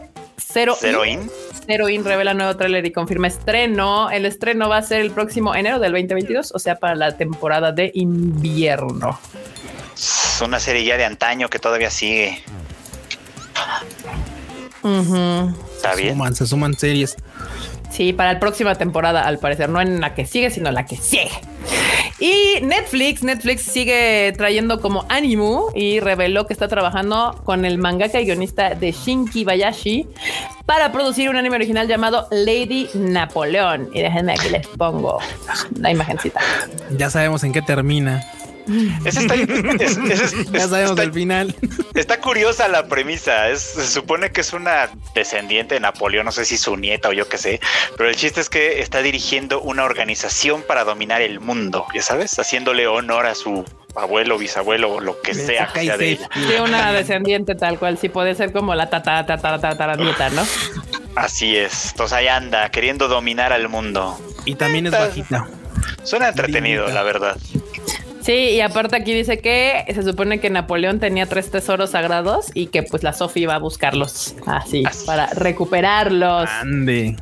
[0.42, 1.22] Zero, Zero In.
[1.22, 1.32] In.
[1.68, 4.10] Zero In revela nuevo tráiler y confirma estreno.
[4.10, 7.72] El estreno va a ser el próximo enero del 2022, o sea, para la temporada
[7.72, 9.20] de invierno.
[9.94, 12.44] Es una serie ya de antaño que todavía sigue.
[14.82, 15.54] Ujú.
[15.76, 16.14] Está bien.
[16.14, 17.16] Suman, se suman series.
[17.90, 20.86] Sí, para la próxima temporada, al parecer, no en la que sigue, sino en la
[20.86, 21.32] que sigue.
[22.20, 28.20] Y Netflix, Netflix sigue trayendo como Animu y reveló que está trabajando con el mangaka
[28.20, 30.06] y guionista de Shinki Bayashi
[30.66, 33.90] para producir un anime original llamado Lady Napoleón.
[33.94, 35.20] Y déjenme aquí les pongo
[35.78, 36.42] la imagencita.
[36.98, 38.22] Ya sabemos en qué termina.
[39.06, 41.56] Ese está, es- es- es- Ya sabemos está- el final.
[41.96, 43.50] Está curiosa la premisa.
[43.50, 47.14] Es, se supone que es una descendiente de Napoleón, no sé si su nieta o
[47.14, 47.60] yo qué sé.
[47.98, 52.38] Pero el chiste es que está dirigiendo una organización para dominar el mundo, ya sabes,
[52.40, 53.66] haciéndole honor a su
[53.96, 56.30] abuelo, bisabuelo o lo que sea que sea de ella.
[56.34, 60.46] Sí, una descendiente tal cual, sí puede ser como la tata, tata, tata, nieta, ¿no?
[61.16, 61.90] Así es.
[61.92, 64.18] Entonces ahí anda, queriendo dominar al mundo.
[64.46, 65.48] Y también es bajita.
[66.04, 67.36] Suena entretenido, la verdad.
[68.30, 72.68] Sí, y aparte aquí dice que se supone que Napoleón tenía tres tesoros sagrados y
[72.68, 75.04] que pues la Sophie iba a buscarlos así Así.
[75.08, 76.48] para recuperarlos.
[76.48, 77.16] Ande.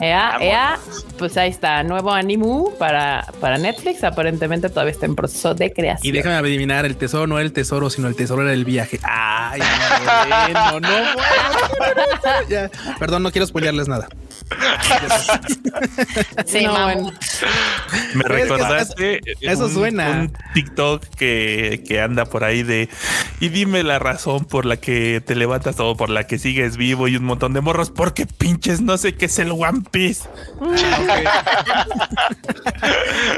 [0.00, 0.42] Ea, Vámonos.
[0.42, 0.78] ea,
[1.18, 4.02] pues ahí está, nuevo Animu para, para Netflix.
[4.04, 6.12] Aparentemente todavía está en proceso de Y creación.
[6.14, 8.98] déjame adivinar, el tesoro no era el tesoro, sino el tesoro era el viaje.
[9.02, 11.08] Ay, no, bueno, no, bueno.
[12.48, 14.08] Ya, Perdón, no quiero spoilearles nada.
[16.46, 16.86] Sí, No.
[16.88, 17.12] Me Es
[18.14, 20.10] que recordaste eso un- suena.
[20.10, 22.88] un TikTok que, que anda por ahí de
[23.40, 27.08] y dime la razón por la que te levantas o por la que sigues vivo
[27.08, 30.28] y un montón de morros porque pinches no sé qué es el One Piece.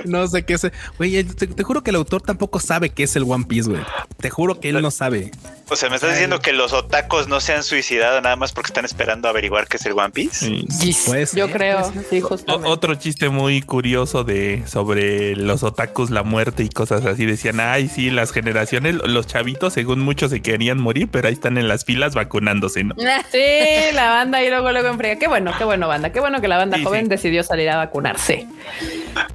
[0.04, 0.66] No sé qué es.
[0.98, 3.82] Güey, te, te juro que el autor tampoco sabe qué es el One Piece, güey.
[4.18, 5.30] Te juro que él no sabe.
[5.68, 8.68] O sea, me estás diciendo que los otakus no se han suicidado nada más porque
[8.68, 10.46] están esperando averiguar qué es el One Piece.
[10.70, 10.96] Sí.
[11.06, 12.68] Pues, Yo eh, creo, sí, O- justamente.
[12.68, 17.26] otro chiste muy curioso de sobre los otakus, la muerte y cosas así.
[17.26, 21.58] Decían, ay, sí, las generaciones, los chavitos, según muchos, se querían morir, pero ahí están
[21.58, 22.94] en las filas vacunándose, ¿no?
[23.32, 25.18] Sí, la banda y luego luego enfría.
[25.18, 26.12] Qué bueno, qué bueno, banda.
[26.12, 27.08] Qué bueno que la banda Sí, joven sí.
[27.08, 28.46] decidió salir a vacunarse.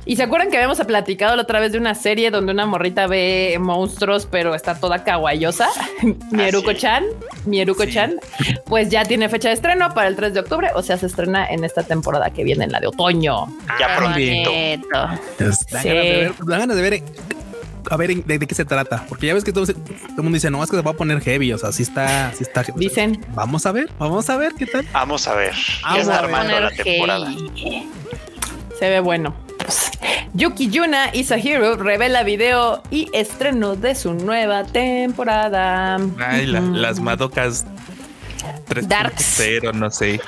[0.05, 3.07] Y se acuerdan que habíamos platicado la otra vez de una serie donde una morrita
[3.07, 5.67] ve monstruos, pero está toda kawaiosa.
[6.31, 7.03] Mieruko-chan,
[7.45, 8.15] Mieruko-chan,
[8.65, 11.47] pues ya tiene fecha de estreno para el 3 de octubre, o sea, se estrena
[11.47, 13.47] en esta temporada que viene, en la de otoño.
[13.79, 14.51] Ya prontito.
[14.91, 15.19] Dan,
[15.55, 15.65] Sí.
[15.71, 17.03] ganas de ver, dan ganas de ver,
[17.89, 19.05] a ver de, de qué se trata.
[19.09, 19.75] Porque ya ves que todo, el
[20.17, 21.51] mundo dice, no, es que se va a poner heavy.
[21.53, 22.63] O sea, sí está, sí está.
[22.75, 23.25] Dicen.
[23.33, 24.85] Vamos a ver, vamos a ver qué tal.
[24.93, 25.53] Vamos a ver.
[25.83, 26.61] Vamos ya está a ver.
[26.61, 27.31] la temporada.
[28.81, 29.35] Se ve bueno.
[29.59, 29.91] Pues,
[30.33, 35.97] Yuki Yuna is a Hero revela video y estreno de su nueva temporada.
[36.17, 37.63] Ay, la- las madocas
[38.87, 39.37] Darks.
[39.39, 40.19] 3.0, no sé.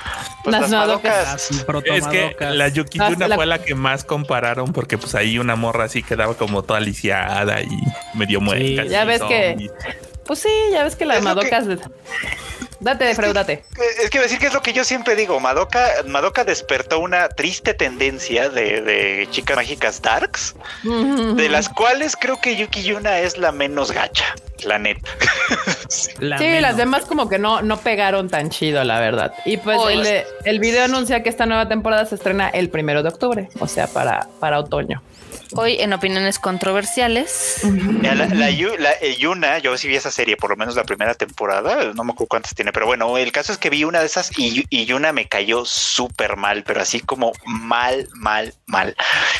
[0.43, 1.49] Pues Las las madocas.
[1.67, 1.85] madocas.
[1.97, 5.39] Es que la Yuki Ah, Yuna la- fue la que más compararon porque pues ahí
[5.39, 7.69] una morra así quedaba como toda lisiada y
[8.13, 8.83] medio muerta.
[8.85, 9.67] ya así, ves que-.
[10.27, 11.89] Pues sí, ya ves que las Es lo que- madocas.
[12.79, 13.53] Date, Freud, date.
[13.53, 13.63] Eh,
[14.03, 17.73] Es que decir que es lo que yo siempre digo, Madoka, Madoka despertó una triste
[17.73, 23.51] tendencia de, de chicas mágicas darks, de las cuales creo que Yuki Yuna es la
[23.51, 25.09] menos gacha, la neta.
[26.19, 26.61] La Sí, menos.
[26.61, 29.33] las demás como que no, no pegaron tan chido, la verdad.
[29.45, 33.09] Y pues el, el video anuncia que esta nueva temporada se estrena el primero de
[33.09, 35.03] octubre, o sea, para, para otoño.
[35.55, 37.59] Hoy en opiniones controversiales.
[38.01, 40.83] La, la Yu- la- eh, Yuna, yo sí vi esa serie, por lo menos la
[40.83, 43.99] primera temporada, no me acuerdo cuántas tiene, pero bueno, el caso es que vi una
[43.99, 48.95] de esas y, y Yuna me cayó súper mal, pero así como mal, mal, mal.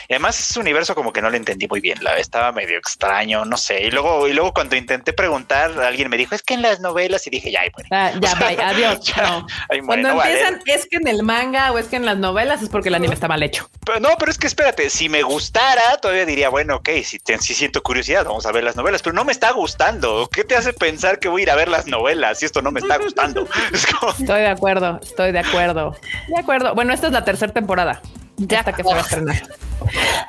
[0.08, 3.44] Y además ese universo como que no lo entendí muy bien, la estaba medio extraño,
[3.46, 3.82] no sé.
[3.84, 7.26] Y luego, y luego cuando intenté preguntar, alguien me dijo, es que en las novelas,
[7.28, 7.90] y dije, ya, ay, bueno.
[7.92, 9.00] Ah, ya, bye, adiós.
[9.16, 9.48] Ya, No.
[9.70, 10.32] ay, muere, Cuando no vale.
[10.32, 12.96] empiezan, es que en el manga o es que en las novelas es porque el
[12.96, 13.70] anime está mal hecho.
[13.86, 17.40] Pero no, pero es que espérate, si me gustara, todavía diría, bueno, ok, si, te-
[17.40, 20.30] si siento curiosidad, vamos a ver las novelas, pero no me está gustando.
[20.32, 22.72] ¿Qué te hace pensar que voy a ir a ver las novelas si esto no
[22.72, 23.48] me está gustando?
[23.74, 25.96] Es como, Estoy de acuerdo, estoy de acuerdo.
[26.28, 26.76] De acuerdo.
[26.76, 28.02] Bueno, esta es la tercera temporada.
[28.38, 29.44] De hasta que se va a estrenar.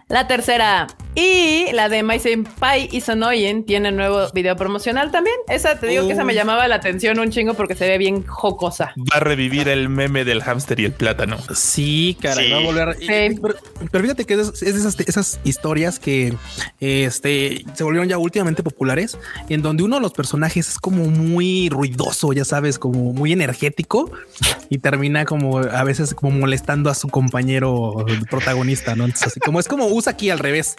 [0.09, 0.87] La tercera.
[1.17, 5.37] Y la de My Senpai y Sonoyen tiene nuevo video promocional también.
[5.49, 8.27] Esa te digo que esa me llamaba la atención un chingo porque se ve bien
[8.27, 8.93] jocosa.
[8.99, 11.37] Va a revivir el meme del hámster y el plátano.
[11.55, 12.53] Sí, caray, Sí.
[12.53, 12.97] va a volver.
[12.99, 13.07] Sí.
[13.41, 13.55] Pero,
[13.93, 16.35] pero fíjate que es, es de esas, esas historias que
[16.81, 19.17] este, se volvieron ya últimamente populares,
[19.49, 24.11] en donde uno de los personajes es como muy ruidoso, ya sabes, como muy energético
[24.69, 29.05] y termina como a veces como molestando a su compañero protagonista, ¿no?
[29.05, 30.77] Entonces, así como es como usa aquí al revés.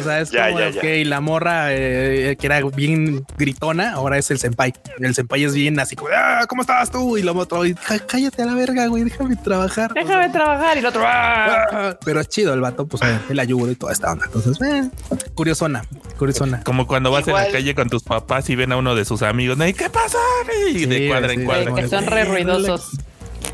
[0.00, 0.78] O sea, es Ya, como, ya, ya.
[0.80, 4.72] ok, la morra eh, que era bien gritona, ahora es el senpai.
[4.98, 7.16] El senpai es bien así como, ah, ¿cómo estás tú?
[7.18, 9.90] Y lo otro, y, "Ja, cállate a la verga, güey, déjame trabajar.
[9.92, 11.02] O sea, Déjame trabajar y el otro.
[11.04, 11.66] ¡ah!
[11.72, 14.26] Ah, Pero es chido el vato, pues eh, él ayuda y toda esta onda.
[14.26, 14.88] Entonces, eh,
[15.34, 15.84] curiosona,
[16.18, 16.62] curiosona.
[16.64, 17.46] Como cuando vas en Igual.
[17.46, 19.56] la calle con tus papás y ven a uno de sus amigos.
[19.58, 19.66] ¿no?
[19.66, 20.18] ¿Y qué pasa?
[20.70, 21.74] Y Sí, de cuadra sí, en cuadra.
[21.74, 22.90] Que son re ruidosos.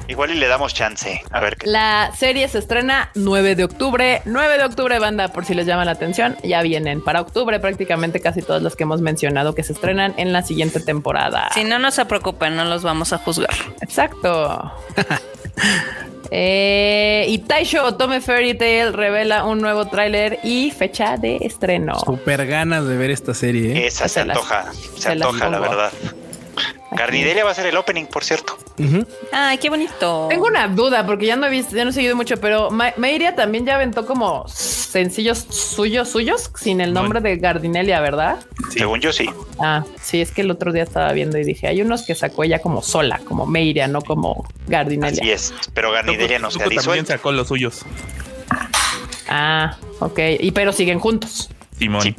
[0.09, 1.23] Igual y le damos chance.
[1.31, 1.67] A ver qué.
[1.69, 4.23] La serie se estrena 9 de octubre.
[4.25, 6.37] 9 de octubre, banda, por si les llama la atención.
[6.43, 10.33] Ya vienen para octubre prácticamente casi todas las que hemos mencionado que se estrenan en
[10.33, 11.51] la siguiente temporada.
[11.55, 13.55] Si no, no se preocupen, no los vamos a juzgar.
[13.81, 14.73] Exacto.
[16.31, 21.99] Eh, y Taisho Otome Fairy Tail revela un nuevo tráiler y fecha de estreno.
[22.01, 23.73] Súper ganas de ver esta serie.
[23.79, 23.87] ¿eh?
[23.87, 24.67] Esa se se las- antoja,
[24.99, 25.93] se antoja, la verdad.
[26.97, 28.57] Carnidelia va a ser el opening, por cierto.
[28.79, 29.07] Ujú.
[29.33, 30.27] Ay, qué bonito.
[30.31, 32.93] Tengo una duda porque ya no he visto, ya no he seguido mucho, pero Ma-
[32.97, 38.39] Meiria también ya aventó como sencillos suyos, suyos, sin el nombre de Gardinelia, ¿verdad?
[38.71, 39.29] Según yo, sí.
[39.59, 42.45] Ah, sí, es que el otro día estaba viendo y dije, hay unos que sacó
[42.45, 45.21] ella como sola, como Meiria, no como Gardinelia.
[45.23, 45.53] Así es.
[45.75, 47.85] Pero Garnidelia no se ha también sacó los suyos.
[49.29, 50.19] Ah, ok.
[50.41, 51.51] Y pero siguen juntos.
[51.79, 52.03] Simón.
[52.03, 52.17] Sí.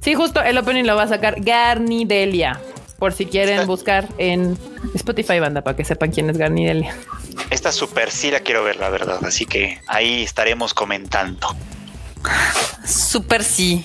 [0.00, 2.58] Sí, justo el opening lo va a sacar Garnidelia.
[3.00, 4.56] Por si quieren Está- buscar en
[4.94, 6.94] Spotify, banda, para que sepan quién es Garnidelia.
[7.50, 9.18] Esta super sí la quiero ver, la verdad.
[9.24, 11.56] Así que ahí estaremos comentando.
[12.86, 13.84] Súper sí.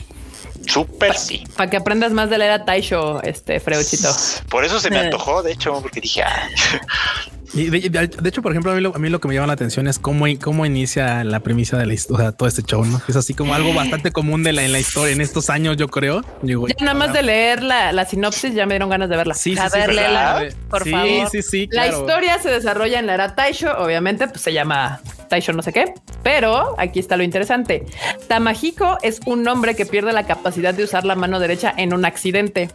[0.67, 1.43] Super sí.
[1.55, 4.09] Para que aprendas más de leer a Taisho, este Freuchito.
[4.49, 4.99] Por eso se me Eh.
[5.05, 6.47] antojó, de hecho, porque dije, ah,
[7.53, 9.53] Y de, hecho, por ejemplo, a mí, lo, a mí lo que me llama la
[9.53, 13.01] atención es cómo, cómo inicia la premisa de la historia, todo este show, ¿no?
[13.07, 15.87] Es así como algo bastante común de la, en la historia en estos años, yo
[15.87, 16.21] creo.
[16.41, 19.33] Digo, Ya nada más de leer la, la sinopsis ya me dieron ganas de verla.
[19.33, 21.29] Sí, sí, A sí, ver, léela, por sí, favor.
[21.29, 21.99] Sí, sí, La claro.
[21.99, 25.93] historia se desarrolla en la era Taisho, obviamente, pues se llama Taisho no sé qué.
[26.23, 27.85] Pero aquí está lo interesante.
[28.27, 32.05] Tamahiko es un hombre que pierde la capacidad de usar la mano derecha en un
[32.05, 32.69] accidente.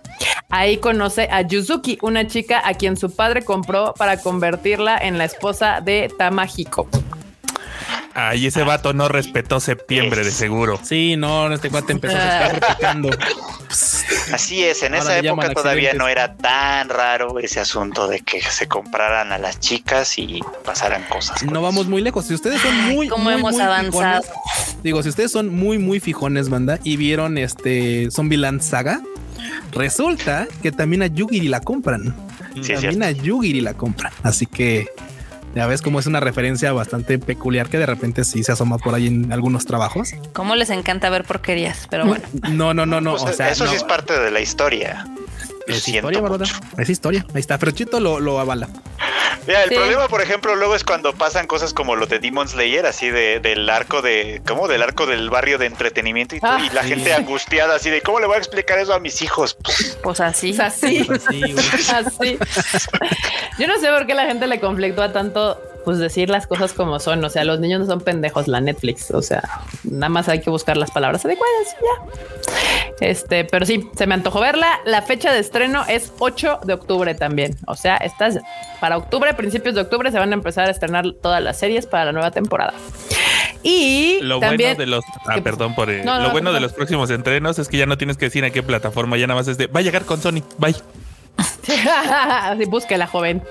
[0.51, 4.18] Ahí conoce a Yuzuki, una chica a quien su padre compró para
[4.61, 6.87] convertirla en la esposa de Tamahiko.
[8.13, 10.79] Ay, ese vato no respetó septiembre de seguro.
[10.83, 13.11] Sí, no, este cuate empezó a estar replicando.
[14.33, 18.43] Así es, en Ahora esa época todavía no era tan raro ese asunto de que
[18.43, 21.43] se compraran a las chicas y pasaran cosas.
[21.45, 22.27] No vamos muy lejos.
[22.27, 24.23] Si ustedes son muy, ¿Cómo muy, hemos muy avanzado?
[24.23, 29.01] fijones, digo, si ustedes son muy, muy fijones, banda, y vieron este Zombieland Saga,
[29.73, 32.30] resulta que también a Yugiri la compran.
[32.62, 34.12] Sí, también a Yugiri la compran.
[34.22, 34.88] Así que
[35.55, 38.94] ya ves cómo es una referencia bastante peculiar que de repente sí se asoma por
[38.94, 40.11] ahí en algunos trabajos.
[40.32, 41.86] ¿Cómo les encanta ver porquerías?
[41.90, 43.12] Pero bueno, No, no, no, no.
[43.12, 45.07] Pues, o sea, eso sí es parte de la historia.
[45.66, 46.38] Es historia, ¿verdad?
[46.40, 46.55] mucho.
[46.78, 47.24] Es historia.
[47.34, 47.59] Ahí está.
[47.59, 48.68] Pero Chito lo, lo avala.
[49.47, 49.74] Mira, el Sí.
[49.74, 53.41] problema, por ejemplo, luego es cuando pasan cosas como lo de Demon Slayer, así de,
[53.41, 54.68] del arco de, ¿cómo?
[54.68, 56.91] Del arco del barrio de entretenimiento y, todo, Ah, y la sí.
[56.91, 59.57] gente angustiada, así de, ¿cómo le voy a explicar eso a mis hijos?
[59.62, 60.51] Pues, pues así.
[60.51, 61.05] Es así.
[61.30, 61.57] Sí, güey.
[61.95, 62.38] Así.
[63.59, 66.99] Yo no sé por qué la gente le conflictúa tanto, pues decir las cosas como
[66.99, 67.24] son.
[67.24, 69.11] O sea, los niños no son pendejos, la Netflix.
[69.11, 69.43] O sea,
[69.85, 71.76] nada más hay que buscar las palabras adecuadas.
[71.81, 73.07] Ya.
[73.07, 74.81] Este, pero sí, se me antojó verla.
[74.85, 77.57] La fecha de estreno es 8 de octubre también.
[77.66, 78.39] O sea, estas
[78.81, 82.07] para octubre, principios de octubre, se van a empezar a estrenar todas las series para
[82.07, 82.72] la nueva temporada.
[83.62, 85.05] Y Lo también bueno de los.
[85.26, 85.91] Ah, que- perdón por.
[85.91, 88.26] eh, No, no, lo bueno de los próximos entrenos es que ya no tienes que
[88.26, 89.66] decir a qué plataforma, ya nada más es de.
[89.66, 90.43] Va a llegar con Sony.
[90.59, 90.76] Bye.
[92.43, 93.43] Así búsquela, joven.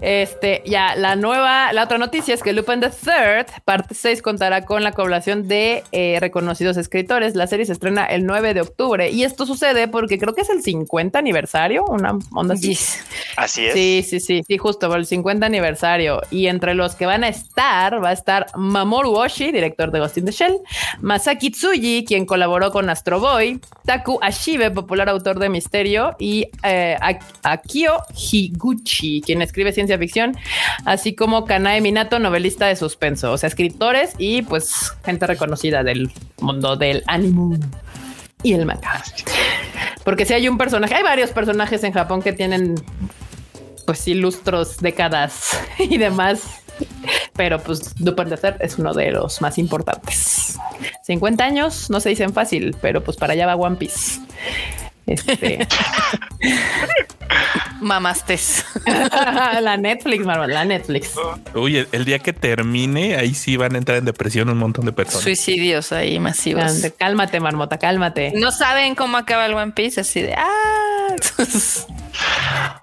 [0.00, 4.64] Este, ya, la nueva, la otra noticia es que Lupin the Third, parte 6, contará
[4.64, 7.34] con la colaboración de eh, reconocidos escritores.
[7.34, 10.50] La serie se estrena el 9 de octubre y esto sucede porque creo que es
[10.50, 12.68] el 50 aniversario, una onda así.
[12.68, 13.04] Yes.
[13.36, 13.72] así es.
[13.74, 16.20] Sí, sí, sí, sí, justo por el 50 aniversario.
[16.30, 20.18] Y entre los que van a estar, va a estar Mamoru Oshii, director de Ghost
[20.18, 20.58] in the Shell,
[21.00, 26.96] Masaki Tsuji, quien colaboró con Astro Boy, Taku Ashibe, popular autor de misterio, y eh,
[27.42, 30.36] Akio Higuchi, quien escribe ciencia ficción,
[30.84, 36.10] así como Kanae Minato, novelista de suspenso, o sea, escritores y pues gente reconocida del
[36.40, 37.58] mundo del anime
[38.42, 39.02] y el manga.
[40.04, 42.74] Porque si hay un personaje, hay varios personajes en Japón que tienen
[43.86, 46.42] pues sí, lustros, décadas y demás.
[47.34, 50.58] Pero pues Lupin the Third es uno de los más importantes.
[51.02, 54.20] 50 años no se dicen fácil, pero pues para allá va One Piece.
[55.06, 55.66] Este,
[57.80, 58.64] Mamastes.
[59.60, 61.14] la Netflix, Marvel, la Netflix.
[61.54, 64.84] Uy, el, el día que termine, ahí sí van a entrar en depresión un montón
[64.84, 65.22] de personas.
[65.22, 66.86] Suicidios ahí masivos.
[66.98, 68.32] Cálmate, marmota, cálmate.
[68.36, 71.16] No saben cómo acaba el One Piece, así de ah.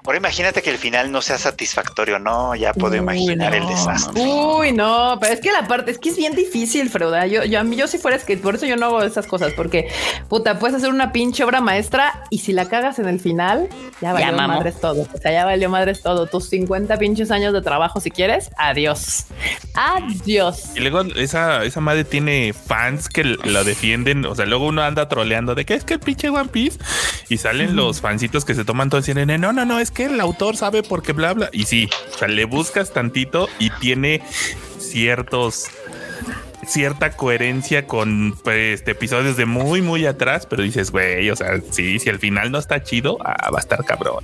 [0.06, 2.56] Ahora imagínate que el final no sea satisfactorio, ¿no?
[2.56, 4.22] Ya puedo Uy, imaginar el no, desastre.
[4.24, 7.28] Uy, no, pero es que la parte es que es bien difícil, Freuda.
[7.28, 9.52] Yo, yo, a mí, yo si fuera skate, por eso yo no hago esas cosas,
[9.54, 9.90] porque
[10.30, 13.68] puta, puedes hacer una pinche obra maestra y si la cagas en el final,
[14.02, 14.56] ya valió mamó.
[14.56, 15.02] madres todo.
[15.14, 16.26] O sea, ya valió madres todo.
[16.28, 19.26] Tus 50 pinches años de trabajo, si quieres, adiós.
[19.74, 20.72] Adiós.
[20.76, 24.26] Y luego esa, esa madre tiene fans que l- lo defienden.
[24.26, 26.80] O sea, luego uno anda troleando de que es que el pinche One Piece
[27.30, 29.00] y salen los fancitos que se toman todo
[29.36, 31.50] no, no, no, es que el autor sabe porque bla, bla.
[31.52, 34.22] Y sí, o sea, le buscas tantito y tiene
[34.78, 35.68] ciertos
[36.66, 41.62] cierta coherencia con pues, este, episodios de muy, muy atrás, pero dices, güey, o sea,
[41.72, 44.24] sí, si al final no está chido, ah, va a estar cabrón.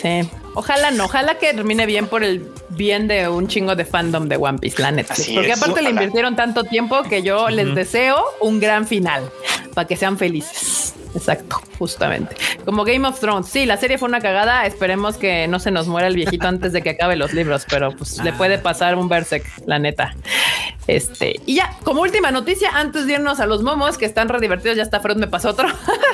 [0.00, 0.28] Sí.
[0.54, 4.36] Ojalá no, ojalá que termine bien por el bien de un chingo de fandom de
[4.36, 4.88] One Piece, la.
[5.08, 9.30] Así Porque es, aparte le invirtieron tanto tiempo que yo les deseo un gran final
[9.74, 10.94] para que sean felices.
[11.14, 12.34] Exacto, justamente.
[12.64, 13.48] Como Game of Thrones.
[13.48, 14.66] Sí, la serie fue una cagada.
[14.66, 17.92] Esperemos que no se nos muera el viejito antes de que acabe los libros, pero
[17.92, 20.14] pues le puede pasar un Berserk, la neta.
[20.86, 24.40] Este, y ya, como última noticia, antes de irnos a los momos que están re
[24.40, 25.68] divertidos, ya está Freud, me pasó otro.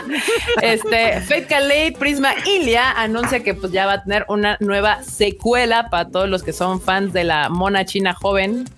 [0.62, 5.88] este, Fate Calais Prisma Ilia anuncia que pues ya va a tener una nueva secuela
[5.90, 8.68] para todos los que son fans de la mona china joven.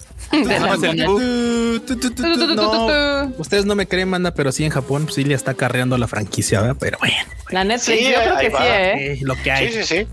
[3.38, 6.60] Ustedes no me creen, manda, pero sí en Japón sí le está carreando la franquicia,
[6.60, 6.76] ¿verdad?
[6.78, 7.14] Pero bueno,
[7.50, 8.60] La Netflix, Sí, yo creo que va.
[8.60, 9.12] sí, ¿eh?
[9.12, 9.72] eh, lo que hay.
[9.72, 10.06] Sí, sí, sí.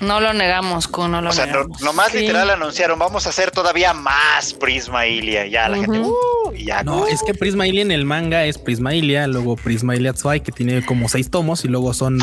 [0.00, 1.80] No lo negamos, Q, no lo O sea, no, negamos.
[1.80, 2.18] nomás Sí.
[2.20, 5.46] literal anunciaron, vamos a hacer todavía más Prisma Ilia.
[5.46, 6.00] Ya la gente.
[6.00, 6.82] "Uh", y ya.
[6.82, 10.40] No, es que Prisma Ilia en el manga es Prisma Ilia, luego Prisma Ilia Zwei,
[10.40, 12.18] que tiene como seis tomos, y luego son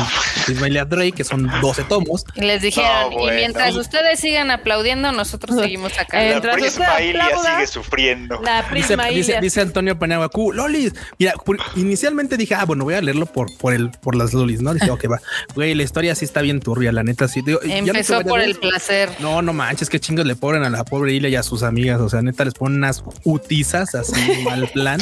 [0.46, 2.24] Prisma Ilia Drake, que son 12 tomos.
[2.34, 3.32] Y les dijeron, No, bueno.
[3.32, 6.18] y mientras ustedes sigan aplaudiendo, nosotros seguimos acá.
[6.22, 8.40] La mientras Prisma usted Ilia aplauda- sigue sufriendo.
[8.42, 9.40] La Dice, prisma dice, Ilia.
[9.40, 10.94] dice Antonio Paniagua, Lolis.
[11.18, 14.60] Mira, por- inicialmente dije, ah, bueno, voy a leerlo por, por el, por las lolis,
[14.62, 14.72] ¿no?
[14.74, 15.20] Dije, ok, va.
[15.54, 17.28] Güey, la historia sí está bien turbia, la neta.
[17.28, 19.10] Sí, digo, Empezó por el placer.
[19.20, 22.00] No, no manches, qué chingos le ponen a la pobre Ilia y a sus amigas.
[22.00, 25.00] O sea, neta, les ponen unas utizas así mal plan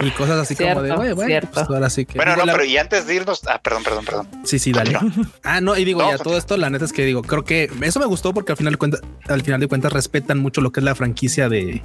[0.00, 1.50] y cosas así como de, bueno, cierto.
[1.54, 2.14] pues ahora sí que.
[2.18, 4.28] Bueno, digo, no, la- pero y antes de irnos, ah, perdón, perdón, perdón.
[4.44, 4.96] Sí, sí, dale.
[5.42, 7.70] Ah, no, y digo, No, ya todo esto, la neta es que digo, creo que
[7.82, 10.70] eso me gustó porque al final de cuentas, al final de cuentas respetan mucho lo
[10.72, 11.82] que es la franquicia de,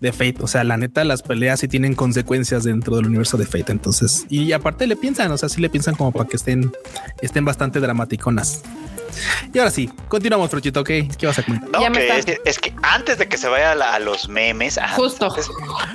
[0.00, 0.36] de Fate.
[0.40, 3.72] O sea, la neta, las peleas sí tienen consecuencias dentro del universo de Fate.
[3.72, 6.72] Entonces, y aparte le piensan, o sea, sí le piensan como para que estén,
[7.22, 8.62] estén bastante dramaticonas.
[9.52, 10.88] Y ahora sí, continuamos, Fruchito, ¿ok?
[11.18, 11.70] ¿Qué vas a comentar?
[11.70, 13.98] No, Ya que es, que- es que antes de que se vaya a, la- a
[13.98, 15.26] los memes, Justo.
[15.30, 15.48] antes-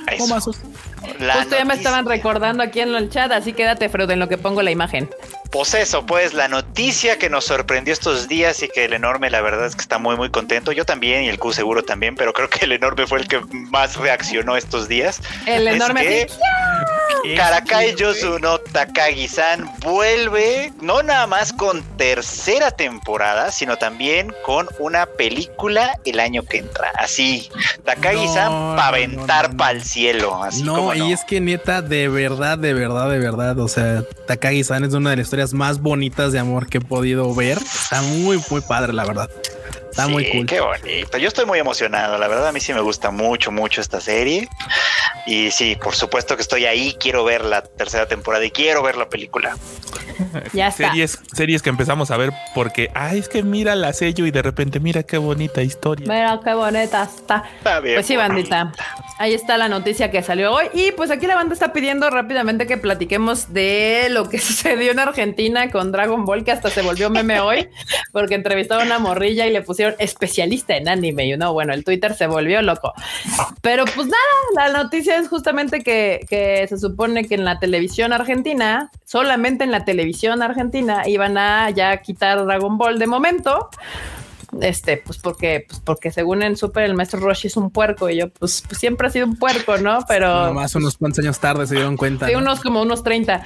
[0.08, 0.58] a eso, Momazos.
[1.20, 4.28] la Justo ya me estaban recordando aquí en el chat, así quédate, Freud, en lo
[4.30, 5.10] que pongo la imagen.
[5.56, 9.40] Pues eso, pues la noticia que nos sorprendió estos días y que el enorme, la
[9.40, 10.74] verdad es que está muy, muy contento.
[10.74, 13.40] Yo también y el Q seguro también, pero creo que el enorme fue el que
[13.72, 15.22] más reaccionó estos días.
[15.46, 16.28] El Es enorme que.
[17.38, 25.06] Karakai Yosu no Takagi-san vuelve no nada más con tercera temporada, sino también con una
[25.08, 26.92] película el año que entra.
[27.00, 27.50] Así,
[27.84, 29.58] Takagi-san No, para no, aventar no, no.
[29.58, 30.44] para el cielo.
[30.44, 31.08] Así No, como no.
[31.08, 33.58] y es que neta, de verdad, de verdad, de verdad.
[33.60, 37.34] O sea, Takagi-san es una de las historias más bonitas de amor que he podido
[37.34, 37.58] ver.
[37.58, 39.30] Está muy, muy padre, la verdad.
[39.96, 40.46] Está muy Sí, cool.
[40.46, 41.18] Qué bonito.
[41.18, 42.18] Yo estoy muy emocionado.
[42.18, 44.50] La verdad, a mí sí me gusta mucho, mucho esta serie.
[45.26, 46.98] Y sí, por supuesto que estoy ahí.
[47.00, 49.56] Quiero ver la tercera temporada y quiero ver la película.
[50.54, 50.90] Ya está.
[50.90, 54.42] Series, series que empezamos a ver porque, ay, es que mira la sello y de
[54.42, 56.06] repente mira qué bonita historia.
[56.08, 57.44] Mira qué bonita está.
[57.58, 58.66] Está bien Pues sí, bonita.
[58.66, 58.86] bandita.
[59.18, 60.66] Ahí está la noticia que salió hoy.
[60.74, 65.00] Y pues aquí la banda está pidiendo rápidamente que platiquemos de lo que sucedió en
[65.00, 67.70] Argentina con Dragon Ball, que hasta se volvió meme hoy,
[68.12, 71.28] porque entrevistaron a una morrilla y le pusieron especialista en anime.
[71.28, 72.94] Y no, bueno, el Twitter se volvió loco.
[73.62, 78.14] Pero pues nada, la noticia es justamente que, que se supone que en la televisión
[78.14, 83.70] argentina, solamente en la televisión argentina, iban a ya quitar Dragon Ball de momento.
[84.62, 88.18] Este, pues porque, pues porque según en Super el maestro Roshi es un puerco y
[88.18, 90.00] yo, pues, pues siempre ha sido un puerco, ¿no?
[90.08, 92.28] Pero Nomás unos cuantos años tarde se dieron cuenta.
[92.28, 92.40] Sí, ¿no?
[92.40, 93.44] unos como unos 30.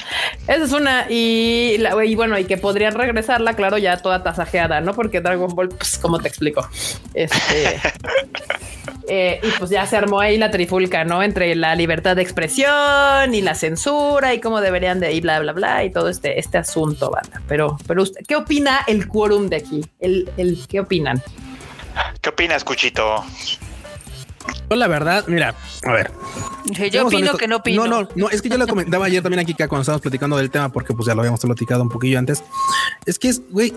[0.47, 1.07] Esa es una.
[1.09, 4.93] Y, la- y bueno, y que podrían regresarla, claro, ya toda tasajeada, ¿no?
[4.93, 6.67] Porque Dragon Ball, pues, como te explico?
[7.13, 7.79] Este.
[9.07, 11.23] eh, y pues ya se armó ahí la trifulca, ¿no?
[11.23, 15.53] Entre la libertad de expresión y la censura y cómo deberían de ir, bla, bla,
[15.53, 17.41] bla, y todo este, este asunto, banda.
[17.47, 19.85] Pero, pero usted, ¿qué opina el quórum de aquí?
[19.99, 21.23] El, el, ¿Qué opinan?
[22.21, 23.23] ¿Qué opinas, Cuchito?
[24.69, 25.55] Yo la verdad, mira,
[25.85, 26.11] a ver.
[26.91, 27.39] Yo opino honestos.
[27.39, 27.87] que no opino.
[27.87, 30.49] No, no, no, es que yo lo comentaba ayer también aquí cuando estábamos platicando del
[30.49, 32.43] tema, porque pues ya lo habíamos platicado un poquillo antes.
[33.05, 33.73] Es que es, güey,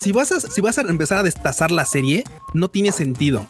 [0.00, 3.46] si vas a, si vas a empezar a destazar la serie, no tiene sentido.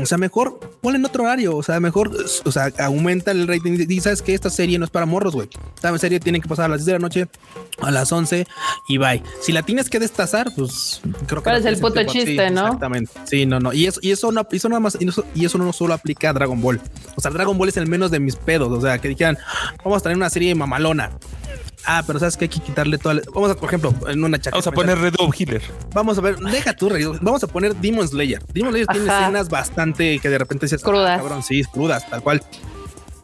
[0.00, 1.56] O sea, mejor ponle en otro horario.
[1.56, 2.10] O sea, mejor,
[2.44, 3.86] o sea, aumenta el rating.
[3.88, 5.48] Y sabes que esta serie no es para morros, güey.
[5.76, 7.28] Esta serie tiene que pasar a las 10 de la noche,
[7.80, 8.46] a las 11
[8.88, 9.22] y bye.
[9.40, 11.44] Si la tienes que destazar, pues creo que.
[11.44, 12.00] ¿Cuál no es el puto.
[12.00, 12.66] Sí, chiste, no?
[12.66, 13.12] Exactamente.
[13.24, 13.72] Sí, no, no.
[13.72, 16.30] Y eso, y eso no, eso nada más, y eso, y eso no solo aplica
[16.30, 16.80] a Dragon Ball.
[17.14, 18.70] O sea, Dragon Ball es el menos de mis pedos.
[18.70, 19.38] O sea, que dijeran,
[19.84, 21.10] vamos a traer una serie mamalona.
[21.86, 23.14] Ah, pero sabes que hay que quitarle toda.
[23.16, 24.52] la- Vamos a, por ejemplo, en una chaqueta.
[24.56, 25.62] Vamos a poner Red Dove Healer.
[25.92, 28.42] Vamos a ver, deja tú, Rey, vamos a poner Demon Slayer.
[28.52, 31.18] Demon Slayer tiene escenas bastante que de repente dices, Crudas.
[31.18, 32.42] "Ah, cabrón, sí, crudas, tal cual.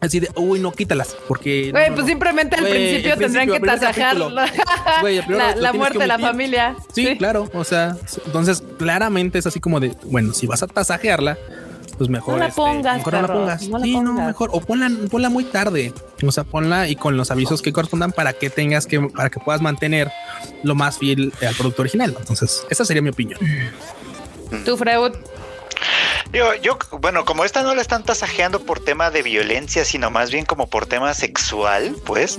[0.00, 1.70] Así de, uy, no quítalas, porque.
[1.72, 2.08] Güey, no, pues no".
[2.08, 4.30] simplemente al principio principio, que capítulo.
[4.30, 6.76] la, muerte de la familia.
[6.94, 7.50] Sí, claro.
[7.52, 11.36] O sea, entonces claramente es así como de, bueno, si vas a tasajearla,
[12.00, 12.32] pues mejor.
[12.32, 13.68] No la este, pongas, mejor no la pongas.
[13.68, 14.48] no la sí, no, mejor.
[14.54, 15.92] O ponla, ponla muy tarde.
[16.26, 19.38] O sea, ponla y con los avisos que correspondan para que tengas que, para que
[19.38, 20.10] puedas mantener
[20.62, 22.16] lo más fiel al producto original.
[22.18, 23.38] Entonces, esa sería mi opinión.
[24.64, 25.12] Tú, Freud.
[26.32, 30.30] Digo, yo, bueno, como esta no la están tasajeando por tema de violencia, sino más
[30.30, 32.36] bien como por tema sexual, pues.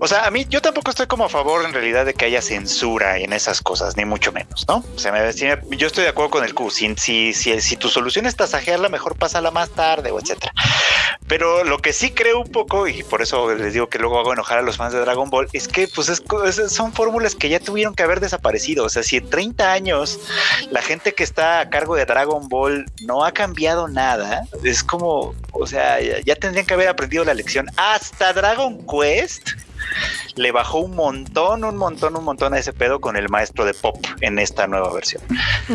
[0.00, 2.42] O sea, a mí yo tampoco estoy como a favor en realidad de que haya
[2.42, 4.84] censura en esas cosas, ni mucho menos, ¿no?
[4.94, 6.70] O sea, me- si me- yo estoy de acuerdo con el Q.
[6.70, 10.52] Si, si, si, si tu solución es tasajearla, mejor pásala más tarde o etcétera.
[11.26, 14.32] Pero lo que sí creo un poco, y por eso les digo que luego hago
[14.32, 16.22] enojar a los fans de Dragon Ball, es que pues es
[16.72, 18.84] son fórmulas que ya tuvieron que haber desaparecido.
[18.84, 20.20] O sea, si en 30 años
[20.70, 25.34] la gente que está a cargo de Dragon Ball no ha cambiado nada, es como,
[25.52, 27.66] o sea, ya tendrían que haber aprendido la lección.
[27.76, 29.50] Hasta Dragon Quest
[30.36, 33.74] le bajó un montón, un montón, un montón a ese pedo con el maestro de
[33.74, 35.22] pop en esta nueva versión.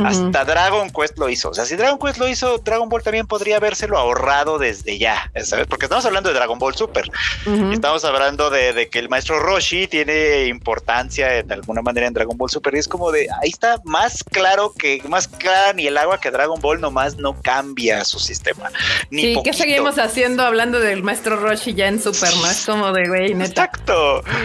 [0.03, 1.49] Hasta Dragon Quest lo hizo.
[1.49, 5.31] O sea, si Dragon Quest lo hizo, Dragon Ball también podría habérselo ahorrado desde ya,
[5.43, 5.67] ¿sabes?
[5.67, 7.09] Porque estamos hablando de Dragon Ball Super.
[7.71, 12.37] Estamos hablando de, de, que el maestro Roshi tiene importancia de alguna manera en Dragon
[12.37, 12.75] Ball Super.
[12.75, 16.31] Y es como de ahí está más claro que más clara ni el agua que
[16.31, 18.69] Dragon Ball nomás no cambia su sistema.
[19.09, 19.51] Ni sí, poquito.
[19.51, 22.35] ¿qué seguimos haciendo hablando del maestro Roshi ya en Super?
[22.41, 23.65] Más como de güey, neta.
[23.65, 23.98] Exacto.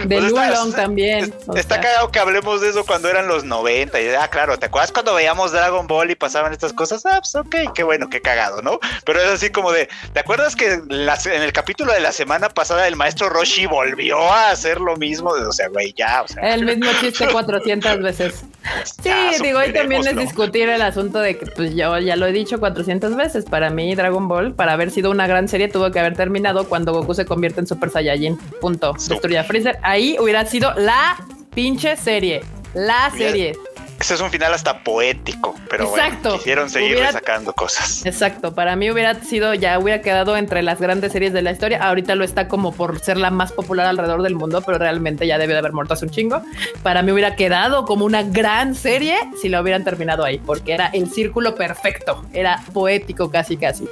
[0.05, 1.33] De sea, Lulong está- también.
[1.47, 1.83] o Está sea.
[1.83, 3.99] cagado que hablemos de eso cuando eran los 90.
[4.01, 7.05] Y, ah, claro, ¿te acuerdas cuando veíamos Dragon Ball y pasaban estas cosas?
[7.05, 8.79] Ah, pues ok, qué bueno, qué cagado, ¿no?
[9.05, 12.49] Pero es así como de, ¿te acuerdas que las- en el capítulo de la semana
[12.49, 15.29] pasada el maestro Roshi volvió a hacer lo mismo?
[15.31, 16.53] O sea, güey, ya, o sea.
[16.53, 18.43] El mismo chiste 400 veces.
[18.83, 22.25] Sí, Ya, digo, y también es discutir el asunto de que, pues yo ya lo
[22.25, 23.45] he dicho 400 veces.
[23.45, 26.91] Para mí, Dragon Ball, para haber sido una gran serie, tuvo que haber terminado cuando
[26.93, 28.37] Goku se convierte en Super Saiyajin.
[28.61, 28.93] Punto.
[28.97, 29.25] Súper.
[29.45, 29.77] Freezer.
[29.81, 31.17] Ahí hubiera sido la
[31.53, 32.43] pinche serie.
[32.73, 33.53] La serie.
[33.97, 36.21] Ese es un final hasta poético, pero Exacto.
[36.31, 38.05] bueno, quisieron Hubiera- sacando cosas.
[38.05, 41.81] Exacto, para mí hubiera sido, ya hubiera quedado entre las grandes series de la historia.
[41.81, 45.37] Ahorita lo está como por ser la más popular alrededor del mundo, pero realmente ya
[45.37, 46.41] debió de haber muerto hace un chingo.
[46.83, 50.87] Para mí hubiera quedado como una gran serie si la hubieran terminado ahí, porque era
[50.87, 53.87] el círculo perfecto, era poético casi casi.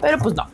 [0.00, 0.48] Pero pues no.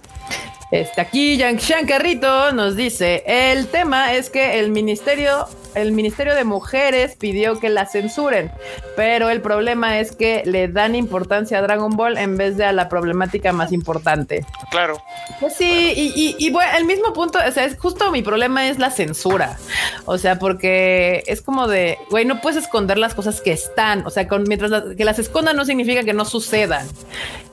[0.73, 6.45] Este aquí Yang Shankarrito nos dice, el tema es que el ministerio el Ministerio de
[6.45, 8.51] Mujeres pidió que la censuren,
[8.97, 12.73] pero el problema es que le dan importancia a Dragon Ball en vez de a
[12.73, 14.47] la problemática más importante.
[14.71, 14.97] Claro.
[15.39, 18.67] Pues sí, y, y, y bueno, el mismo punto, o sea, es justo mi problema
[18.69, 19.59] es la censura.
[20.07, 24.07] O sea, porque es como de, güey, no puedes esconder las cosas que están.
[24.07, 26.89] O sea, con, mientras las- que las escondan no significa que no sucedan.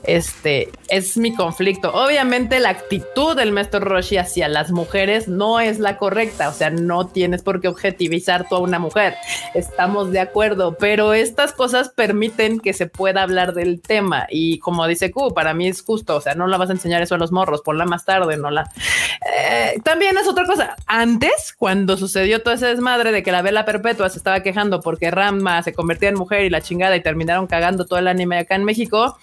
[0.04, 1.94] Este es mi conflicto.
[1.94, 6.50] Obviamente, la actitud del maestro Roshi hacia las mujeres no es la correcta.
[6.50, 9.16] O sea, no tienes por qué objetivizar tú a una mujer.
[9.54, 14.28] Estamos de acuerdo, pero estas cosas permiten que se pueda hablar del tema.
[14.30, 16.16] Y como dice Q, para mí es justo.
[16.16, 18.52] O sea, no la vas a enseñar eso a los morros, ponla más tarde, no
[18.52, 18.70] la.
[19.36, 20.76] Eh, también es otra cosa.
[20.86, 25.12] Antes, cuando sucedió todo ese desmadre de que la vela perpetua se estaba quejando porque
[25.12, 28.56] Rama se convertía en mujer y la chingada y terminaron cagando todo el anime acá
[28.56, 29.18] en México,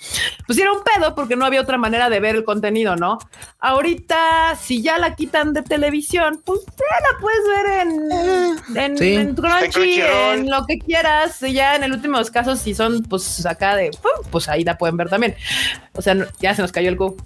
[0.47, 3.19] pues era un pedo porque no había otra manera de ver el contenido, ¿no?
[3.59, 9.15] Ahorita, si ya la quitan de televisión, pues ya la puedes ver en, en, Sí.
[9.17, 11.43] en Crunchy, En lo que quieras.
[11.43, 13.91] Y ya en el último de los casos, si son pues acá de,
[14.31, 15.35] pues ahí la pueden ver también.
[15.95, 17.17] O sea, ya se nos cayó el Q.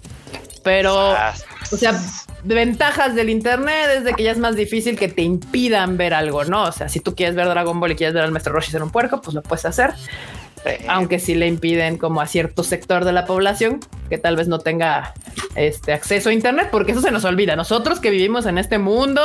[0.63, 1.33] Pero, Ah,
[1.71, 1.93] o sea,
[2.43, 6.43] ventajas del internet es de que ya es más difícil que te impidan ver algo,
[6.43, 6.63] ¿no?
[6.63, 8.81] O sea, si tú quieres ver Dragon Ball y quieres ver al maestro Roshi ser
[8.81, 9.93] un puerco, pues lo puedes hacer
[10.65, 13.79] eh, aunque sí le impiden como a cierto sector de la población
[14.09, 15.13] que tal vez no tenga
[15.55, 17.55] este acceso a internet, porque eso se nos olvida.
[17.55, 19.21] Nosotros que vivimos en este mundo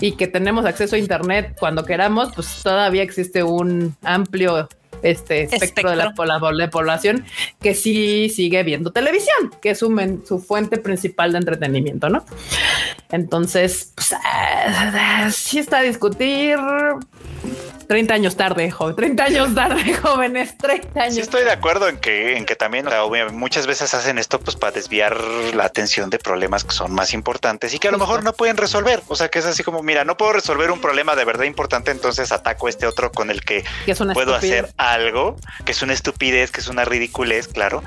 [0.00, 4.68] y que tenemos acceso a internet cuando queramos, pues todavía existe un amplio
[5.02, 6.12] este espectro, de la,
[6.58, 7.24] de población
[7.62, 12.22] que sí sigue viendo televisión, que es su, men- su fuente principal de entretenimiento, ¿no?
[13.10, 16.58] Entonces, pues, ah, sí está a discutir
[17.90, 21.14] 30 años tarde, joven, 30 años tarde, jóvenes, 30 años.
[21.16, 23.02] Sí estoy de acuerdo en que, en que también o sea,
[23.32, 27.74] muchas veces hacen esto pues para desviar la atención de problemas que son más importantes
[27.74, 29.02] y que a lo mejor no pueden resolver.
[29.08, 31.90] O sea, que es así como, mira, no puedo resolver un problema de verdad importante,
[31.90, 34.36] entonces ataco este otro con el que puedo estupidez.
[34.36, 35.34] hacer algo,
[35.64, 37.82] que es una estupidez, que es una ridiculez, claro.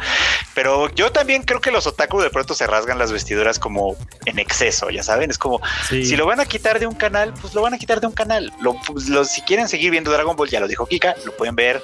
[0.53, 4.37] Pero yo también creo que los otaku de pronto se rasgan las vestiduras como en
[4.37, 6.03] exceso, ya saben, es como Sí.
[6.03, 8.13] si lo van a quitar de un canal, pues lo van a quitar de un
[8.13, 8.51] canal.
[8.59, 11.55] Lo, pues, lo- si quieren seguir viendo Dragon Ball, ya lo dijo Kika, lo pueden
[11.55, 11.81] ver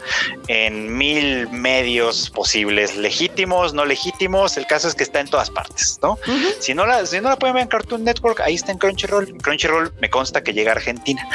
[0.47, 4.57] en mil medios posibles, legítimos, no legítimos.
[4.57, 6.17] El caso es que está en todas partes, ¿no?
[6.59, 9.37] Si no la, si no la pueden ver en Cartoon Network, ahí está en Crunchyroll.
[9.41, 11.27] Crunchyroll me consta que llega a Argentina.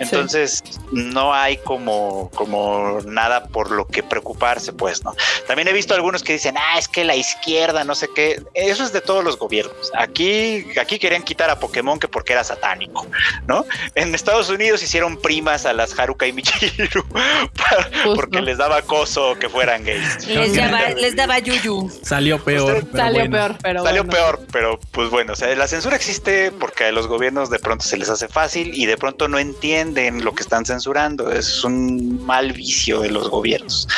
[0.00, 5.14] Entonces no hay como, como nada por lo que preocuparse, pues, ¿no?
[5.46, 8.42] También he visto algunos que dicen, ah, es que la izquierda, no sé qué.
[8.54, 9.92] Eso es de todos los gobiernos.
[9.94, 13.06] Aquí, aquí querían quitar a Pokémon que porque era satánico,
[13.46, 13.66] ¿no?
[13.94, 17.04] En Estados Unidos hicieron primas a las Haruka y Michiru
[18.14, 20.26] porque les daba acoso que fueran gays.
[20.26, 21.90] Les daba, les daba yuyu.
[22.02, 22.76] Salió peor.
[22.78, 23.36] Usted- Salió bueno.
[23.36, 24.18] peor, pero Salió bueno.
[24.18, 27.84] peor, pero pues bueno, o sea, la censura existe porque a los gobiernos de pronto
[27.84, 31.30] se les hace fácil y de pronto no entienden lo que están censurando.
[31.32, 33.88] Es un mal vicio de los gobiernos.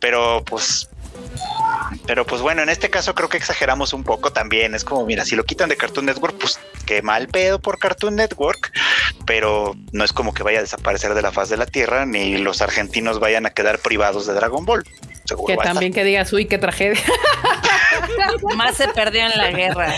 [0.00, 0.88] Pero pues
[2.06, 4.74] pero pues bueno, en este caso creo que exageramos un poco también.
[4.74, 8.16] Es como, mira, si lo quitan de Cartoon Network, pues qué mal pedo por Cartoon
[8.16, 8.72] Network,
[9.26, 12.38] pero no es como que vaya a desaparecer de la faz de la Tierra, ni
[12.38, 14.84] los argentinos vayan a quedar privados de Dragon Ball.
[15.24, 17.00] Seguro Que también que digas, uy, qué tragedia.
[18.56, 19.92] Más se perdió en la guerra.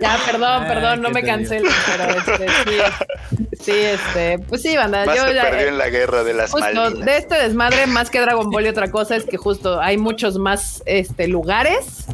[0.00, 5.04] Ya, perdón, Ah, perdón, no me cancelen, pero este, sí, sí, este, pues sí, banda,
[5.04, 7.04] Más yo se ya, perdió en la guerra de las Justo, Malvinas.
[7.06, 10.38] de este desmadre, más que Dragon Ball y otra cosa, es que justo hay muchos
[10.38, 12.06] más este, lugares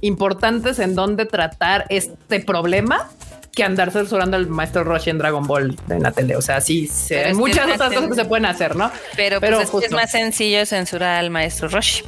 [0.00, 3.08] importantes en donde tratar este problema
[3.54, 6.36] que andar censurando al maestro Roshi en Dragon Ball en la tele.
[6.36, 8.90] O sea, sí, se- Pero hay muchas otras cosas que se pueden hacer, ¿no?
[9.14, 12.02] Pero, Pero pues es, que es más sencillo censurar al maestro Roshi.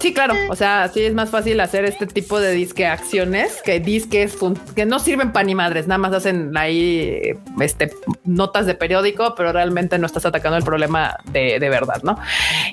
[0.00, 0.34] Sí, claro.
[0.48, 4.36] O sea, sí es más fácil hacer este tipo de disque acciones que disques
[4.74, 7.90] que no sirven para ni madres, nada más hacen ahí este,
[8.24, 12.18] notas de periódico, pero realmente no estás atacando el problema de, de verdad, ¿no?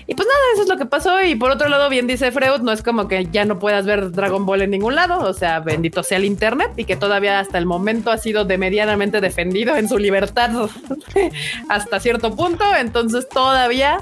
[0.06, 1.22] Y pues nada, eso es lo que pasó.
[1.24, 4.12] Y por otro lado, bien dice Freud, no es como que ya no puedas ver
[4.12, 5.20] Dragon Ball en ningún lado.
[5.20, 8.58] O sea, bendito sea el Internet y que todavía hasta el momento ha sido de
[8.58, 10.52] medianamente defendido en su libertad
[11.70, 12.64] hasta cierto punto.
[12.76, 14.00] Entonces todavía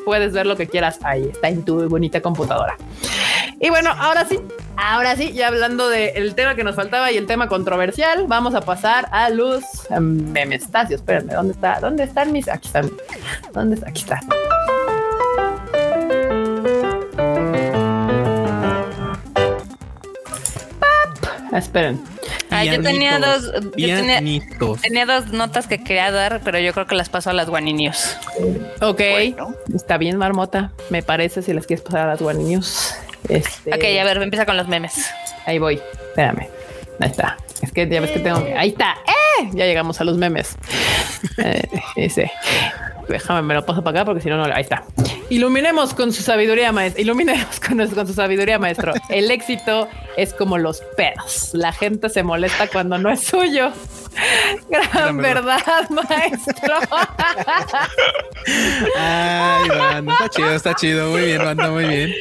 [0.00, 2.76] puedes ver lo que quieras ahí, está en tu bonita computadora.
[3.60, 4.38] Y bueno, ahora sí,
[4.76, 8.62] ahora sí, ya hablando del tema que nos faltaba y el tema controversial, vamos a
[8.62, 11.00] pasar a los em, memestacios.
[11.00, 11.78] Espérenme, ¿dónde está?
[11.78, 12.48] ¿Dónde están mis?
[12.48, 12.90] Aquí están.
[13.52, 13.88] ¿Dónde está?
[13.90, 14.20] Aquí está.
[20.80, 21.52] Pap.
[21.52, 22.19] Esperen.
[22.50, 23.96] Ah, yo tenía dos, yo
[24.82, 28.16] tenía, dos notas que quería dar, pero yo creo que las paso a las guaninios.
[28.80, 29.54] Ok, Bueno.
[29.74, 30.72] está bien, Marmota.
[30.90, 32.94] Me parece si las quieres pasar a las News.
[33.28, 35.10] Este, Ok, a ver, empieza con los memes.
[35.46, 35.80] Ahí voy.
[36.08, 36.48] Espérame.
[37.00, 37.36] Ahí está.
[37.62, 38.44] Es que ya ves que tengo.
[38.56, 38.96] Ahí está.
[39.06, 39.50] ¡Eh!
[39.52, 40.56] Ya llegamos a los memes.
[41.36, 41.62] Eh,
[41.96, 42.30] ese.
[43.12, 44.44] Déjame, me lo paso para acá porque si no, no.
[44.44, 44.84] Ahí está.
[45.28, 47.02] Iluminemos con su sabiduría, maestro.
[47.02, 48.92] Iluminemos con, con su sabiduría, maestro.
[49.08, 51.50] El éxito es como los pedos.
[51.52, 53.72] La gente se molesta cuando no es suyo.
[54.68, 56.74] Gran verdad, maestro.
[58.96, 61.10] Ay, banda, está chido, está chido.
[61.10, 62.14] Muy bien, banda, muy bien.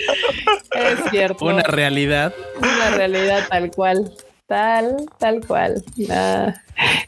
[0.75, 1.45] es cierto.
[1.45, 2.33] Una realidad.
[2.57, 4.11] Una realidad tal cual.
[4.47, 5.83] Tal, tal cual.
[6.09, 6.53] Ah,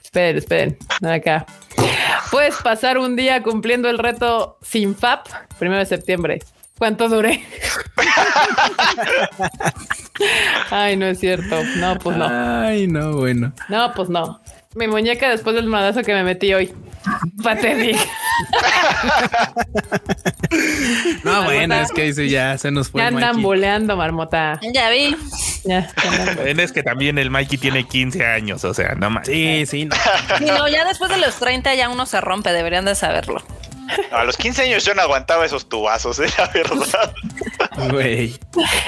[0.04, 0.78] esperen, esperen.
[1.04, 1.46] Acá.
[2.32, 5.28] Puedes pasar un día cumpliendo el reto sin FAP,
[5.60, 6.40] primero de septiembre.
[6.78, 7.44] ¿Cuánto duré?
[10.72, 11.62] Ay, no es cierto.
[11.78, 12.28] No, pues no.
[12.28, 13.54] Ay, no, bueno.
[13.70, 14.42] No, pues no.
[14.76, 16.74] Mi muñeca después del madazo que me metí hoy.
[17.44, 18.00] Patética.
[21.24, 23.02] No, bueno, es que dice ya se nos fue.
[23.02, 23.44] Ya andan Mikey.
[23.44, 24.60] buleando, marmota.
[24.74, 25.16] Ya vi.
[25.64, 29.28] Ya, ya Ven, Es que también el Mikey tiene 15 años, o sea, no más.
[29.28, 29.86] Sí, sí.
[29.86, 29.96] no.
[30.38, 33.44] Sí, no, ya después de los 30 ya uno se rompe, deberían de saberlo.
[34.12, 37.14] No, a los 15 años yo no aguantaba esos tubazos, es la verdad.
[37.90, 38.38] Güey.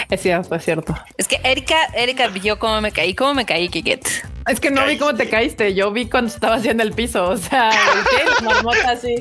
[0.10, 0.98] Es cierto, es cierto.
[1.18, 4.08] Es que Erika, Erika vio cómo me caí, cómo me caí, Kiket.
[4.48, 5.74] Es que no vi cómo te caíste.
[5.74, 7.30] Yo vi cuando estaba haciendo el piso.
[7.30, 9.16] O sea, la marmota así.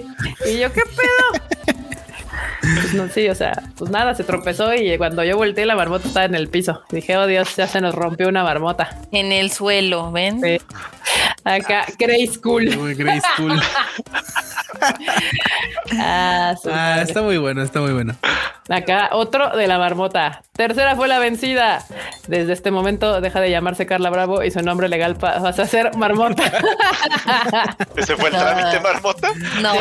[0.47, 1.82] Y yo, ¿qué pedo?
[2.63, 6.07] Pues no, sí, o sea, pues nada, se tropezó y cuando yo volteé, la marmota
[6.07, 6.83] estaba en el piso.
[6.91, 8.99] Dije, oh Dios, ya se nos rompió una marmota.
[9.11, 10.41] En el suelo, ¿ven?
[10.41, 10.61] Sí.
[11.45, 12.77] Acá, Grace Cool.
[12.77, 13.61] Muy Grey School.
[15.99, 18.15] Ah, Ah, está muy bueno, está muy bueno.
[18.69, 20.43] Acá, otro de la marmota.
[20.57, 21.85] Tercera fue la vencida.
[22.27, 25.67] Desde este momento deja de llamarse Carla Bravo y su nombre legal pa- pasa a
[25.67, 26.43] ser Marmota.
[27.97, 29.29] Ese fue el trámite, marmota.
[29.61, 29.73] No,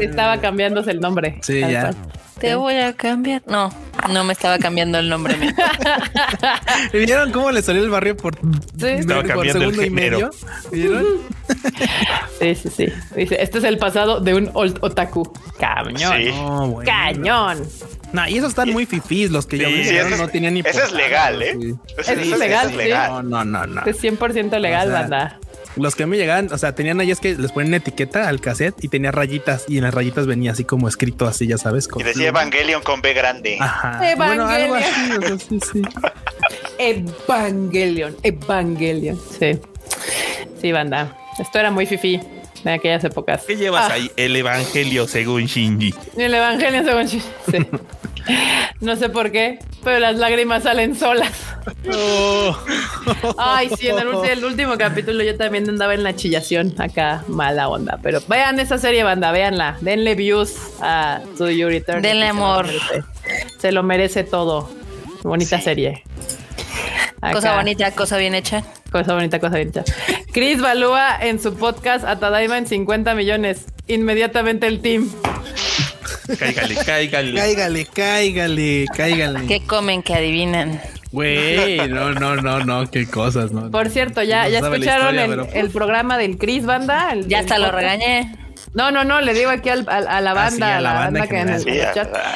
[0.00, 1.38] Estaba cambiándose el nombre.
[1.42, 1.80] Sí, ya.
[1.82, 1.96] cual.
[2.38, 3.42] Te voy a cambiar.
[3.46, 3.70] No,
[4.10, 5.36] no me estaba cambiando el nombre.
[5.36, 5.52] mío.
[6.92, 8.34] ¿Vieron cómo le salió el barrio por,
[8.82, 10.30] Estaba por cambiando el segundo y medio?
[10.70, 11.04] ¿Vieron?
[12.40, 12.86] Sí, sí, sí.
[13.14, 15.30] Dice, este es el pasado de un old otaku.
[15.58, 16.16] Cañón.
[16.16, 16.30] Sí.
[16.32, 16.90] No, bueno.
[16.90, 17.62] Cañón.
[18.12, 19.84] No, y esos están muy fifís los que yo Sí, vi.
[19.84, 21.56] sí, llegaron, ese es- no tenían ni ese es legal, ¿eh?
[21.60, 21.74] sí.
[21.98, 22.88] Ese- Es legal, ese es sí.
[22.88, 23.10] legal.
[23.10, 23.82] No, no, no, no.
[23.86, 25.38] Es 100% legal, O sea, banda.
[25.76, 28.76] Los que me llegaban, o sea, tenían ahí es que les ponen etiqueta al cassette
[28.82, 31.88] y tenía rayitas y en las rayitas venía así como escrito así, ya sabes.
[31.88, 32.42] con Y decía pluma.
[32.42, 33.56] Evangelion con B grande.
[33.60, 34.12] Ajá.
[34.12, 34.46] Evangelion.
[34.46, 35.82] Bueno, algo así, o sea, sí, sí.
[36.78, 38.16] Evangelion.
[38.22, 39.18] Evangelion.
[39.38, 39.58] Sí.
[40.60, 41.16] Sí, banda.
[41.38, 42.20] Esto era muy fifi
[42.62, 43.42] de aquellas épocas.
[43.46, 44.10] ¿Qué llevas Ah, ahí?
[44.16, 45.94] El Evangelio según Shinji.
[46.16, 47.58] El Evangelio según Chi- Sí.
[48.80, 51.32] No sé por qué, pero las lágrimas salen solas.
[51.92, 52.56] Oh.
[53.38, 57.98] Ay, sí, en el, último capítulo yo también andaba en la chillación acá, mala onda.
[58.02, 59.78] Pero vean esa serie, banda, véanla.
[59.80, 62.02] Denle views a To Your Return.
[62.02, 62.66] Denle Se lo amor.
[63.58, 64.70] Se lo merece todo.
[65.22, 66.02] Bonita serie.
[67.32, 68.62] Cosa bonita, cosa bien hecha.
[68.92, 69.84] Cosa bonita, cosa bonita.
[70.32, 73.66] Chris valúa en su podcast a Tadaima en 50 millones.
[73.86, 75.10] Inmediatamente el team.
[76.38, 77.34] Cáigale, cáigale.
[77.34, 79.46] Cáigale, cáigale, cáigale.
[79.46, 80.80] ¿Qué comen que adivinan?
[81.12, 83.70] Güey, no, no, no, no, qué cosas, no.
[83.70, 87.12] Por cierto, ya, No ya escucharon historia, el, pero- el programa del Chris Banda.
[87.12, 88.36] El- Ya el hasta lo regañé.
[88.72, 90.92] No, no, no, le digo aquí al- al- a la Ah, banda, sí, a la
[90.94, 91.86] banda, que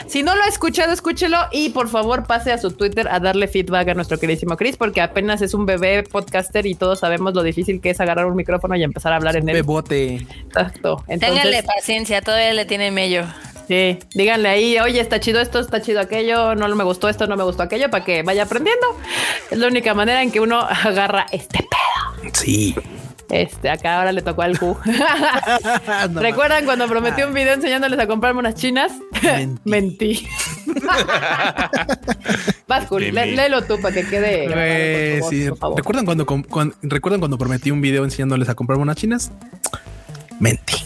[0.06, 3.48] Si no lo ha escuchado, escúchelo y por favor pase a su Twitter a darle
[3.48, 7.42] feedback a nuestro queridísimo Chris, porque apenas es un bebé podcaster y todos sabemos lo
[7.42, 9.54] difícil que es agarrar un micrófono y empezar a hablar en él.
[9.56, 10.26] Bebote.
[10.46, 11.02] Exacto.
[11.08, 13.24] Ténganle Entonces, paciencia, todavía le tiene mello.
[13.68, 17.36] Sí, díganle ahí, oye, está chido esto, está chido aquello, no me gustó esto, no
[17.36, 18.86] me gustó aquello, para que vaya aprendiendo.
[19.50, 22.32] Es la única manera en que uno agarra este pedo.
[22.34, 22.74] Sí.
[23.30, 24.74] Este, acá ahora le tocó al Q.
[26.10, 28.92] No ¿Recuerdan cuando prometí un video enseñándoles a comprarme unas chinas?
[29.64, 30.26] Mentí.
[32.66, 35.20] Vas, lé- léelo tú para que quede.
[35.28, 35.48] sí.
[35.50, 35.76] por favor.
[35.78, 39.30] ¿Recuerdan cuando, com- cuan- ¿Recuerdan cuando prometí un video enseñándoles a comprar unas chinas?
[40.40, 40.76] Mentí.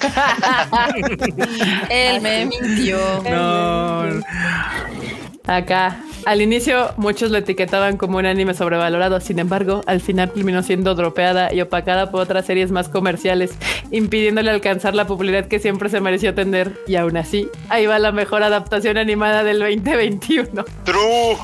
[1.90, 2.98] Él me mintió.
[3.24, 4.20] No.
[5.46, 10.62] Acá, al inicio muchos lo etiquetaban como un anime sobrevalorado, sin embargo, al final terminó
[10.62, 13.52] siendo dropeada y opacada por otras series más comerciales,
[13.90, 16.78] impidiéndole alcanzar la popularidad que siempre se mereció tener.
[16.86, 20.64] Y aún así, ahí va la mejor adaptación animada del 2021.
[20.84, 21.00] True.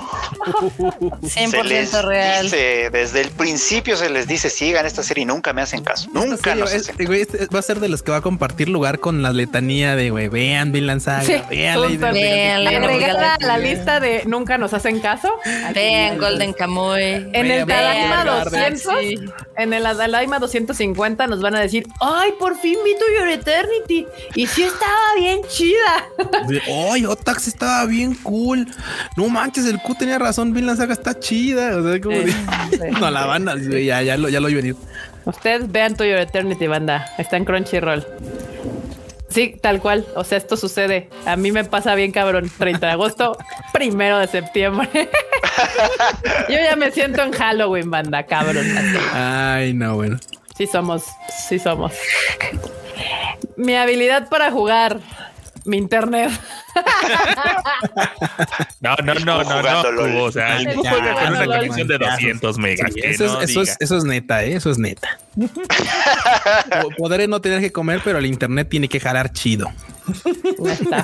[1.22, 2.44] 100% les real.
[2.44, 6.08] dice, desde el principio se les dice, sigan esta serie y nunca me hacen caso.
[6.12, 8.22] Nunca serie, nos es- hacen güey, este va a ser de los que va a
[8.22, 11.76] compartir lugar con la letanía de, güey, vean Vinland Saga, Sí, vean.
[11.98, 13.44] Véanla, la Galaxy.
[14.00, 15.30] De nunca nos hacen caso.
[15.74, 17.28] Vean Golden Kamuy.
[17.32, 18.74] En el Garden.
[18.74, 18.94] 200,
[19.56, 24.06] en el Tadaima 250 nos van a decir, ay, por fin vi tu Your Eternity.
[24.34, 26.06] Y sí estaba bien chida.
[26.92, 28.66] Ay, Otax estaba bien cool.
[29.16, 30.52] No manches, el Q tenía razón.
[30.52, 31.76] Vinland Saga está chida.
[31.76, 34.76] O sea, como de- no la van a ya, ya lo, ya lo oí venir.
[35.24, 37.06] Ustedes vean tu Your Eternity, banda.
[37.18, 38.06] Está en Crunchyroll.
[39.36, 40.06] Sí, tal cual.
[40.14, 41.10] O sea, esto sucede.
[41.26, 42.50] A mí me pasa bien cabrón.
[42.56, 43.36] 30 de agosto,
[43.74, 44.88] primero de septiembre.
[46.48, 48.64] Yo ya me siento en Halloween, banda, cabrón.
[48.74, 48.96] así.
[49.12, 50.16] Ay, no, bueno.
[50.56, 51.04] Sí somos,
[51.46, 51.92] sí somos.
[53.58, 55.00] Mi habilidad para jugar,
[55.66, 56.30] mi internet.
[58.80, 60.24] No, no, no, no, no.
[60.24, 61.56] O sea, Ya, tú juegas con una jugando LOL.
[61.56, 62.92] conexión de 200 megas.
[62.92, 64.54] Sí, eso, no es, eso, es, eso es neta, ¿eh?
[64.54, 65.18] eso es neta.
[65.36, 69.68] Po- Podré no tener que comer, pero el internet tiene que jalar chido.
[70.64, 70.96] Ahí está.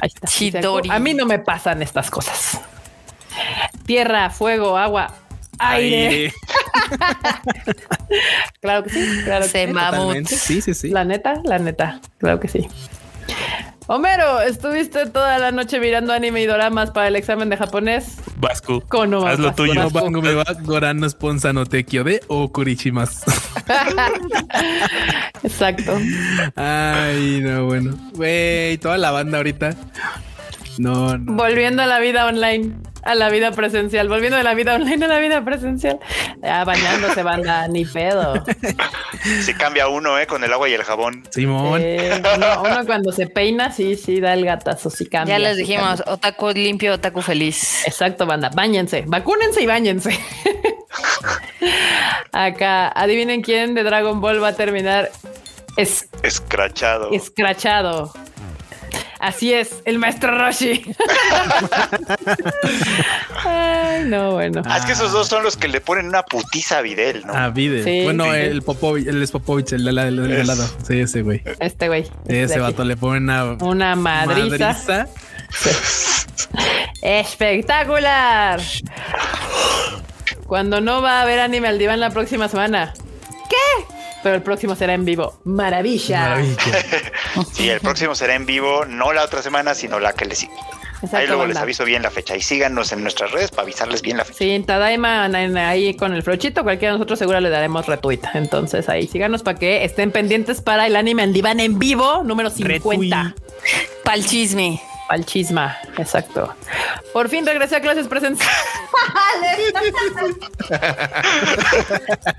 [0.00, 0.26] Ahí está.
[0.28, 0.90] Chidori.
[0.90, 2.60] A mí no me pasan estas cosas.
[3.86, 5.12] Tierra, fuego, agua,
[5.58, 6.06] aire.
[6.08, 6.32] Aire.
[8.60, 9.72] Claro que sí, claro que Se sí.
[9.72, 9.92] mamut.
[9.98, 10.36] Totalmente.
[10.36, 10.88] Sí, sí, sí.
[10.88, 12.66] La neta, la neta, claro que sí.
[13.86, 18.16] Homero, ¿estuviste toda la noche mirando anime y doramas para el examen de japonés?
[18.38, 19.64] Vasco, Kono haz lo Vasco.
[19.64, 19.74] tuyo.
[19.74, 20.44] No bango me va
[21.10, 23.22] Sponsa no Tekio de Okurichimas.
[25.42, 25.98] Exacto.
[26.56, 27.94] Ay, no, bueno.
[28.14, 29.74] Güey, toda la banda ahorita.
[30.78, 31.34] No, no.
[31.34, 35.08] Volviendo a la vida online, a la vida presencial, volviendo de la vida online a
[35.08, 35.98] la vida presencial.
[36.42, 38.44] Ya bañándose, banda, ni pedo.
[39.42, 41.24] Si cambia uno, eh, con el agua y el jabón.
[41.30, 41.80] Simón.
[41.82, 45.38] Eh, uno, uno cuando se peina, sí, sí, da el gatazo, sí cambia.
[45.38, 46.12] Ya les dijimos, cambia.
[46.12, 47.86] otaku limpio, otaku feliz.
[47.86, 48.50] Exacto, banda.
[48.54, 50.18] Báñense, vacúnense y báñense.
[52.32, 55.10] Acá, adivinen quién de Dragon Ball va a terminar
[55.76, 57.10] es Escrachado.
[57.12, 58.12] escrachado.
[59.24, 60.82] Así es, el maestro Roshi.
[63.44, 64.60] Ay, no, bueno.
[64.66, 67.32] Ah, es que esos dos son los que le ponen una putiza a Videl, ¿no?
[67.34, 67.82] Ah, Vide.
[67.84, 68.04] Sí.
[68.04, 68.30] bueno, Sí.
[68.40, 70.68] el Popovich, el es Popovich, el de la- el lado.
[70.86, 71.42] Sí, ese güey.
[71.58, 72.02] Este güey.
[72.26, 74.74] Ese este vato le pone una Una madriza.
[74.74, 75.08] madriza.
[77.02, 78.60] Espectacular.
[80.46, 82.92] Cuando no va a haber anime al diván la próxima semana.
[83.48, 83.84] ¿Qué?
[84.24, 85.38] Pero el próximo será en vivo.
[85.44, 86.20] Maravilla.
[86.20, 86.56] Maravilla.
[87.52, 90.52] Sí, el próximo será en vivo, no la otra semana, sino la que le sigue.
[90.94, 94.00] Exacto, Ahí luego les aviso bien la fecha y síganos en nuestras redes para avisarles
[94.00, 94.38] bien la fecha.
[94.38, 97.86] Sí, en Tadaima en- en- ahí con el flochito, cualquiera de nosotros seguro le daremos
[97.86, 98.20] retweet.
[98.32, 102.48] Entonces ahí síganos para que estén pendientes para el anime al diván en vivo número
[102.48, 103.34] 50.
[104.04, 104.80] Pa'l chisme.
[105.08, 106.54] Al chisma, exacto.
[107.12, 108.56] Por fin regresé a clases presenciales.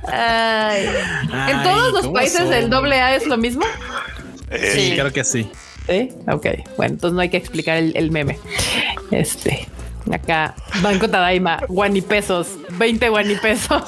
[0.07, 0.85] Ay.
[0.87, 2.53] ¿En Ay, todos los ¿cómo países son?
[2.53, 3.65] el doble A es lo mismo?
[4.49, 4.91] Eh, Sí, Sí.
[4.97, 5.51] creo que sí.
[5.87, 6.47] Sí, ok.
[6.77, 8.39] Bueno, entonces no hay que explicar el, el meme.
[9.11, 9.67] Este,
[10.11, 13.83] acá, Banco Tadaima, guanipesos, 20 guanipesos.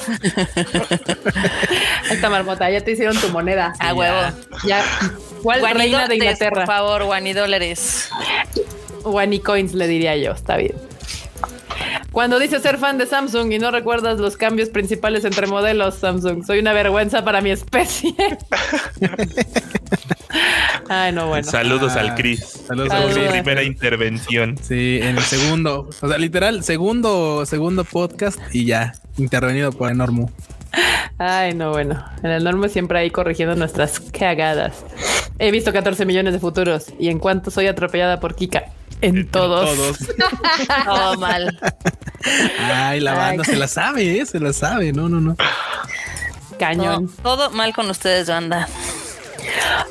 [2.12, 3.74] Esta marmota, ya te hicieron tu moneda.
[3.80, 4.18] A huevo.
[4.66, 4.84] Ya.
[5.42, 6.66] ¿Cuál reina de Inglaterra?
[6.66, 8.10] Por favor, guanidólares.
[9.12, 10.74] Guanicoins le diría yo, está bien.
[12.12, 16.44] Cuando dices ser fan de Samsung y no recuerdas los cambios principales entre modelos Samsung,
[16.46, 18.16] soy una vergüenza para mi especie.
[20.90, 21.50] Ay, no, bueno.
[21.50, 22.40] Saludos Ah, al Chris.
[22.68, 23.30] Saludos Por a su Saludos.
[23.30, 23.42] Chris.
[23.44, 24.58] primera intervención.
[24.62, 30.32] Sí, en el segundo, o sea, literal, segundo, segundo podcast y ya intervenido por Enormo.
[31.18, 32.04] Ay, no, bueno.
[32.24, 34.86] En el norme siempre ahí corrigiendo nuestras cagadas.
[35.40, 36.88] He visto 14 millones de futuros.
[37.00, 38.66] ¿Y en cuánto soy atropellada por Kika?
[39.02, 39.76] En todos.
[39.76, 39.98] Todos.
[40.86, 41.60] Todo mal.
[42.72, 43.54] Ay, la banda Ay.
[43.54, 44.26] se la sabe, ¿eh?
[44.26, 44.92] se la sabe.
[44.92, 45.36] No, no, no.
[46.58, 47.08] Cañón.
[47.22, 48.68] Todo, todo mal con ustedes, banda.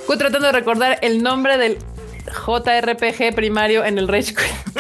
[0.01, 1.79] Estoy tratando de recordar el nombre del
[2.27, 4.77] JRPG primario en el Rage Quit.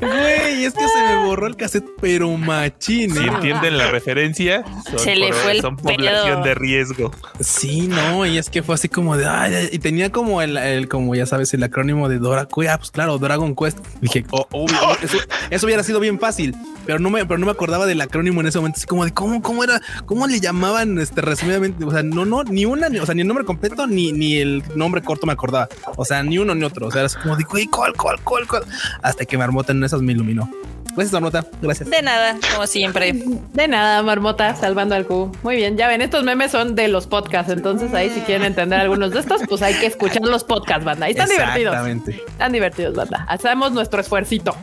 [0.00, 3.14] Güey, es que se me borró el cassette, pero machín.
[3.14, 3.26] Si ¿eh?
[3.28, 7.12] entienden la referencia, son, Se le fue el son población de riesgo.
[7.40, 10.88] Sí, no, y es que fue así como de ay, y tenía como el, el-
[10.88, 13.78] como ya sabes, el acrónimo de Dora Ah, pues claro, Dragon Quest.
[14.00, 14.46] Dije, oh,
[15.02, 15.18] eso,
[15.50, 16.54] eso hubiera sido bien fácil,
[16.86, 18.78] pero no me, pero no me acordaba del acrónimo en ese momento.
[18.78, 21.84] Así como de cómo, cómo era, cómo le llamaban este resumidamente.
[21.84, 24.38] O sea, no, no, ni una, ni, o sea, ni el nombre completo, ni, ni
[24.38, 25.68] el nombre corto me acordaba.
[25.96, 26.86] O sea, ni uno ni otro.
[26.86, 28.64] O sea, era como de güey, cuál, cuál, cuál, cuál.
[29.02, 30.48] Hasta que Marmota en esas me iluminó.
[30.94, 31.46] Gracias, Marmota.
[31.62, 31.88] Gracias.
[31.88, 33.14] De nada, como siempre.
[33.54, 35.32] De nada, marmota, salvando al Q.
[35.42, 37.50] Muy bien, ya ven, estos memes son de los podcasts.
[37.50, 41.06] Entonces, ahí si quieren entender algunos de estos, pues hay que escuchar los podcasts, banda.
[41.06, 41.74] Ahí están divertidos.
[41.74, 42.22] Exactamente.
[42.28, 43.24] Están divertidos, banda.
[43.28, 44.54] Hacemos nuestro esfuercito.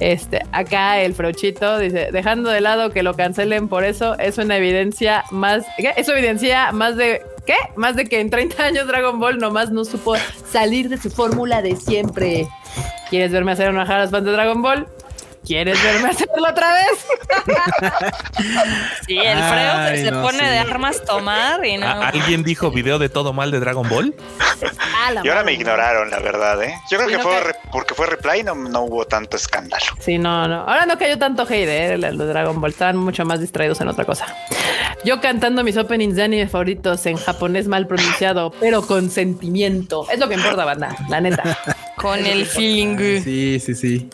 [0.00, 4.56] Este, acá el Frochito dice, dejando de lado que lo cancelen por eso, es una
[4.56, 5.92] evidencia más, ¿qué?
[5.96, 7.56] Eso evidencia más de, ¿qué?
[7.76, 10.14] Más de que en 30 años Dragon Ball nomás no supo
[10.50, 12.46] salir de su fórmula de siempre.
[13.10, 14.86] ¿Quieres verme hacer enojar a los fans de Dragon Ball?
[15.48, 17.06] ¿Quieres verme hacerlo otra vez?
[19.06, 20.44] Sí, el Freo Ay, se no, pone sí.
[20.44, 21.86] de armas tomar y no.
[21.86, 24.14] ¿A- ¿Alguien dijo video de todo mal de Dragon Ball?
[24.94, 26.74] Ah, la Y ahora me ignoraron, la verdad, ¿eh?
[26.90, 29.84] Yo creo Sí, que no fue re- porque fue reply no, no hubo tanto escándalo.
[30.00, 30.60] Sí, no, no.
[30.60, 31.96] Ahora no cayó tanto hate, ¿eh?
[31.98, 34.26] Los de Dragon Ball estaban mucho más distraídos en otra cosa.
[35.04, 40.06] Yo cantando mis openings de anime favoritos en japonés mal pronunciado, pero con sentimiento.
[40.12, 41.56] Es lo que importa, banda, la neta.
[41.96, 43.22] Con el feeling.
[43.22, 44.10] Sí, sí, sí.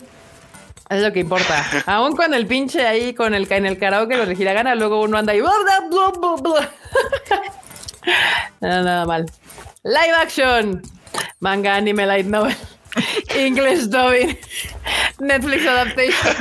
[0.90, 1.65] Es lo que importa.
[1.86, 5.19] Aún con el pinche ahí, con el en el karaoke, los de Hiragana, luego uno
[5.19, 6.70] anda bla.
[8.61, 9.27] Nada, nada mal.
[9.82, 10.82] Live action.
[11.40, 12.55] Manga, anime, light novel.
[13.35, 14.36] English dubbing.
[15.20, 16.35] Netflix adaptation.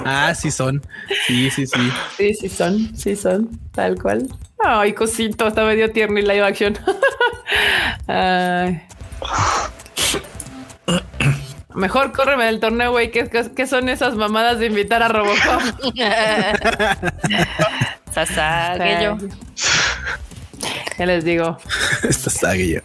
[0.04, 0.82] Ah, sí son.
[1.26, 1.92] Sí, sí, sí.
[2.16, 4.28] Sí, sí son, sí son, tal cual.
[4.64, 6.78] Ay, cosito, está medio tierno y live action.
[8.06, 8.80] Ay.
[11.74, 13.10] Mejor córreme del torneo, güey.
[13.10, 15.62] ¿Qué, qué, qué son esas mamadas de invitar a Robocop?
[18.12, 19.18] Sasageyo.
[20.96, 21.58] ¿Qué les digo?
[22.08, 22.80] Esta saga yo.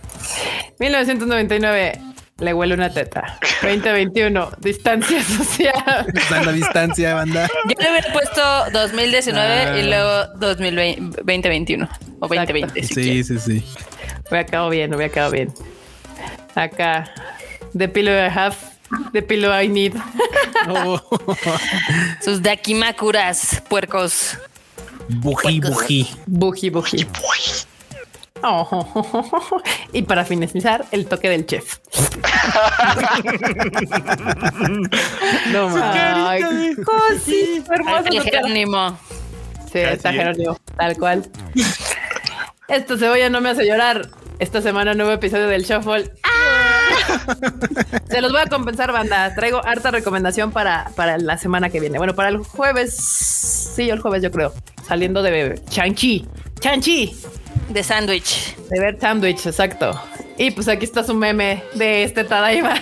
[0.79, 1.99] 1999,
[2.39, 3.39] le huele una teta.
[3.61, 6.05] 2021, distancia social.
[6.13, 7.47] Está en la distancia, banda.
[7.69, 8.41] Yo le hubiera puesto
[8.73, 9.77] 2019 Ah.
[9.79, 11.89] y luego 2020, 2021
[12.19, 12.83] o 2020.
[12.83, 13.65] si Sí, sí, sí.
[14.29, 15.53] Hubiera quedado bien, hubiera quedado bien.
[16.55, 17.09] Acá,
[17.75, 18.55] the pillow I have,
[19.11, 19.95] the pillow I need.
[20.67, 20.99] Oh,
[22.21, 24.37] Sus dakimakuras, puercos.
[25.09, 26.07] bují, bují.
[26.27, 27.05] Buji, buji.
[28.45, 29.61] Oh.
[29.93, 31.77] Y para finalizar, el toque del chef.
[35.51, 36.77] no mames.
[36.85, 38.09] Cosita hermosa.
[38.09, 38.21] El.
[38.23, 38.97] Jerónimo.
[39.71, 40.11] Sí, está.
[40.11, 41.29] Jerónimo, tal cual.
[42.67, 44.09] Esta cebolla no me hace llorar.
[44.39, 46.11] Esta semana nuevo episodio del Shuffle.
[48.09, 49.33] Se los voy a compensar, banda.
[49.35, 51.97] Traigo harta recomendación para, para la semana que viene.
[51.97, 52.93] Bueno, para el jueves.
[52.95, 54.53] Sí, el jueves yo creo.
[54.87, 56.27] Saliendo de Chanchi.
[56.59, 57.15] Chanchi.
[57.69, 58.55] De sándwich.
[58.69, 59.99] De ver sándwich, exacto.
[60.37, 62.75] Y pues aquí está su meme de este Tadaima.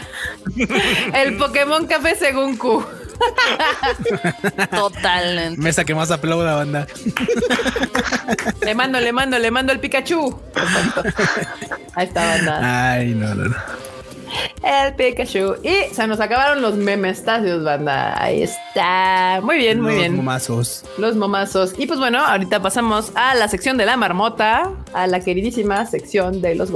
[1.14, 2.84] el Pokémon Café según Q.
[4.72, 5.62] Totalmente.
[5.62, 6.88] Mesa que más aplauda, banda.
[8.62, 10.40] Le mando, le mando, le mando el Pikachu.
[10.56, 11.04] Exacto.
[11.96, 12.92] Ahí está, banda.
[12.92, 13.56] Ay, no, no, no.
[14.64, 15.56] El Pikachu.
[15.64, 18.22] Y se nos acabaron los memestasios, banda.
[18.22, 19.40] Ahí está.
[19.44, 20.16] Muy bien, muy Los bien.
[20.16, 20.86] momazos.
[20.98, 21.74] Los momazos.
[21.78, 26.42] Y pues bueno, ahorita pasamos a la sección de la marmota, a la queridísima sección
[26.42, 26.72] de los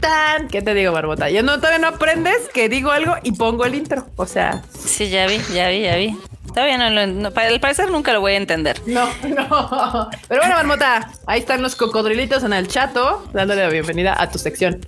[0.00, 0.48] tan.
[0.48, 1.30] ¿Qué te digo, Barbota?
[1.30, 4.06] Yo no, todavía no aprendes que digo algo y pongo el intro.
[4.16, 6.16] O sea, Sí, ya vi, ya vi, ya vi.
[6.54, 7.06] Todavía no lo.
[7.06, 8.80] No, para- al parecer nunca lo voy a entender.
[8.86, 10.08] no, no.
[10.28, 14.38] Pero bueno, Marmota, ahí están los cocodrilitos en el chato, dándole la bienvenida a tu
[14.38, 14.86] sección.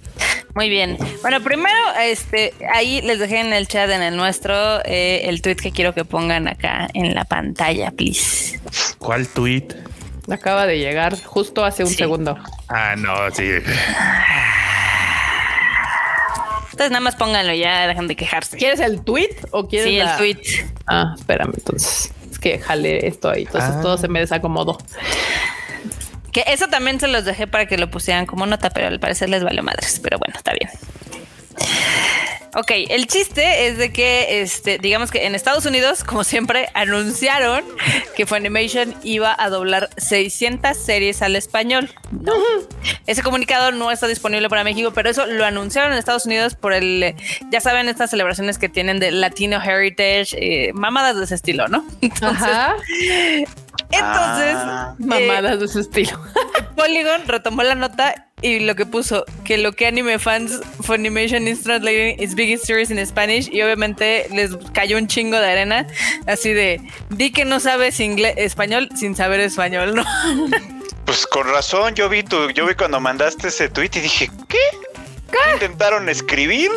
[0.54, 0.96] Muy bien.
[1.20, 4.54] Bueno, primero, este, ahí les dejé en el chat, en el nuestro,
[4.86, 8.58] eh, el tweet que quiero que pongan acá en la pantalla, please.
[8.98, 9.66] ¿Cuál tweet?
[10.30, 11.96] Acaba de llegar justo hace un Sí.
[11.96, 12.38] segundo.
[12.68, 13.44] Ah, no, sí.
[16.76, 18.58] Ustedes nada más pónganlo ya, dejan de quejarse.
[18.58, 20.36] ¿Quieres el tweet o quieres Sí, el la- tweet.
[20.86, 22.12] Ah, espérame, entonces.
[22.30, 23.80] Es que jale esto ahí, entonces Ah.
[23.80, 24.76] todo se me desacomodó.
[26.32, 29.30] Que eso también se los dejé para que lo pusieran como nota, pero al parecer
[29.30, 29.98] les vale madres.
[30.02, 30.70] Pero bueno, está bien.
[32.58, 37.62] Ok, el chiste es de que, este, digamos que en Estados Unidos, como siempre, anunciaron
[38.16, 41.90] que Funimation iba a doblar 600 series al español.
[42.10, 42.32] ¿no?
[43.06, 46.72] Ese comunicado no está disponible para México, pero eso lo anunciaron en Estados Unidos por
[46.72, 47.14] el,
[47.50, 51.86] ya saben, estas celebraciones que tienen de Latino Heritage, eh, mamadas de ese estilo, ¿no?
[52.00, 52.76] Entonces, Ajá.
[53.90, 54.94] Entonces Ah.
[54.98, 56.18] Mamadas de su estilo.
[56.76, 61.62] Polygon retomó la nota y lo que puso que lo que anime fans Funimation is
[61.62, 65.86] translating its biggest series in Spanish y obviamente les cayó un chingo de arena
[66.26, 66.80] así de
[67.10, 70.04] di que no sabes inglés español sin saber español no
[71.06, 74.58] Pues con razón, yo vi tu, yo vi cuando mandaste ese tweet y dije, ¿qué?
[75.30, 76.68] ¿Qué intentaron escribir?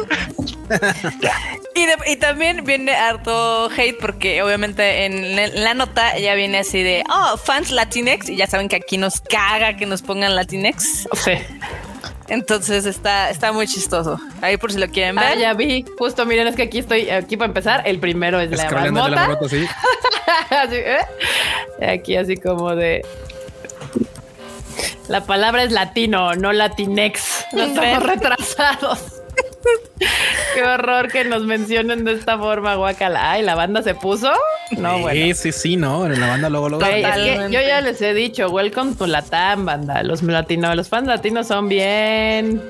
[1.75, 6.59] y, de- y también viene harto hate porque obviamente en la, la nota ya viene
[6.59, 10.35] así de oh fans Latinx y ya saben que aquí nos caga que nos pongan
[10.35, 11.31] Latinx Sí.
[12.27, 15.85] entonces está está muy chistoso ahí por si lo quieren ver Ah, ya vi.
[15.97, 19.09] Justo, miren, es que aquí estoy, aquí para empezar, el primero es la marmota.
[19.09, 19.65] marmota, sí.
[20.49, 20.99] Así, ¿eh?
[21.93, 23.01] Aquí así como de...
[25.07, 27.45] La palabra es latino, no latinex.
[27.53, 28.99] No estamos retrasados.
[30.55, 33.31] Qué horror que nos mencionen de esta forma, guacala.
[33.31, 34.31] Ay, la banda se puso.
[34.71, 35.19] No, bueno.
[35.19, 36.05] Sí, sí, sí, no.
[36.05, 36.85] En la banda luego, luego.
[36.85, 40.01] Güey, es que yo ya les he dicho, welcome to Latam, banda.
[40.03, 42.61] Los latinos, los fans latinos son bien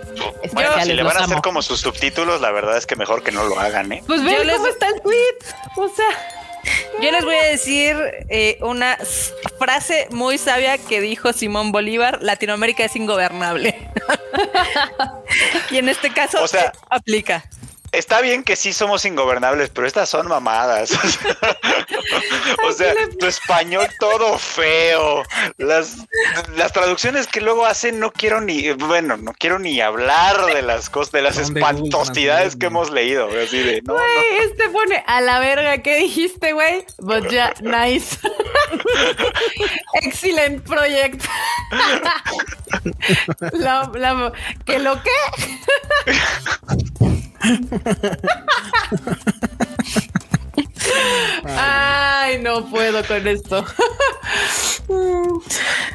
[0.54, 1.42] Bueno, si le van a hacer amo.
[1.42, 4.04] como sus subtítulos, la verdad es que mejor que no lo hagan, ¿eh?
[4.08, 5.38] Pues Yo les- cómo está el tweet.
[5.78, 6.39] O sea,
[7.02, 7.96] Yo les voy a decir
[8.30, 8.98] eh, una
[9.58, 13.76] frase muy sabia que dijo Simón Bolívar, Latinoamérica es ingobernable.
[15.72, 17.44] y en este caso O sea- aplica.
[17.92, 20.92] Está bien que sí somos ingobernables, pero estas son mamadas.
[22.68, 25.24] o sea, tu español todo feo.
[25.58, 25.96] Las,
[26.56, 30.90] las traducciones que luego hacen no quiero ni, bueno, no quiero ni hablar de las
[30.90, 33.28] cosas, de las espantosidades que hemos leído.
[33.30, 34.00] Así de, no, no.
[34.00, 35.80] güey, este pone a la verga.
[35.80, 36.86] ¿Qué dijiste, güey?
[37.00, 38.18] But ya, nice.
[40.02, 41.24] Excellent project.
[43.54, 44.32] La- la-
[44.66, 45.10] ¿Que lo qué?
[51.46, 53.66] Ay, no puedo con esto.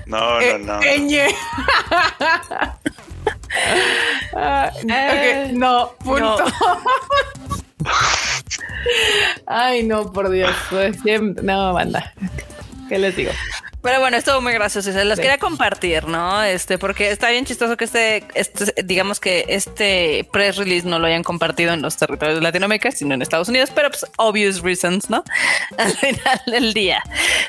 [0.07, 0.83] No, no, no.
[0.83, 1.27] Eh, Eñe.
[4.37, 6.45] Ah, ok, no, punto.
[9.47, 10.51] Ay, no, por Dios.
[11.03, 12.13] siempre- No, banda.
[12.89, 13.31] ¿Qué les digo?
[13.85, 14.91] Pero bueno, estuvo muy gracioso.
[15.05, 15.23] Los Sí.
[15.23, 16.43] quería compartir, ¿no?
[16.43, 21.07] Este, porque está bien chistoso que este, este, digamos que este press release no lo
[21.07, 25.11] hayan compartido en los territorios de Latinoamérica, sino en Estados Unidos, pero pues obvious reasons,
[25.11, 25.23] ¿no?
[25.77, 27.03] Al final del día.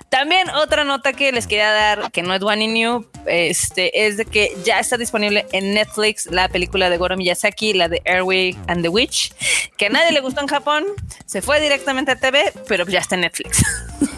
[0.10, 4.18] También otra nota que les quería dar, que no es one in new, este, es
[4.18, 8.58] de que ya está disponible en Netflix la película de Goro Miyazaki, la de Airway
[8.68, 9.32] and the Witch,
[9.78, 10.84] que a nadie le gustó en Japón,
[11.26, 13.64] se fue directamente a TV, pero ya está en Netflix.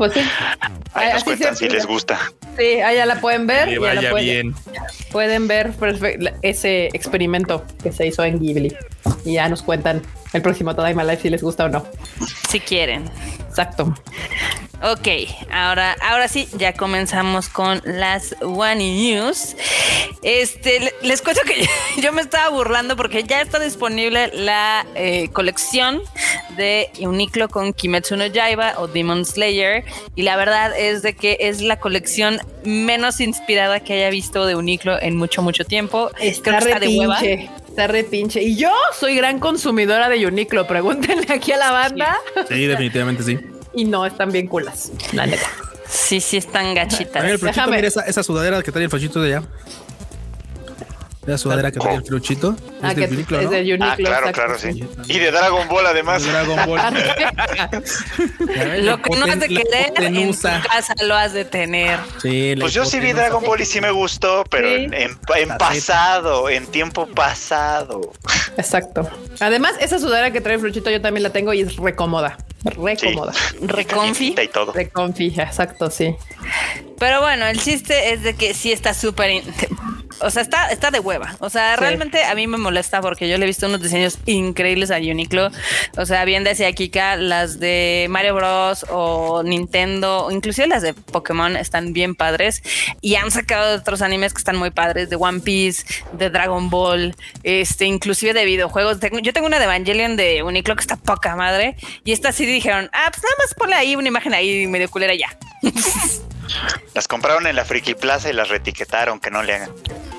[0.00, 0.20] Pues sí.
[0.94, 2.18] Ahí nos Así cuentan si les gusta.
[2.56, 3.68] Sí, allá la pueden ver.
[3.68, 4.54] Que ya la vaya pueden, bien.
[5.12, 5.74] pueden ver
[6.40, 8.74] ese experimento que se hizo en Ghibli.
[9.26, 10.00] Y ya nos cuentan
[10.32, 11.84] el próximo Tadaima Live si les gusta o no.
[12.48, 13.10] Si quieren.
[13.46, 13.94] Exacto.
[14.82, 15.08] Ok,
[15.52, 19.54] ahora, ahora sí, ya comenzamos con las One News.
[20.22, 21.66] Este, le- les cuento que
[22.00, 26.00] yo me estaba burlando porque ya está disponible la eh, colección
[26.56, 29.84] de Uniqlo con Kimetsu no Yaiba o Demon Slayer
[30.16, 34.54] y la verdad es de que es la colección menos inspirada que haya visto de
[34.56, 36.10] Uniqlo en mucho mucho tiempo.
[36.16, 37.50] Creo que re pinche.
[37.68, 38.42] Está re pinche.
[38.42, 40.66] Y yo soy gran consumidora de Uniqlo.
[40.66, 42.16] Pregúntenle aquí a la banda.
[42.48, 43.38] Sí, definitivamente sí.
[43.74, 44.90] Y no están bien culas.
[45.12, 45.46] La neta.
[45.88, 47.12] Sí, sí están gachitas.
[47.12, 47.76] También el fluchito, Déjame.
[47.76, 49.46] mira esa, esa sudadera que trae el fluchito de allá.
[51.26, 52.56] La sudadera que trae el fluchito.
[52.82, 53.50] Ah, Es que del Uniqlo, es ¿no?
[53.50, 53.84] de Uniqlo.
[53.86, 54.84] Ah, claro, exacto, claro, sí.
[55.12, 56.24] Y de Dragon Ball, además.
[56.24, 56.80] De Dragon Ball.
[58.84, 61.98] Lo que no has de querer, en tu casa lo has de tener.
[62.22, 63.12] Sí, Pues yo sí vi.
[63.12, 64.74] Dragon Ball y sí me gustó, pero Sí.
[64.84, 68.12] en, en- en pasado, en tiempo pasado.
[68.56, 69.08] Exacto.
[69.40, 72.38] Además, esa sudadera que trae el fluchito yo también la tengo y es re cómoda.
[72.64, 73.14] Re Sí.
[73.62, 74.34] Reconfi.
[74.42, 74.72] Y todo.
[74.72, 76.16] Re comfy, exacto, sí.
[76.98, 79.42] Pero bueno, el chiste es de que sí está súper...
[80.22, 81.36] O sea, está, está de hueva.
[81.40, 81.80] O sea, Sí.
[81.80, 85.50] realmente a mí me molesta porque yo le he visto unos diseños increíbles a Uniqlo.
[85.96, 88.84] O sea, bien decía Kika, las de Mario Bros.
[88.90, 92.62] o Nintendo, o inclusive las de Pokémon están bien padres.
[93.00, 97.14] Y han sacado otros animes que están muy padres, de One Piece, de Dragon Ball,
[97.42, 99.00] este, inclusive de videojuegos.
[99.00, 101.76] Tengo- yo tengo una de Evangelion de Uniqlo que está poca madre.
[102.04, 105.14] Y esta sí dijeron, ah, pues nada más ponle ahí una imagen ahí medio culera
[105.14, 105.28] ya.
[106.94, 109.70] Las compraron en la Friki Plaza y las retiquetaron, que no le hagan.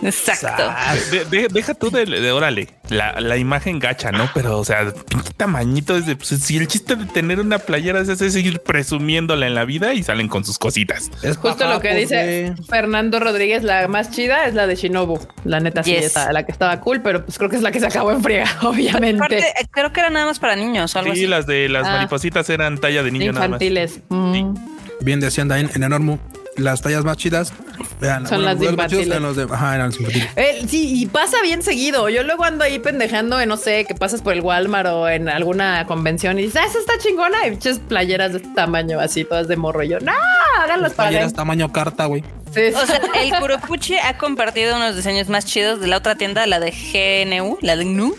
[0.03, 0.64] Exacto.
[0.68, 4.30] Ah, de- de- deja tú de, de órale, la, la imagen gacha, ¿no?
[4.34, 8.02] Pero, o sea, pinche tamañito es de, pues, si el chiste de tener una playera
[8.02, 11.12] es, es seguir presumiéndola en la vida y salen con sus cositas.
[11.22, 12.66] Es Justo lo que dice güey.
[12.68, 15.20] Fernando Rodríguez, la más chida es la de Shinobu.
[15.45, 16.06] La neta sí, Yes.
[16.06, 18.24] está, la que estaba cool, pero pues creo que es la que se acabó en
[18.24, 19.38] friega, obviamente.
[19.40, 21.28] Eh, creo que era nada más para niños o algo Sí, así.
[21.28, 21.91] las de las Ah.
[21.98, 23.62] maripositas eran talla de niño nada más.
[23.62, 23.99] Infantiles.
[24.10, 24.56] Mm.
[25.02, 26.19] Bien decían Dain en Enormo.
[26.57, 27.53] Las tallas más chidas
[28.02, 29.07] vean, Son las los más chidos infantiles.
[29.07, 30.30] eran los de, ajá, eran los infantiles.
[30.36, 32.10] Eh, sí, y pasa bien seguido.
[32.10, 35.30] Yo luego ando ahí pendejando en, no sé, que pasas por el Walmart o en
[35.30, 37.48] alguna convención y dices, ah, esa está chingona.
[37.48, 39.82] Y muchas playeras de este tamaño, así, todas de morro.
[39.84, 40.11] Y yo, no,
[40.60, 41.41] háganlas para Playeras adentro".
[41.41, 42.22] tamaño carta, güey.
[42.53, 42.64] Sí.
[42.76, 46.60] O sea, el Kuropuchi ha compartido unos diseños más chidos de la otra tienda, la
[46.60, 48.14] de GNU, la de GNU,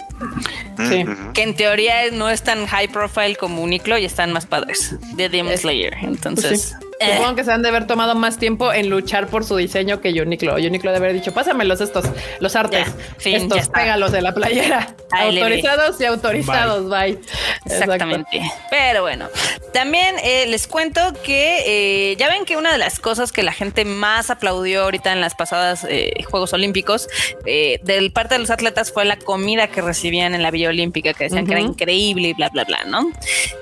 [0.89, 1.05] Sí.
[1.05, 1.33] Ujú.
[1.33, 5.29] que en teoría no es tan high profile como Uniqlo y están más padres de
[5.29, 5.95] Demon Slayer.
[6.01, 6.87] Pues Entonces, sí.
[7.03, 10.01] Eh, Supongo que se han de haber tomado más tiempo en luchar por su diseño
[10.01, 10.55] que Uniqlo.
[10.55, 12.05] Uniqlo debe haber dicho, pásamelos estos,
[12.41, 14.95] los artes, Ya, fin, estos, pégalos de la playera.
[15.11, 17.19] Ahí autorizados y autorizados, bye.
[17.65, 18.41] Exactamente.
[18.71, 19.29] Pero bueno,
[19.73, 23.53] también eh, les cuento que eh, ya ven que una de las cosas que la
[23.53, 27.09] gente más aplaudió ahorita en las pasadas eh, Juegos Olímpicos
[27.47, 31.15] eh, del parte de los atletas fue la comida que recibían en la Villa Olímpica,
[31.15, 33.11] que decían que era increíble y bla, bla, bla, ¿no?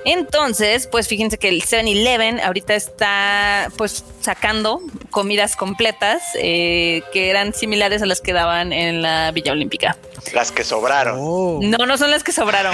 [0.05, 3.30] Entonces, pues fíjense que el 7-Eleven ahorita está
[3.77, 9.51] pues sacando comidas completas eh, que eran similares a las que daban en la Villa
[9.51, 9.97] Olímpica.
[10.33, 11.17] Las que sobraron.
[11.19, 11.59] Oh.
[11.61, 12.73] No, no son las que sobraron.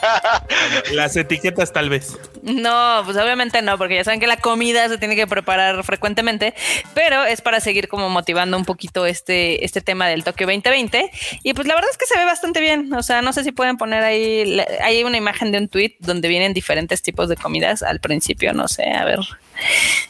[0.92, 2.16] Las etiquetas tal vez.
[2.42, 6.54] No, pues obviamente no, porque ya saben que la comida se tiene que preparar frecuentemente,
[6.94, 11.10] pero es para seguir como motivando un poquito este, este tema del Tokio 2020.
[11.42, 12.92] Y pues la verdad es que se ve bastante bien.
[12.94, 16.28] O sea, no sé si pueden poner ahí, hay una imagen de un tweet donde
[16.28, 19.20] vienen diferentes tipos de comidas al principio, no sé, a ver.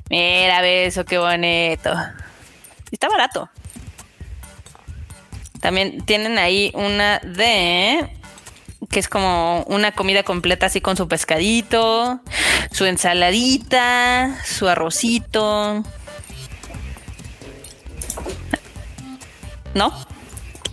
[0.08, 1.92] Mira, ve eso, qué bonito.
[2.90, 3.48] Está barato.
[5.60, 8.10] También tienen ahí una de
[8.88, 12.20] que es como una comida completa así con su pescadito,
[12.72, 15.84] su ensaladita, su arrocito.
[19.74, 19.92] ¿No?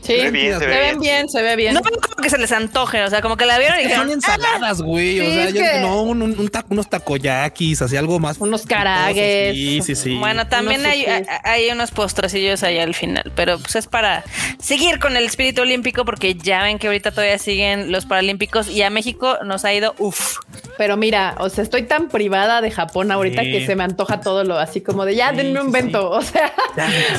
[0.08, 1.00] Sí, Se ve bien, se se, ve ven bien.
[1.02, 1.74] bien, se ve bien.
[1.74, 4.06] No como que se les antoje, o sea, como que la vieron y Que dijeron,
[4.08, 5.20] son ensaladas, güey.
[5.20, 8.38] o sea, yo que- no, un, un- un taco- unos takoyakis, así algo más.
[8.40, 9.54] Unos caragues.
[9.54, 10.16] Sí, sí, sí.
[10.18, 11.06] Bueno, también Unos hay,
[11.44, 14.24] hay unos postrecillos ahí al final, pero pues es para
[14.60, 18.82] seguir con el espíritu olímpico porque ya ven que ahorita todavía siguen los paralímpicos y
[18.84, 20.38] a México nos ha ido uff.
[20.78, 23.52] Pero mira, o sea, estoy tan privada de Japón ahorita Sí.
[23.52, 26.10] que se me antoja todo lo así como de ya, Sí, denme un sí, vento.
[26.18, 26.52] O sea,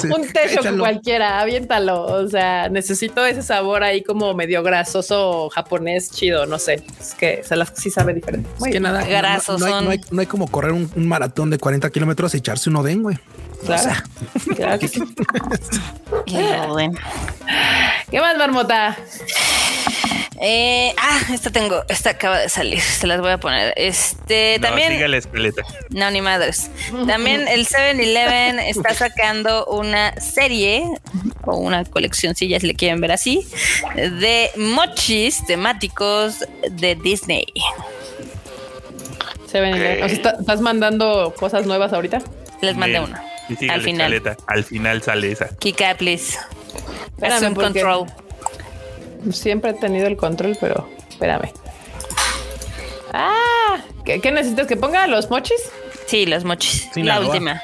[0.00, 0.08] sí.
[0.08, 0.78] un techo Échalo.
[0.78, 2.02] cualquiera, aviéntalo.
[2.02, 6.46] O sea, necesito ese sabor ahí como medio grasoso japonés chido.
[6.46, 8.48] No sé, es que se las sí sabe diferente.
[8.54, 8.84] Es Muy que bien.
[8.84, 9.84] nada, no- Grasos no, hay, son.
[9.84, 12.82] no, hay, no hay como correr un, un maratón de 40 kilómetros y echarse uno
[12.82, 13.18] den, güey.
[13.66, 13.90] Claro.
[14.56, 15.02] Claro que sí.
[18.10, 18.96] ¿Qué más, Marmota?
[20.40, 23.72] Eh, ah, esta tengo, esta acaba de salir, se las voy a poner.
[23.76, 25.00] Este, No, también,
[25.90, 26.70] no, ni madres.
[27.06, 30.84] También el 7-Eleven está sacando una serie
[31.44, 33.46] o una colección, si ya se le quieren ver así,
[33.96, 37.46] de mochis temáticos de Disney.
[39.50, 39.74] Se ven.
[39.74, 39.80] Ok.
[39.80, 42.18] O sea, ¿está- ¿estás mandando cosas nuevas ahorita?
[42.60, 43.04] Les mandé Bien.
[43.10, 43.24] una.
[43.48, 44.12] Y sigue Al la final.
[44.12, 44.42] escaleta.
[44.46, 45.56] Al final sale esa.
[45.56, 46.36] Kika, please.
[47.14, 48.06] Espérame, Assume porque- control.
[49.32, 51.50] Siempre he tenido el control, pero espérame.
[53.12, 55.56] Ah, ¿qué, qué necesitas que ponga los mochis?
[56.06, 56.88] Sí, los mochis.
[56.92, 57.28] Sin la agua.
[57.28, 57.62] última.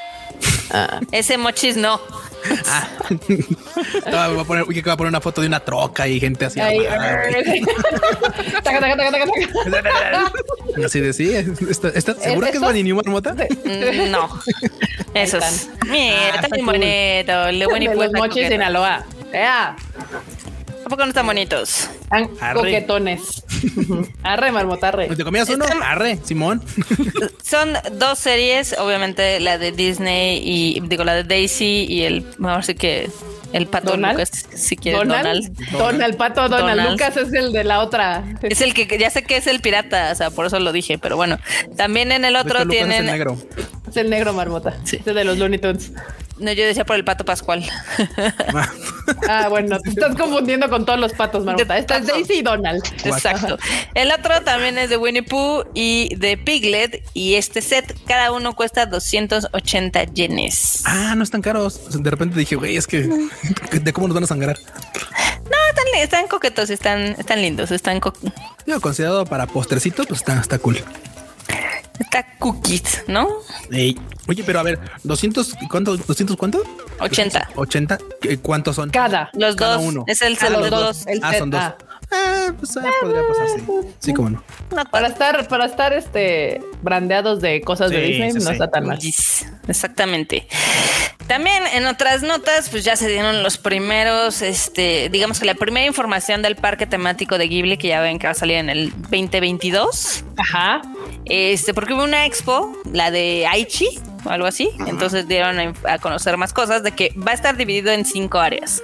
[0.71, 1.99] Ah, Ese mochis no.
[3.95, 6.59] Estaba- voy a poner, voy a poner una foto de una troca y gente así.
[8.63, 9.25] Taca, taca, taca.
[10.85, 11.33] Así de sí.
[11.69, 12.61] ¿Está, está, ¿Segura que es.
[12.61, 13.33] Vanini Marmota?
[13.33, 14.29] Mm, No.
[15.13, 15.43] Esos.
[15.43, 15.89] están.
[15.89, 16.75] Mira, Ah, está está bien cool.
[16.75, 17.33] bonito.
[17.73, 18.47] Winnie De Pooh los mochis.
[18.47, 19.03] Sinaloa.
[19.33, 19.75] ¡Ea!
[20.85, 21.89] ¿A poco no están bonitos?
[22.03, 22.59] Están Arre.
[22.59, 23.43] coquetones.
[24.21, 25.07] Arre, marmotarre.
[25.15, 25.65] ¿Te comías uno?
[25.65, 26.61] Están- Arre, Simón.
[27.43, 32.57] Son dos series, obviamente la de Disney y digo la de Daisy y el, vamos
[32.57, 33.09] a decir que
[33.51, 34.19] el pato ¿Donald?
[34.19, 35.23] Lucas, si quieres Donald.
[35.55, 35.71] Donald.
[35.71, 36.67] Donald, pato Donald.
[36.69, 36.91] Donald.
[36.91, 38.23] Lucas es el de la otra.
[38.43, 40.97] Es el que ya sé que es el pirata, o sea, por eso lo dije,
[40.99, 41.39] pero bueno.
[41.77, 43.37] También en el otro Lucas es el tienen.
[43.95, 44.75] Es el negro marmota.
[44.83, 44.97] Sí.
[44.97, 45.91] Es de los Looney Tunes.
[46.37, 47.63] No, yo decía por el pato Pascual.
[49.29, 51.75] Ah, bueno, te estás confundiendo con todos los patos, marmota.
[51.75, 52.07] De Esta es.
[52.07, 52.83] Daisy y Donald.
[53.03, 53.57] Exacto.
[53.93, 57.03] El otro también es de Winnie Pooh y de Piglet.
[57.13, 60.81] Y este set, cada uno cuesta 280 yenes.
[60.85, 62.01] Ah, no están caros.
[62.01, 63.07] De repente dije, güey, es que
[63.71, 64.57] de cómo nos van a sangrar.
[64.57, 68.13] No, están, están coquetos, están, están lindos, están co-
[68.65, 70.79] Yo considerado para postrecito, pues está, está cool.
[71.99, 73.27] Está cookies, ¿no?
[73.71, 75.95] Ey, Oye, pero a ver, 200, ¿cuánto?
[75.97, 76.63] ¿200 cuánto?
[76.99, 77.49] 80.
[77.55, 77.97] 80.
[78.19, 78.89] ¿Qué- ¿Cuántos son?
[78.89, 79.29] Cada.
[79.33, 79.83] Los Cada dos.
[79.85, 80.03] uno.
[80.07, 80.79] Es el Ah, los dos.
[80.81, 81.07] dos.
[81.07, 81.61] El Ah, son dos.
[81.61, 81.77] A.
[82.15, 83.63] Ah, pues ah, podría pasarse.
[83.99, 84.43] Sí, cómo no.
[84.75, 88.51] No Para estar, para estar este brandeados de cosas de Disney, sí, no sí.
[88.53, 88.99] está tan mal.
[89.67, 90.47] Exactamente.
[91.27, 95.85] También en otras notas, pues ya se dieron los primeros, este, digamos que la primera
[95.85, 98.91] información del parque temático de Ghibli, que ya ven que va a salir en el
[98.91, 100.23] 2022.
[100.37, 100.81] Ajá.
[101.25, 103.99] Este, porque hubo una expo, la de Aichi,
[104.31, 104.69] algo así.
[104.87, 108.39] Entonces dieron a, a conocer más cosas de que va a estar dividido en cinco
[108.39, 108.81] áreas.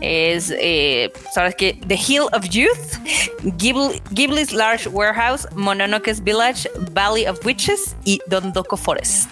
[0.00, 2.98] Es, eh, sabes que The Hill of Youth,
[3.42, 9.28] Ghibli- Ghibli's Large Warehouse, Mononoke's Village, Valley of Witches y Dondoko Forest.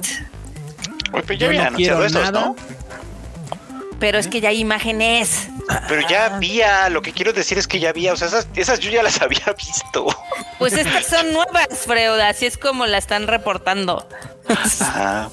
[1.13, 2.41] Oye, pero ya habían no anunciado esos, nada.
[2.47, 2.57] ¿no?
[3.99, 5.49] Pero es que ya hay imágenes.
[5.89, 8.81] Pero ya había, lo que quiero decir es que ya había, o sea, esas, esas
[8.81, 10.07] yo ya las había visto.
[10.59, 14.09] Pues estas son nuevas, Freud, así es como la están reportando.
[14.49, 15.31] Ajá.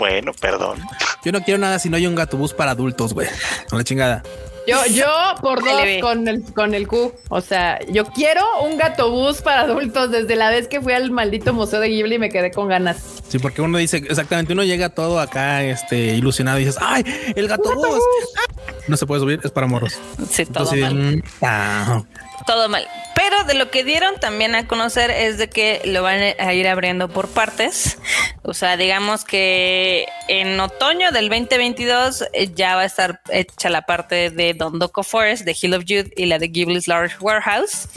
[0.00, 0.80] Bueno, perdón.
[1.22, 3.28] Yo no quiero nada si no hay un gatobús para adultos, güey.
[3.68, 4.22] Con la chingada.
[4.66, 5.06] Yo, yo
[5.42, 7.12] por dos con el, con el Q.
[7.28, 10.10] O sea, yo quiero un gatobús para adultos.
[10.10, 13.20] Desde la vez que fui al maldito museo de Ghibli me quedé con ganas.
[13.28, 17.04] Sí, porque uno dice exactamente, uno llega todo acá, este, ilusionado y dices, ay,
[17.36, 18.00] el gatobús.
[18.36, 19.98] Ah, No se puede subir, es para morros.
[20.30, 21.24] Sí, todo Entonces, mal.
[21.42, 22.02] ah,
[22.46, 22.86] Todo mal.
[23.14, 26.66] Pero de lo que dieron también a conocer es de que lo van a ir
[26.68, 27.98] abriendo por partes.
[28.42, 33.82] O sea, digamos que en otoño del 2022 eh, ya va a estar hecha la
[33.82, 37.88] parte de Dondoko Forest, de Hill of Youth y la de Ghibli's Large Warehouse.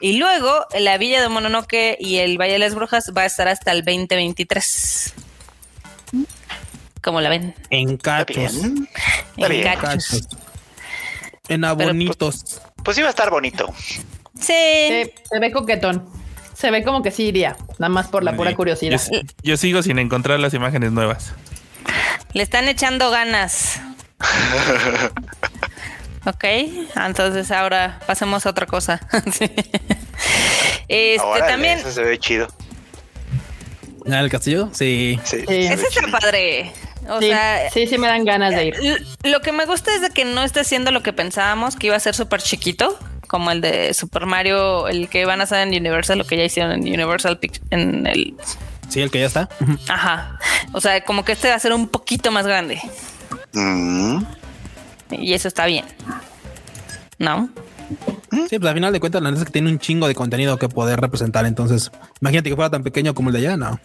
[0.00, 3.46] Y luego la Villa de Mononoke y el Valle de las Brujas va a estar
[3.46, 5.14] hasta el 2023.
[7.02, 7.54] ¿Cómo la ven?
[7.70, 8.54] en Está cachos.
[8.62, 8.88] bien.
[9.36, 9.64] Está En bien.
[9.64, 9.80] cachos.
[9.80, 10.28] cachos.
[11.48, 12.60] En abonitos.
[12.84, 13.72] Pues iba a estar bonito.
[14.38, 14.46] Sí.
[14.46, 16.08] Se, se ve coquetón.
[16.54, 17.56] Se ve como que sí iría.
[17.78, 19.00] Nada más por la pura curiosidad.
[19.10, 21.32] Yo, yo sigo sin encontrar las imágenes nuevas.
[22.32, 23.80] Le están echando ganas.
[26.24, 26.44] ok,
[26.94, 29.00] entonces ahora pasemos a otra cosa.
[29.32, 29.50] Sí.
[30.88, 32.48] Este Ahora también, Eso se ve chido.
[34.04, 34.68] ¿El castillo?
[34.72, 35.18] Sí.
[35.24, 35.38] Sí.
[35.48, 35.54] Sí.
[35.66, 36.10] ese está chido.
[36.12, 36.72] padre.
[37.08, 38.74] O sí, sea, sí, sí me dan ganas de ir.
[38.76, 38.98] l-
[39.30, 41.96] lo que me gusta es de que no esté haciendo lo que pensábamos, que iba
[41.96, 45.68] a ser súper chiquito, como el de Super Mario, el que van a hacer en
[45.70, 48.34] Universal, lo que ya hicieron en Universal Pic- en el...
[48.88, 49.48] Sí, el que ya está.
[49.88, 50.38] Ajá.
[50.72, 52.78] O sea, como que este va a ser un poquito más grande.
[53.54, 54.22] Mm.
[55.12, 55.84] Y eso está bien.
[57.18, 57.48] ¿No?
[58.48, 60.58] Sí, pues al final de cuentas, la neta es que tiene un chingo de contenido
[60.58, 61.44] que poder representar.
[61.46, 63.78] Entonces, imagínate que fuera tan pequeño como el de allá, no.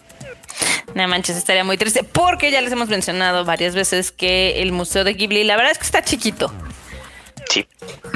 [0.96, 5.04] No manches, estaría muy triste porque ya les hemos mencionado varias veces que el Museo
[5.04, 6.52] de Ghibli, la verdad es que está chiquito.
[7.50, 7.66] Sí.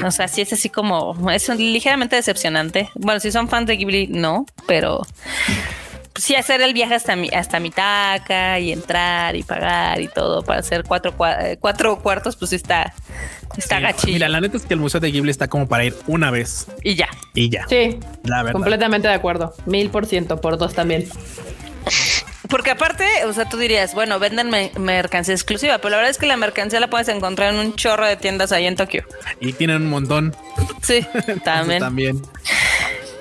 [0.06, 2.90] O sea, sí es así como, es ligeramente decepcionante.
[2.96, 5.06] Bueno, si son fans de Ghibli, no, pero
[6.14, 10.42] pues, sí hacer el viaje hasta mi, hasta Mitaka y entrar y pagar y todo
[10.42, 12.94] para hacer cuatro, cua- eh, cuatro cuartos, pues está,
[13.58, 14.14] está Sí, gachillo.
[14.14, 16.68] Mira, la neta es que el Museo de Ghibli está como para ir una vez
[16.84, 17.10] Y ya.
[17.34, 17.66] y ya.
[17.70, 18.54] Sí, La verdad.
[18.54, 19.54] completamente de acuerdo.
[19.66, 21.08] Mil por ciento, por dos también.
[22.52, 26.18] Porque aparte, o sea, tú dirías, bueno, venden me- mercancía exclusiva, pero la verdad es
[26.18, 29.06] que la mercancía la puedes encontrar en un chorro de tiendas ahí en Tokio.
[29.40, 30.36] Y tienen un montón.
[30.84, 31.04] Sí,
[31.44, 31.80] también.
[31.80, 32.22] también.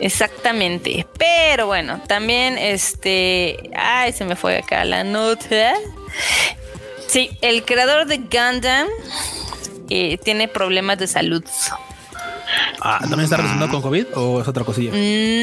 [0.01, 1.07] Exactamente.
[1.19, 3.71] Pero bueno, también este.
[3.77, 5.75] Ay, se me fue acá la nota.
[7.07, 8.87] Sí, el creador de Gundam
[9.91, 11.45] eh, tiene problemas de salud.
[12.83, 14.93] Ah, ¿también está relacionado con COVID o es otra cosilla?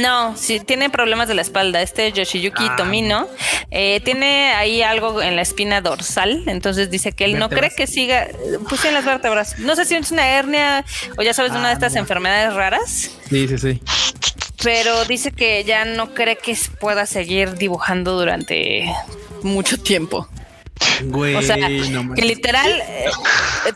[0.01, 1.81] No, sí, tiene problemas de la espalda.
[1.81, 2.75] Este Yoshiyuki Ah.
[2.75, 3.27] Tomino
[3.71, 6.43] eh, tiene ahí algo en la espina dorsal.
[6.47, 8.27] Entonces dice que él no cree que siga.
[8.69, 9.59] Pues en las vértebras.
[9.59, 10.83] No sé si es una hernia
[11.17, 11.99] o ya sabes, una de Ah, estas no.
[11.99, 13.11] enfermedades raras.
[13.29, 13.81] Sí, sí, sí.
[14.63, 18.91] pero dice que ya no cree que pueda seguir dibujando durante
[19.43, 20.27] mucho tiempo.
[21.03, 23.05] Güey, O sea, no que literal eh,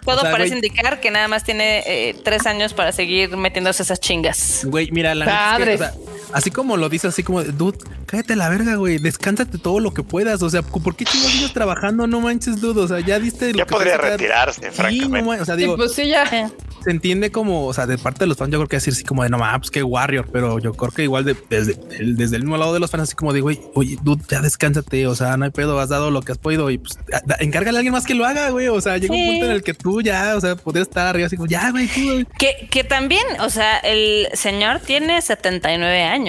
[0.03, 0.65] todo O sea, parece güey.
[0.65, 4.61] indicar que nada más tiene eh, tres años para seguir metiéndose esas chingas.
[4.65, 5.93] Güey, mira, la neta es que, o sea,
[6.33, 10.03] así como lo dices, así como, dude, cállate la verga, güey, descánsate todo lo que
[10.03, 10.41] puedas.
[10.41, 12.07] O sea, ¿por qué chingos sigues trabajando?
[12.07, 12.81] No manches, dude.
[12.81, 15.21] O sea, ya diste lo Ya que podría retirarse, Sí, no francamente.
[15.27, 16.23] manches, o sea, Sí, digo, pues sí, ya.
[16.23, 16.49] Eh,
[16.83, 19.03] se entiende como, o sea, de parte de los fans, yo creo que decir así
[19.03, 22.15] como de no mames, pues, que Warrior, pero yo creo que igual de- desde, el,
[22.17, 25.05] desde el mismo lado de los fans, así como de güey, oye, dude, ya descánsate,
[25.05, 27.37] o sea, no hay pedo, has dado lo que has podido y pues a- da-
[27.39, 28.67] encárgale a alguien más que lo haga, güey.
[28.67, 29.21] O sea, llega Sí.
[29.21, 31.69] un punto en el que tú ya, o sea, podrías estar arriba así como ya,
[31.69, 32.25] güey, tú, güey.
[32.39, 36.20] Que, que también, o sea, el señor tiene 79 años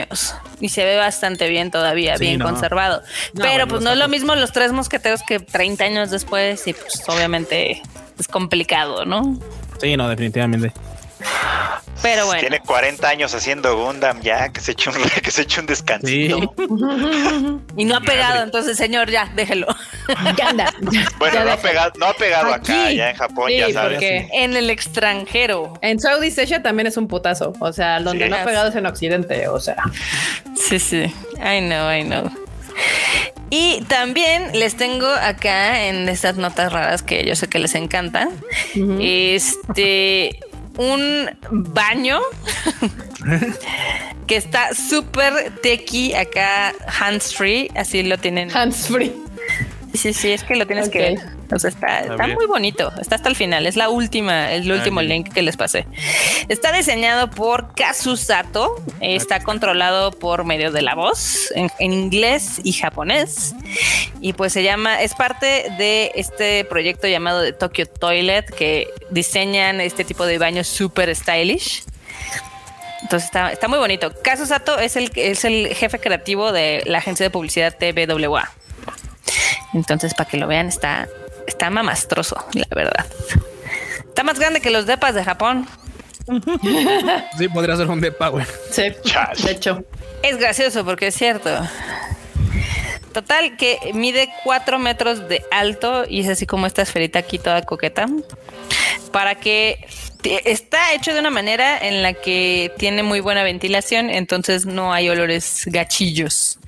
[0.60, 2.44] y se ve bastante bien todavía, Sí, bien no.
[2.46, 3.02] conservado.
[3.34, 6.66] No, Pero bueno, pues no es lo mismo los tres mosqueteros que 30 años después
[6.66, 7.82] y pues obviamente
[8.18, 9.38] es complicado, ¿no?
[9.80, 10.72] Sí, no, definitivamente.
[12.02, 12.40] Pero bueno.
[12.40, 16.38] Tiene 40 años haciendo Gundam ya, que se eche un, que se eche un descansito.
[16.40, 16.48] Sí.
[17.76, 19.66] Y no ha pegado, entonces, señor, ya, déjelo.
[21.18, 22.96] Bueno, Ya no ha, pegado, no ha pegado acá, Aquí.
[22.96, 23.94] ya en Japón, Sí, ya sabes.
[23.94, 25.74] porque En el extranjero.
[25.80, 27.52] en Southeast Asia también es un putazo.
[27.60, 28.30] O sea, donde Sí.
[28.30, 29.48] no ha pegado es en Occidente.
[29.48, 29.76] O sea,
[30.56, 31.04] Sí, sí.
[31.36, 32.30] I know, I know.
[33.50, 38.28] Y también les tengo acá en estas notas raras que yo sé que les encanta.
[39.00, 40.40] Este
[40.78, 42.20] un baño
[44.26, 48.54] que está súper tequi acá hands free, así lo tienen.
[48.54, 49.12] hands free.
[49.94, 51.18] Sí, sí, es que lo tienes que ver.
[51.52, 52.92] O sea, está, muy bonito.
[53.00, 53.66] Está hasta el final.
[53.66, 55.12] Es la última, el último bien.
[55.12, 55.86] link que les pasé.
[56.48, 58.76] Está diseñado por Kazu Sato.
[59.00, 63.54] Está controlado por medio de la voz en, en inglés y japonés.
[64.20, 69.80] Y pues se llama, es parte de este proyecto llamado de Tokyo Toilet que diseñan
[69.80, 71.84] este tipo de baños super stylish.
[73.02, 74.12] Entonces está, está muy bonito.
[74.22, 78.50] Kazu Sato es el, es el jefe creativo de la agencia de publicidad TBWA.
[79.74, 81.08] Entonces, para que lo vean, está,
[81.46, 83.06] está mamastroso, la verdad.
[84.08, 85.66] Está más grande que los depas de Japón.
[87.36, 88.46] Sí, podría ser un depa, güey.
[88.70, 88.82] Sí,
[89.44, 89.84] de hecho.
[90.22, 91.50] Es gracioso porque es cierto.
[93.12, 97.62] Total, que mide 4 metros de alto y es así como esta esferita aquí toda
[97.62, 98.06] coqueta.
[99.10, 99.84] Para que
[100.24, 105.08] está hecho de una manera en la que tiene muy buena ventilación, entonces no hay
[105.08, 106.58] olores gachillos.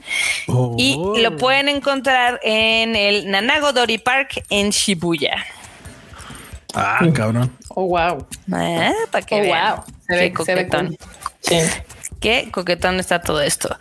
[0.77, 1.17] Y Oh.
[1.17, 5.45] lo pueden encontrar en el Nanagodori Park en Shibuya.
[6.75, 7.57] Ah, cabrón.
[7.69, 8.27] Oh, wow.
[8.53, 9.77] Ah, para que Oh, vean.
[9.77, 9.85] wow.
[10.07, 10.87] Se ve, se ve coquetón.
[10.89, 10.99] cool.
[11.41, 11.57] Sí.
[12.25, 13.77] Qué coquetón está todo esto.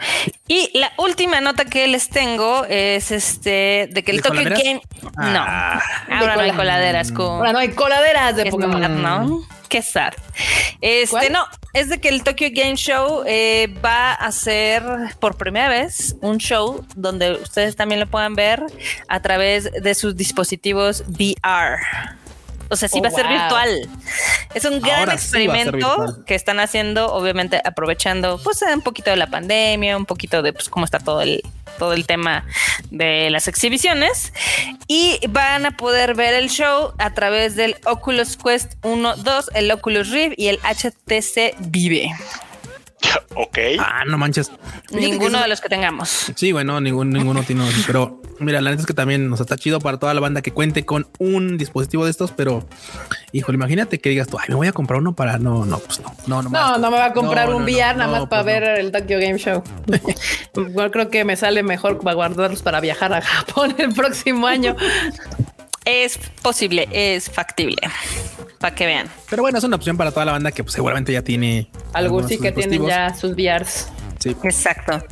[0.48, 4.62] Y la última nota que les tengo es este de que el ¿De Tokyo coladeras?
[4.64, 4.82] Game.
[5.32, 5.82] No, Ah.
[6.12, 7.26] ahora no hay cola- coladeras con.
[7.38, 8.82] Ahora no hay coladeras de Pokémon.
[8.82, 9.48] sad, ¿no?
[9.70, 10.12] Qué sad.
[10.82, 11.32] Este, ¿Cuál?
[11.32, 14.84] no, es de que el Tokyo Game Show eh, va a hacer
[15.20, 18.62] por primera vez un show donde ustedes también lo puedan ver
[19.08, 21.78] a través de sus dispositivos VR.
[22.70, 23.34] O sea, sí Oh, va a ser wow.
[23.34, 23.90] virtual.
[24.54, 29.18] Es un gran Ahora sí experimento que están haciendo, obviamente aprovechando pues un poquito de
[29.18, 31.44] la pandemia, un poquito de pues cómo está todo el
[31.78, 32.46] todo el tema
[32.92, 34.32] de las exhibiciones
[34.88, 39.72] y van a poder ver el show a través del Oculus Quest 1, 2, el
[39.72, 42.12] Oculus Rift y el HTC Vive.
[43.36, 43.58] Ok.
[43.80, 44.52] Ah, no manches.
[44.92, 46.32] Ninguno de los que tengamos.
[46.36, 47.66] Sí, güey, no, ningún, ninguno tiene.
[47.88, 50.52] Pero mira, la neta es que también nos está chido para toda la banda que
[50.52, 52.32] cuente con un dispositivo de estos.
[52.32, 52.68] Pero,
[53.32, 55.38] híjole, imagínate que digas tú, ay, me voy a comprar uno para.
[55.40, 56.50] No, no, pues no, no, no.
[56.50, 58.44] No, no me va a comprar No, un no, no, VR nada no, más para
[58.44, 58.62] pues no.
[58.62, 59.64] ver el Tokyo Game Show.
[60.56, 64.76] Igual creo que me sale mejor para guardarlos para viajar a Japón el próximo año.
[65.86, 67.78] Es posible, es factible.
[68.60, 69.10] Para que vean.
[69.30, 71.70] Pero bueno, es una opción para toda la banda que pues, seguramente ya tiene.
[71.94, 73.88] Algo algunos sí que tienen ya sus VRs.
[74.20, 74.36] Sí.
[74.44, 75.04] Exacto.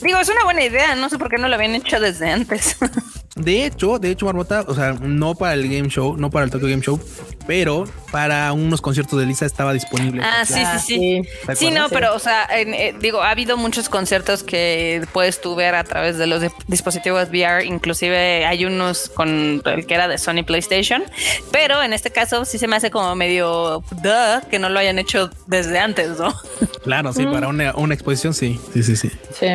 [0.00, 0.94] Digo, es una buena idea.
[0.94, 2.76] No sé por qué no lo habían hecho desde antes.
[3.36, 6.50] De hecho, de hecho, Marmota, o sea, no para el Game Show, no para el
[6.50, 7.00] Tokyo Game Show,
[7.46, 10.20] pero para unos conciertos de Lisa estaba disponible.
[10.24, 10.78] Ah, sí, sí,
[11.24, 11.28] sí.
[11.46, 15.40] ¿Te Sí, no, pero, o sea, en, eh, digo, ha habido muchos conciertos que puedes
[15.40, 19.94] tú ver a través de los de- dispositivos VR, inclusive hay unos con el que
[19.94, 21.04] era de Sony PlayStation,
[21.52, 24.98] pero en este caso sí se me hace como medio duh que no lo hayan
[24.98, 26.34] hecho desde antes, ¿no?
[26.82, 29.10] Claro, sí, para una, una exposición, sí, sí, sí, sí.
[29.38, 29.46] Sí,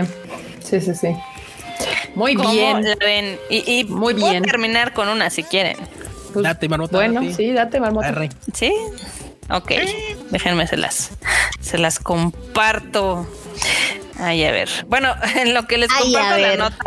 [0.63, 1.07] sí, sí, sí.
[2.15, 2.83] Muy ¿Cómo bien.
[2.83, 3.39] la ven?
[3.49, 4.43] Y, y Muy puedo bien.
[4.43, 5.77] terminar con una si quieren.
[6.33, 6.97] Pues, Date, Marmota.
[6.97, 7.33] bueno, date.
[7.33, 8.07] sí, date, marmota.
[8.07, 8.29] Arre.
[8.53, 8.73] ¿Sí?
[9.49, 9.71] Ok,
[10.31, 11.11] déjenme se las,
[11.61, 13.27] se las comparto.
[14.19, 14.69] Ay, a ver.
[14.87, 16.77] Bueno, en lo que les Ay, comparto la nota,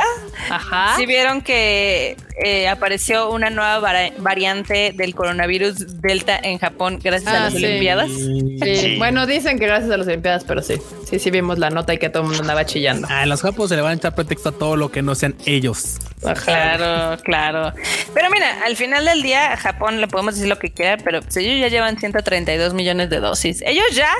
[0.51, 0.97] Ajá.
[0.97, 7.33] si vieron que eh, apareció una nueva vari- variante del coronavirus Delta en Japón gracias
[7.33, 7.65] a Ah, las sí.
[7.65, 8.11] Olimpiadas.
[8.11, 8.77] Sí.
[8.77, 8.97] Sí.
[8.99, 10.77] Bueno, dicen que gracias a las Olimpiadas, pero sí.
[11.09, 13.09] Sí, sí vimos la nota y que todo el mundo andaba chillando.
[13.11, 15.35] A los japos se le van a echar pretexto a todo lo que no sean
[15.47, 15.99] ellos.
[16.25, 16.35] Ajá.
[16.45, 17.73] Claro, claro.
[18.15, 21.21] Pero mira, al final del día, a Japón le podemos decir lo que quiera, pero
[21.23, 23.63] pues ellos ya llevan 132 millones de dosis.
[23.65, 24.11] Ellos ya,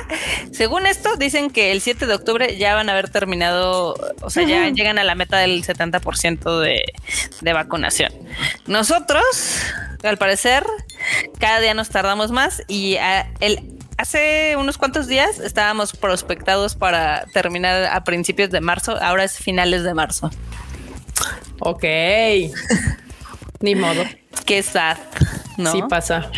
[0.53, 4.45] según esto, dicen que el 7 de octubre ya van a haber terminado, o sea,
[4.45, 6.85] ya llegan a la meta del 70% de,
[7.41, 8.08] de vacunación.
[8.67, 9.63] Nosotros,
[10.03, 10.65] al parecer,
[11.39, 17.27] cada día nos tardamos más y ah, el Hace unos cuantos días estábamos prospectados para
[17.33, 20.31] terminar a principios de marzo, ahora es finales de marzo.
[21.59, 21.83] Ok.
[23.61, 24.05] Ni modo.
[24.47, 24.99] Qué sad,
[25.57, 25.73] ¿no?
[25.73, 26.31] Sí pasa.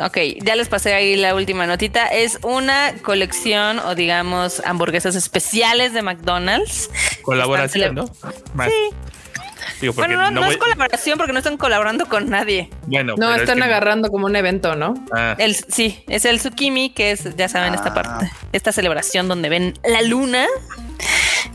[0.00, 2.08] Ok, ya les pasé ahí la última notita.
[2.08, 6.90] Es una colección o digamos hamburguesas especiales de McDonald's.
[7.22, 8.06] Colaboración, ¿no?
[8.06, 8.90] Sí.
[9.80, 12.70] Digo, Bueno, no, no es colaboración porque no están colaborando con nadie.
[12.86, 14.94] Bueno, No, pero es están que- agarrando como un evento, ¿no?
[15.12, 17.94] Ah, El, sí, es el Tsukimi, que es, ya saben, esta Ah.
[17.94, 20.46] parte, esta celebración donde ven la luna.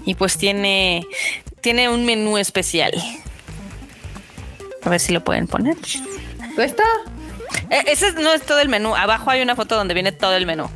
[0.05, 1.05] Y pues tiene,
[1.61, 2.91] tiene un menú especial.
[4.83, 5.75] A ver si lo pueden poner.
[6.57, 6.83] Ahí está.
[7.69, 8.95] Eh, ese no es todo el menú.
[8.95, 10.69] Abajo hay una foto donde viene todo el menú.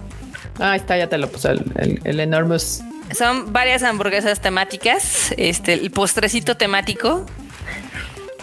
[0.59, 2.81] Ah, Ahí está, ya te lo puse el, el, el enormous.
[3.11, 5.33] Son varias hamburguesas temáticas.
[5.37, 7.25] Este, el postrecito temático.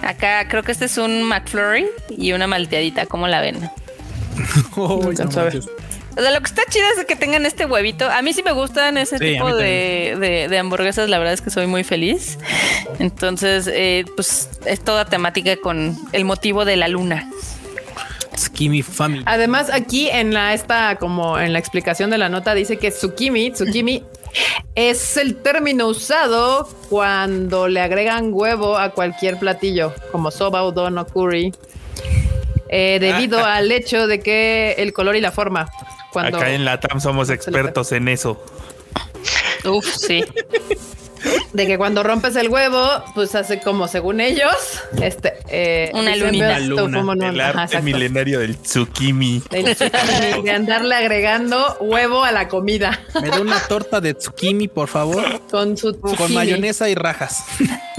[0.02, 3.06] Acá creo que este es un McFlurry y una malteadita.
[3.06, 3.58] ¿Cómo la ven?
[4.76, 5.54] Oh, No alcanzo a ver.
[5.54, 5.70] manches.
[6.16, 8.08] O sea, lo que está chido es que tengan este huevito.
[8.10, 11.08] A mí sí me gustan ese Sí, tipo de, de- de hamburguesas.
[11.08, 12.38] La verdad es que soy muy feliz.
[12.98, 17.30] Entonces, eh, pues es toda temática con el motivo de la luna.
[18.36, 19.22] Skimmy Family.
[19.26, 23.50] Además, aquí en la esta, como en la explicación de la nota, dice que tsukimi,
[23.52, 24.02] tsukimi
[24.74, 31.06] es el término usado cuando le agregan huevo a cualquier platillo, como soba, udon o
[31.06, 31.52] curry,
[32.68, 35.68] eh, debido al hecho de que el color y la forma.
[36.12, 38.42] Cuando acá en la TAM somos expertos en eso.
[39.64, 40.24] Uf, sí.
[41.52, 44.54] de que cuando rompes el huevo, pues hace como según ellos,
[45.00, 46.48] este eh, Una dicen, lunita.
[46.48, 47.02] "Ves, esto Luna.
[47.02, 49.42] no- El arte milenario del tsukimi.
[49.50, 54.68] Del tsukimi, de andarle agregando huevo a la comida Me da una torta de tsukimi,
[54.68, 57.44] por favor, con su con mayonesa y rajas.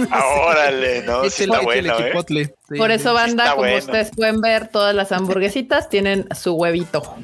[0.10, 2.06] Ah, Órale, no, sí está bueno, ¿eh?
[2.07, 2.45] chipotle.
[2.69, 2.77] Sí.
[2.77, 3.77] Por eso, banda, como bueno.
[3.77, 7.15] ustedes pueden ver, todas las hamburguesitas tienen su huevito.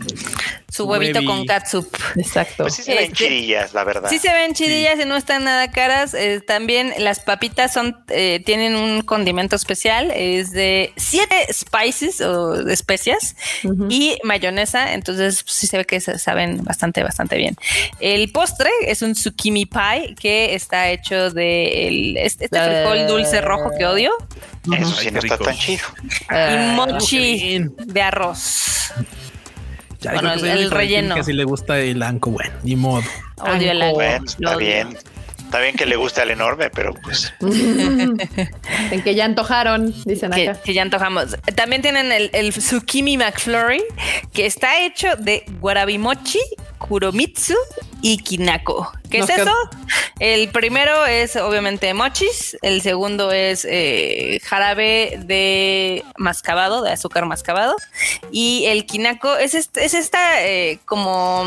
[0.70, 1.26] Su huevito Huevi.
[1.26, 1.88] con catsup.
[2.18, 2.64] Exacto.
[2.66, 4.10] Pues sí se ven Este- chidillas, la verdad.
[4.10, 5.87] Sí se ven chidillas y no están nada caras.
[6.14, 10.12] Eh, también las papitas son eh, tienen un condimento especial.
[10.16, 13.88] Es de siete spices o especias Ujú.
[13.90, 14.94] y mayonesa.
[14.94, 17.56] Entonces pues, sí se ve que se saben bastante, bastante bien.
[18.00, 22.84] El postre es un tsukimi pie que está hecho de el- este, este Eh.
[22.86, 24.12] frijol dulce rojo que odio
[24.66, 25.46] Eso Ay, sí qué no está rico.
[25.46, 25.84] tan chido.
[26.04, 27.74] y Ah, mochi bien.
[27.86, 28.92] de arroz.
[30.00, 31.16] Ya, Bueno, el team relleno.
[31.16, 33.02] Que sí le gusta el anco, bueno, ni modo.
[33.38, 33.96] Odio el Anco.
[33.96, 34.60] Bueno, está odio.
[34.68, 34.98] bien.
[35.48, 40.50] Está bien que le guste al enorme, pero pues en que ya antojaron, dicen que,
[40.50, 40.62] acá.
[40.62, 41.38] que ya antojamos.
[41.56, 43.82] También tienen el, el Tsukimi McFlurry,
[44.34, 46.42] que está hecho de guarabimochi,
[46.88, 47.56] kuromitsu
[48.02, 48.92] y kinako.
[49.10, 49.52] ¿Qué Nos es eso?
[50.20, 57.76] El primero es obviamente mochis, el segundo es eh, jarabe de mascabado, de azúcar mascabado,
[58.32, 61.46] y el kinako es, este- es esta eh, como,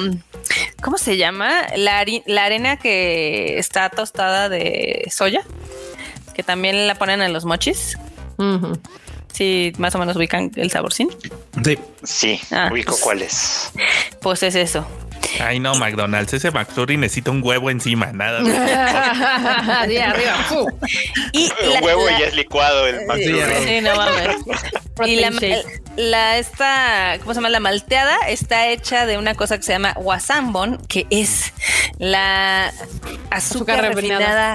[0.82, 1.66] ¿cómo se llama?
[1.76, 5.42] La, la arena que está tostada de soya,
[6.34, 7.98] que también la ponen en los mochis.
[9.32, 11.10] Sí, más o menos ubican el saborcín.
[11.64, 11.78] Sí.
[12.02, 13.70] sí, Ah, ubico pues- cuál es.
[14.22, 14.86] Pues es eso.
[15.40, 16.32] Ay, no, McDonald's.
[16.34, 18.40] Ese McFlurry necesita un huevo encima, nada.
[19.82, 20.36] Ahí arriba.
[20.52, 23.64] Un la- huevo la- ya es licuado el McFlurry.
[23.66, 24.36] sí, no mames.
[25.06, 25.30] y la,
[25.96, 27.48] la esta, ¿cómo se llama?
[27.50, 31.52] La malteada está hecha de una cosa que se llama wasambon, que es
[31.98, 32.68] la
[33.30, 33.96] azúcar, Azúcar refinada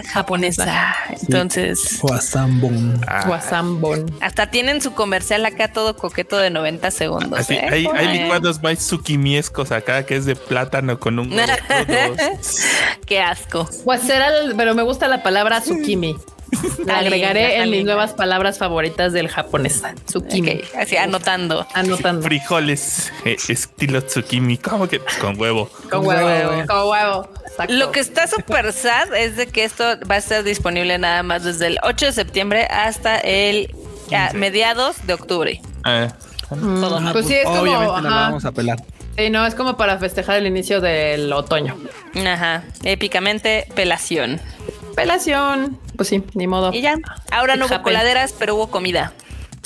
[0.02, 0.96] refinada japonesa.
[1.22, 3.02] Entonces, Guasambón.
[3.08, 4.06] Ah, Guasambón.
[4.22, 7.40] hasta tienen su comercial acá todo coqueto de 90 segundos.
[7.40, 7.68] así, ¿eh?
[7.70, 11.30] hay, hay licuados más tsukimiescos acá que es de plátano con un.
[13.06, 13.70] Qué asco.
[13.84, 16.16] Pues será, el- pero me gusta la palabra tsukimi.
[16.86, 19.82] La agregaré en mis nuevas palabras favoritas del japonés.
[20.06, 20.62] Tsukimi.
[20.78, 21.66] Así anotando.
[21.74, 22.22] Anotando.
[22.22, 24.58] Frijoles eh, estilo tsukimi.
[24.58, 25.00] ¿Cómo que?
[25.22, 25.70] Con huevo.
[25.90, 26.66] Con huevo.
[26.68, 27.30] Con huevo.
[27.48, 27.74] Exacto.
[27.74, 31.44] Lo que está súper sad es de que esto va a estar disponible nada más
[31.44, 33.74] desde el 8 de septiembre hasta el
[34.14, 35.62] a mediados de octubre.
[36.52, 37.14] Mm, todo mal.
[37.14, 37.62] pues sí, es como.
[37.62, 38.22] Obviamente no la ajá.
[38.28, 38.78] vamos a pelar.
[39.18, 41.78] Sí, no, es como para festejar el inicio del otoño.
[42.28, 44.42] Ajá, épicamente pelación.
[44.96, 45.80] Pelación.
[45.96, 46.72] Pues sí, ni modo.
[46.74, 46.96] Y ya,
[47.32, 49.14] ahora no hubo coladeras, pero hubo comida.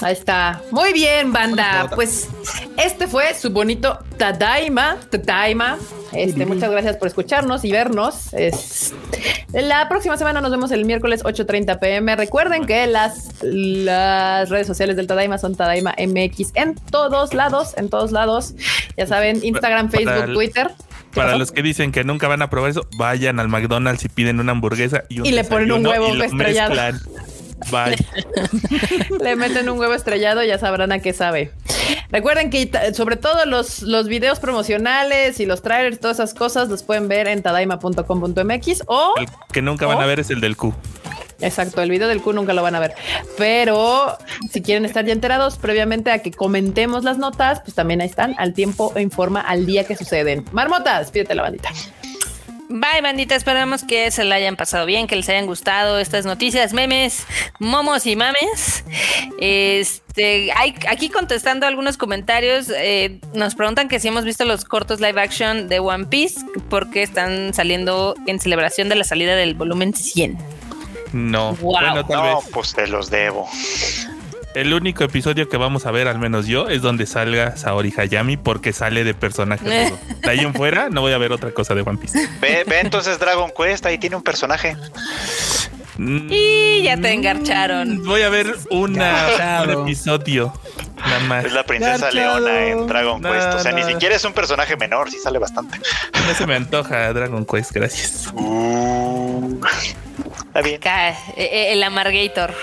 [0.01, 0.61] Ahí está.
[0.71, 1.89] Muy bien, banda.
[1.93, 2.29] Pues
[2.77, 4.97] este fue su bonito Tadaima.
[5.09, 5.77] Tadaima.
[6.13, 8.33] Este, muchas gracias por escucharnos y vernos.
[8.33, 8.93] Es-
[9.53, 12.15] la próxima semana nos vemos el miércoles 8:30 pm.
[12.15, 17.89] Recuerden que las, las redes sociales del Tadaima son Tadaima MX en todos lados, en
[17.89, 18.53] todos lados.
[18.97, 20.71] Ya saben, Instagram, Facebook, Twitter.
[21.11, 21.39] ¿Qué Para pasó?
[21.39, 24.51] los que dicen que nunca van a probar eso, vayan al McDonald's y piden una
[24.51, 26.69] hamburguesa y, un Y le ponen un huevo y lo estrellado.
[26.69, 27.01] mezclan.
[27.71, 27.97] Bye.
[29.23, 31.51] Le meten un huevo estrellado, ya sabrán a qué sabe.
[32.11, 36.83] Recuerden que sobre todo los, los videos promocionales y los trailers, todas esas cosas, los
[36.83, 40.73] pueden ver en tadaima.com.mx o, El que nunca van a ver es el del Q.
[41.39, 42.95] exacto, el video del Q nunca lo van a ver.
[43.37, 44.17] Pero
[44.51, 48.35] si quieren estar ya enterados previamente a que comentemos las notas, pues también ahí están,
[48.37, 50.45] al tiempo e informa al día que suceden.
[50.51, 51.69] Marmota, despídete la bandita.
[52.71, 53.35] Bye, bandita.
[53.35, 57.25] Esperamos que se la hayan pasado bien, que les hayan gustado estas noticias, memes,
[57.59, 58.83] momos y mames.
[59.39, 64.99] Este, hay, aquí contestando algunos comentarios, eh, nos preguntan que si hemos visto los cortos
[64.99, 69.93] live action de One Piece, porque están saliendo en celebración de la salida del volumen
[69.93, 70.37] 100.
[71.13, 71.55] No.
[71.55, 71.71] Wow.
[71.71, 72.45] Bueno, tal No, vez.
[72.53, 73.49] pues te los debo.
[74.59, 78.35] El único episodio que vamos a ver, al menos yo, es donde salga Saori Hayami
[78.35, 79.63] porque sale de personaje.
[79.89, 79.99] rudo.
[80.21, 82.27] De ahí en fuera no voy a ver otra cosa de One Piece.
[82.41, 84.75] Ve, ve entonces Dragon Quest, ahí tiene un personaje.
[85.97, 88.03] Mm, Y ya te engarcharon.
[88.03, 90.53] Voy a ver una, un episodio.
[90.97, 91.45] Nada más.
[91.45, 92.39] Es la princesa Garchado.
[92.41, 93.53] Leona en Dragon No, Quest.
[93.53, 93.77] O sea, no.
[93.77, 95.79] ni siquiera es un personaje menor, sí sale bastante.
[96.27, 98.27] No se me antoja Dragon Quest, gracias.
[98.33, 99.57] Uh,
[100.47, 100.81] está bien.
[100.83, 102.53] Eh, eh, El Amargator.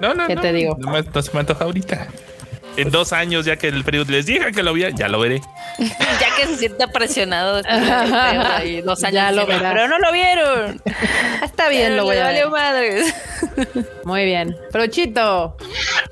[0.00, 0.40] No, no, ¿Qué no.
[0.42, 0.76] te digo?
[0.78, 2.08] No, me- no se me antoja ahorita.
[2.76, 5.40] En dos años, ya que el periodo les dije que lo vi, ya lo veré.
[5.78, 9.14] Ya que se sienta presionado ahí dos años.
[9.14, 9.72] Ya lo verás.
[9.74, 10.80] Pero no lo vieron.
[11.42, 12.60] Está bien, lo voy Le a valió ver.
[12.62, 13.14] madres.
[14.04, 14.56] Muy bien.
[14.70, 15.56] Prochito.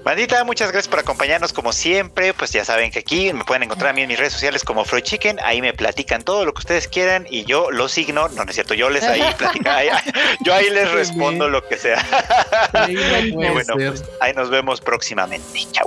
[0.04, 2.34] Bandita, muchas gracias por acompañarnos como siempre.
[2.34, 4.84] Pues ya saben que aquí me pueden encontrar a mí en mis redes sociales como
[4.84, 5.38] Freud Chicken.
[5.44, 8.28] Ahí me platican todo lo que ustedes quieran y yo los signo.
[8.30, 9.70] No, no es cierto, yo les ahí platico.
[9.70, 9.88] ahí-
[10.44, 12.00] yo ahí les respondo lo que sea.
[12.86, 15.60] Sí, no Y bueno, pues ahí nos vemos próximamente.
[15.72, 15.86] Chao.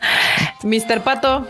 [0.62, 1.02] Mr.
[1.02, 1.46] Pato.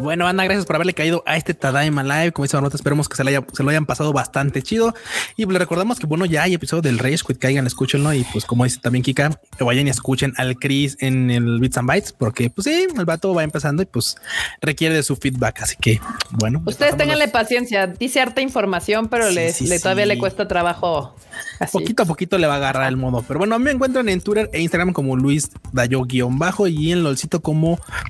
[0.00, 2.30] Bueno, Ana, gracias por haberle caído a este Tadaima Live.
[2.30, 4.94] Como dice Marmota, esperemos que se, le haya- se lo hayan pasado bastante chido.
[5.36, 8.12] Y pues, le recordamos que, bueno, ya hay episodio del Rage Quit, caigan, escúchenlo.
[8.14, 11.78] Y pues, como dice también Kika, que vayan y escuchen al Chris en el Bits
[11.78, 14.14] and Bytes, porque, pues sí, el vato va empezando y pues
[14.60, 15.62] requiere de su feedback.
[15.62, 16.00] Así que,
[16.30, 17.86] bueno, Ustedes pasamos ténganle los- paciencia.
[17.88, 20.10] Dice harta información, pero Sí, le, sí, le- todavía sí.
[20.10, 21.16] le cuesta trabajo.
[21.58, 21.72] Así.
[21.72, 23.24] Poquito a poquito le va a agarrar el modo.
[23.26, 27.02] Pero bueno, a mí me encuentran en Twitter e Instagram como Luis Dayo-bajo y en
[27.02, 27.57] LOLcito como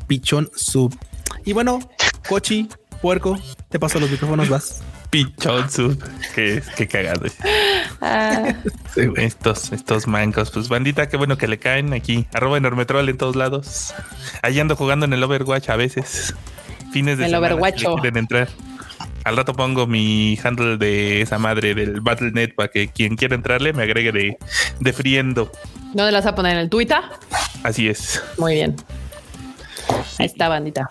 [0.06, 0.94] Pichón Sub.
[1.44, 1.78] Y bueno,
[2.28, 2.68] Cochi,
[3.00, 3.38] puerco,
[3.68, 4.82] te paso los micrófonos, vas.
[5.10, 5.98] Pichón sub.
[6.34, 7.22] Qué, qué cagado.
[8.02, 8.52] Ah,
[9.16, 10.50] Estos, estos mancos.
[10.50, 12.26] Pues bandita, qué bueno que le caen aquí.
[12.34, 13.94] Arroba enormetrol en todos lados.
[14.42, 16.34] Ahí ando jugando en el Overwatch a veces.
[16.92, 17.94] Fines de El semana, si Overwatcho.
[17.96, 18.48] le quieren entrar.
[19.24, 23.72] Al rato pongo mi handle de esa madre del Battle.net para que quien quiera entrarle
[23.72, 24.36] me agregue de,
[24.78, 25.50] de friendo.
[25.94, 27.00] ¿Dónde las vas a poner en el Twitter?
[27.62, 28.22] Así es.
[28.36, 28.76] Muy bien.
[30.18, 30.88] Ahí está, bandita.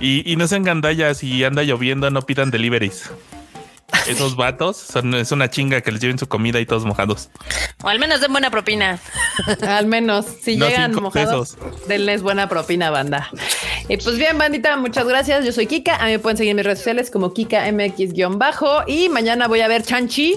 [0.00, 3.10] Y, y no sean gandallas si anda lloviendo, no pidan deliveries.
[4.06, 7.30] Esos vatos son, es una chinga que les lleven su comida y todos mojados.
[7.82, 8.98] O al menos den buena propina.
[9.66, 11.56] Al menos si No, llegan mojados,
[11.88, 13.30] denles buena propina, banda.
[13.88, 15.44] Y pues bien, bandita, muchas gracias.
[15.44, 15.96] Yo soy Kika.
[15.96, 18.84] A mí me pueden seguir en mis redes sociales como Kika MX-bajo.
[18.86, 20.36] Y mañana voy a ver Chanchi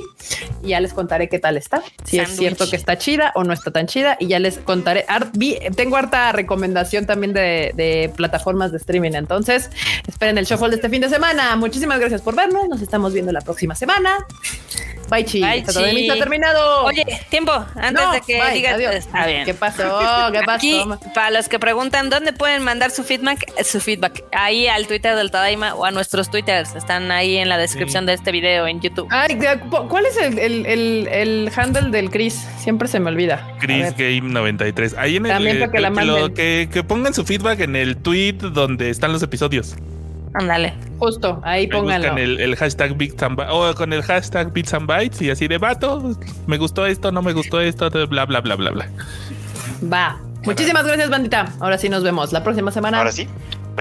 [0.64, 1.84] y ya les contaré qué tal está.
[2.04, 4.18] Si es cierto que está chida o no está tan chida.
[4.20, 5.06] Y ya les contaré.
[5.76, 9.12] Tengo harta recomendación también de, de plataformas de streaming.
[9.14, 9.70] Entonces,
[10.08, 11.56] esperen el shuffle de este fin de semana.
[11.56, 12.68] Muchísimas gracias por vernos.
[12.70, 14.18] Nos estamos viendo la próxima semana.
[15.10, 15.42] Bye, chi.
[15.42, 16.02] Bye, chi.
[16.08, 16.86] está terminado.
[16.86, 18.74] Oye, tiempo, antes No, de que bye, digas.
[18.76, 18.96] adiós.
[18.96, 19.46] Está bien.
[19.46, 20.00] ¿Qué pasó?
[20.32, 20.52] ¿Qué pasó?
[20.52, 20.82] Aquí,
[21.14, 25.30] para los que preguntan dónde pueden mandar su feedback, su feedback ahí al Twitter del
[25.30, 29.08] Tadaima o a nuestros Twitters, están ahí en la descripción de este video en YouTube.
[29.12, 29.38] Ay,
[29.70, 32.48] ¿cu- ¿cuál es el, el, el, el handle del Chris?
[32.58, 33.56] Siempre se me olvida.
[33.60, 33.94] Chris.
[33.98, 34.96] Game 93.
[34.98, 36.34] Ahí en el También para que la lo- manden.
[36.34, 39.76] que, que pongan su feedback en el tweet donde están los episodios.
[40.34, 40.74] Ándale.
[41.00, 42.08] Justo, ahí pónganlo.
[42.10, 45.30] buscan el, el hashtag Bits and Bytes o con el hashtag Bits and Bytes y
[45.30, 46.16] así de vato.
[46.48, 48.88] Me gustó esto, no me gustó esto, bla, bla, bla, bla, bla.
[49.92, 50.18] Va.
[50.46, 51.52] Muchísimas gracias, bandita.
[51.60, 52.98] Ahora sí nos vemos la próxima semana.
[52.98, 53.28] Ahora sí.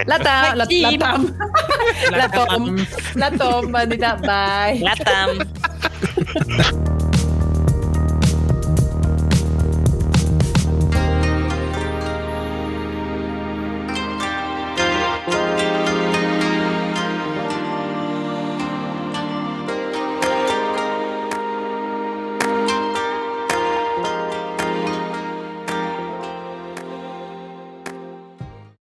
[0.06, 0.80] La tam, la, Sí.
[0.80, 1.34] la tam.
[2.10, 2.76] La tom.
[3.14, 4.16] La tom, bandita.
[4.16, 4.80] Bye.
[4.80, 5.38] Latam.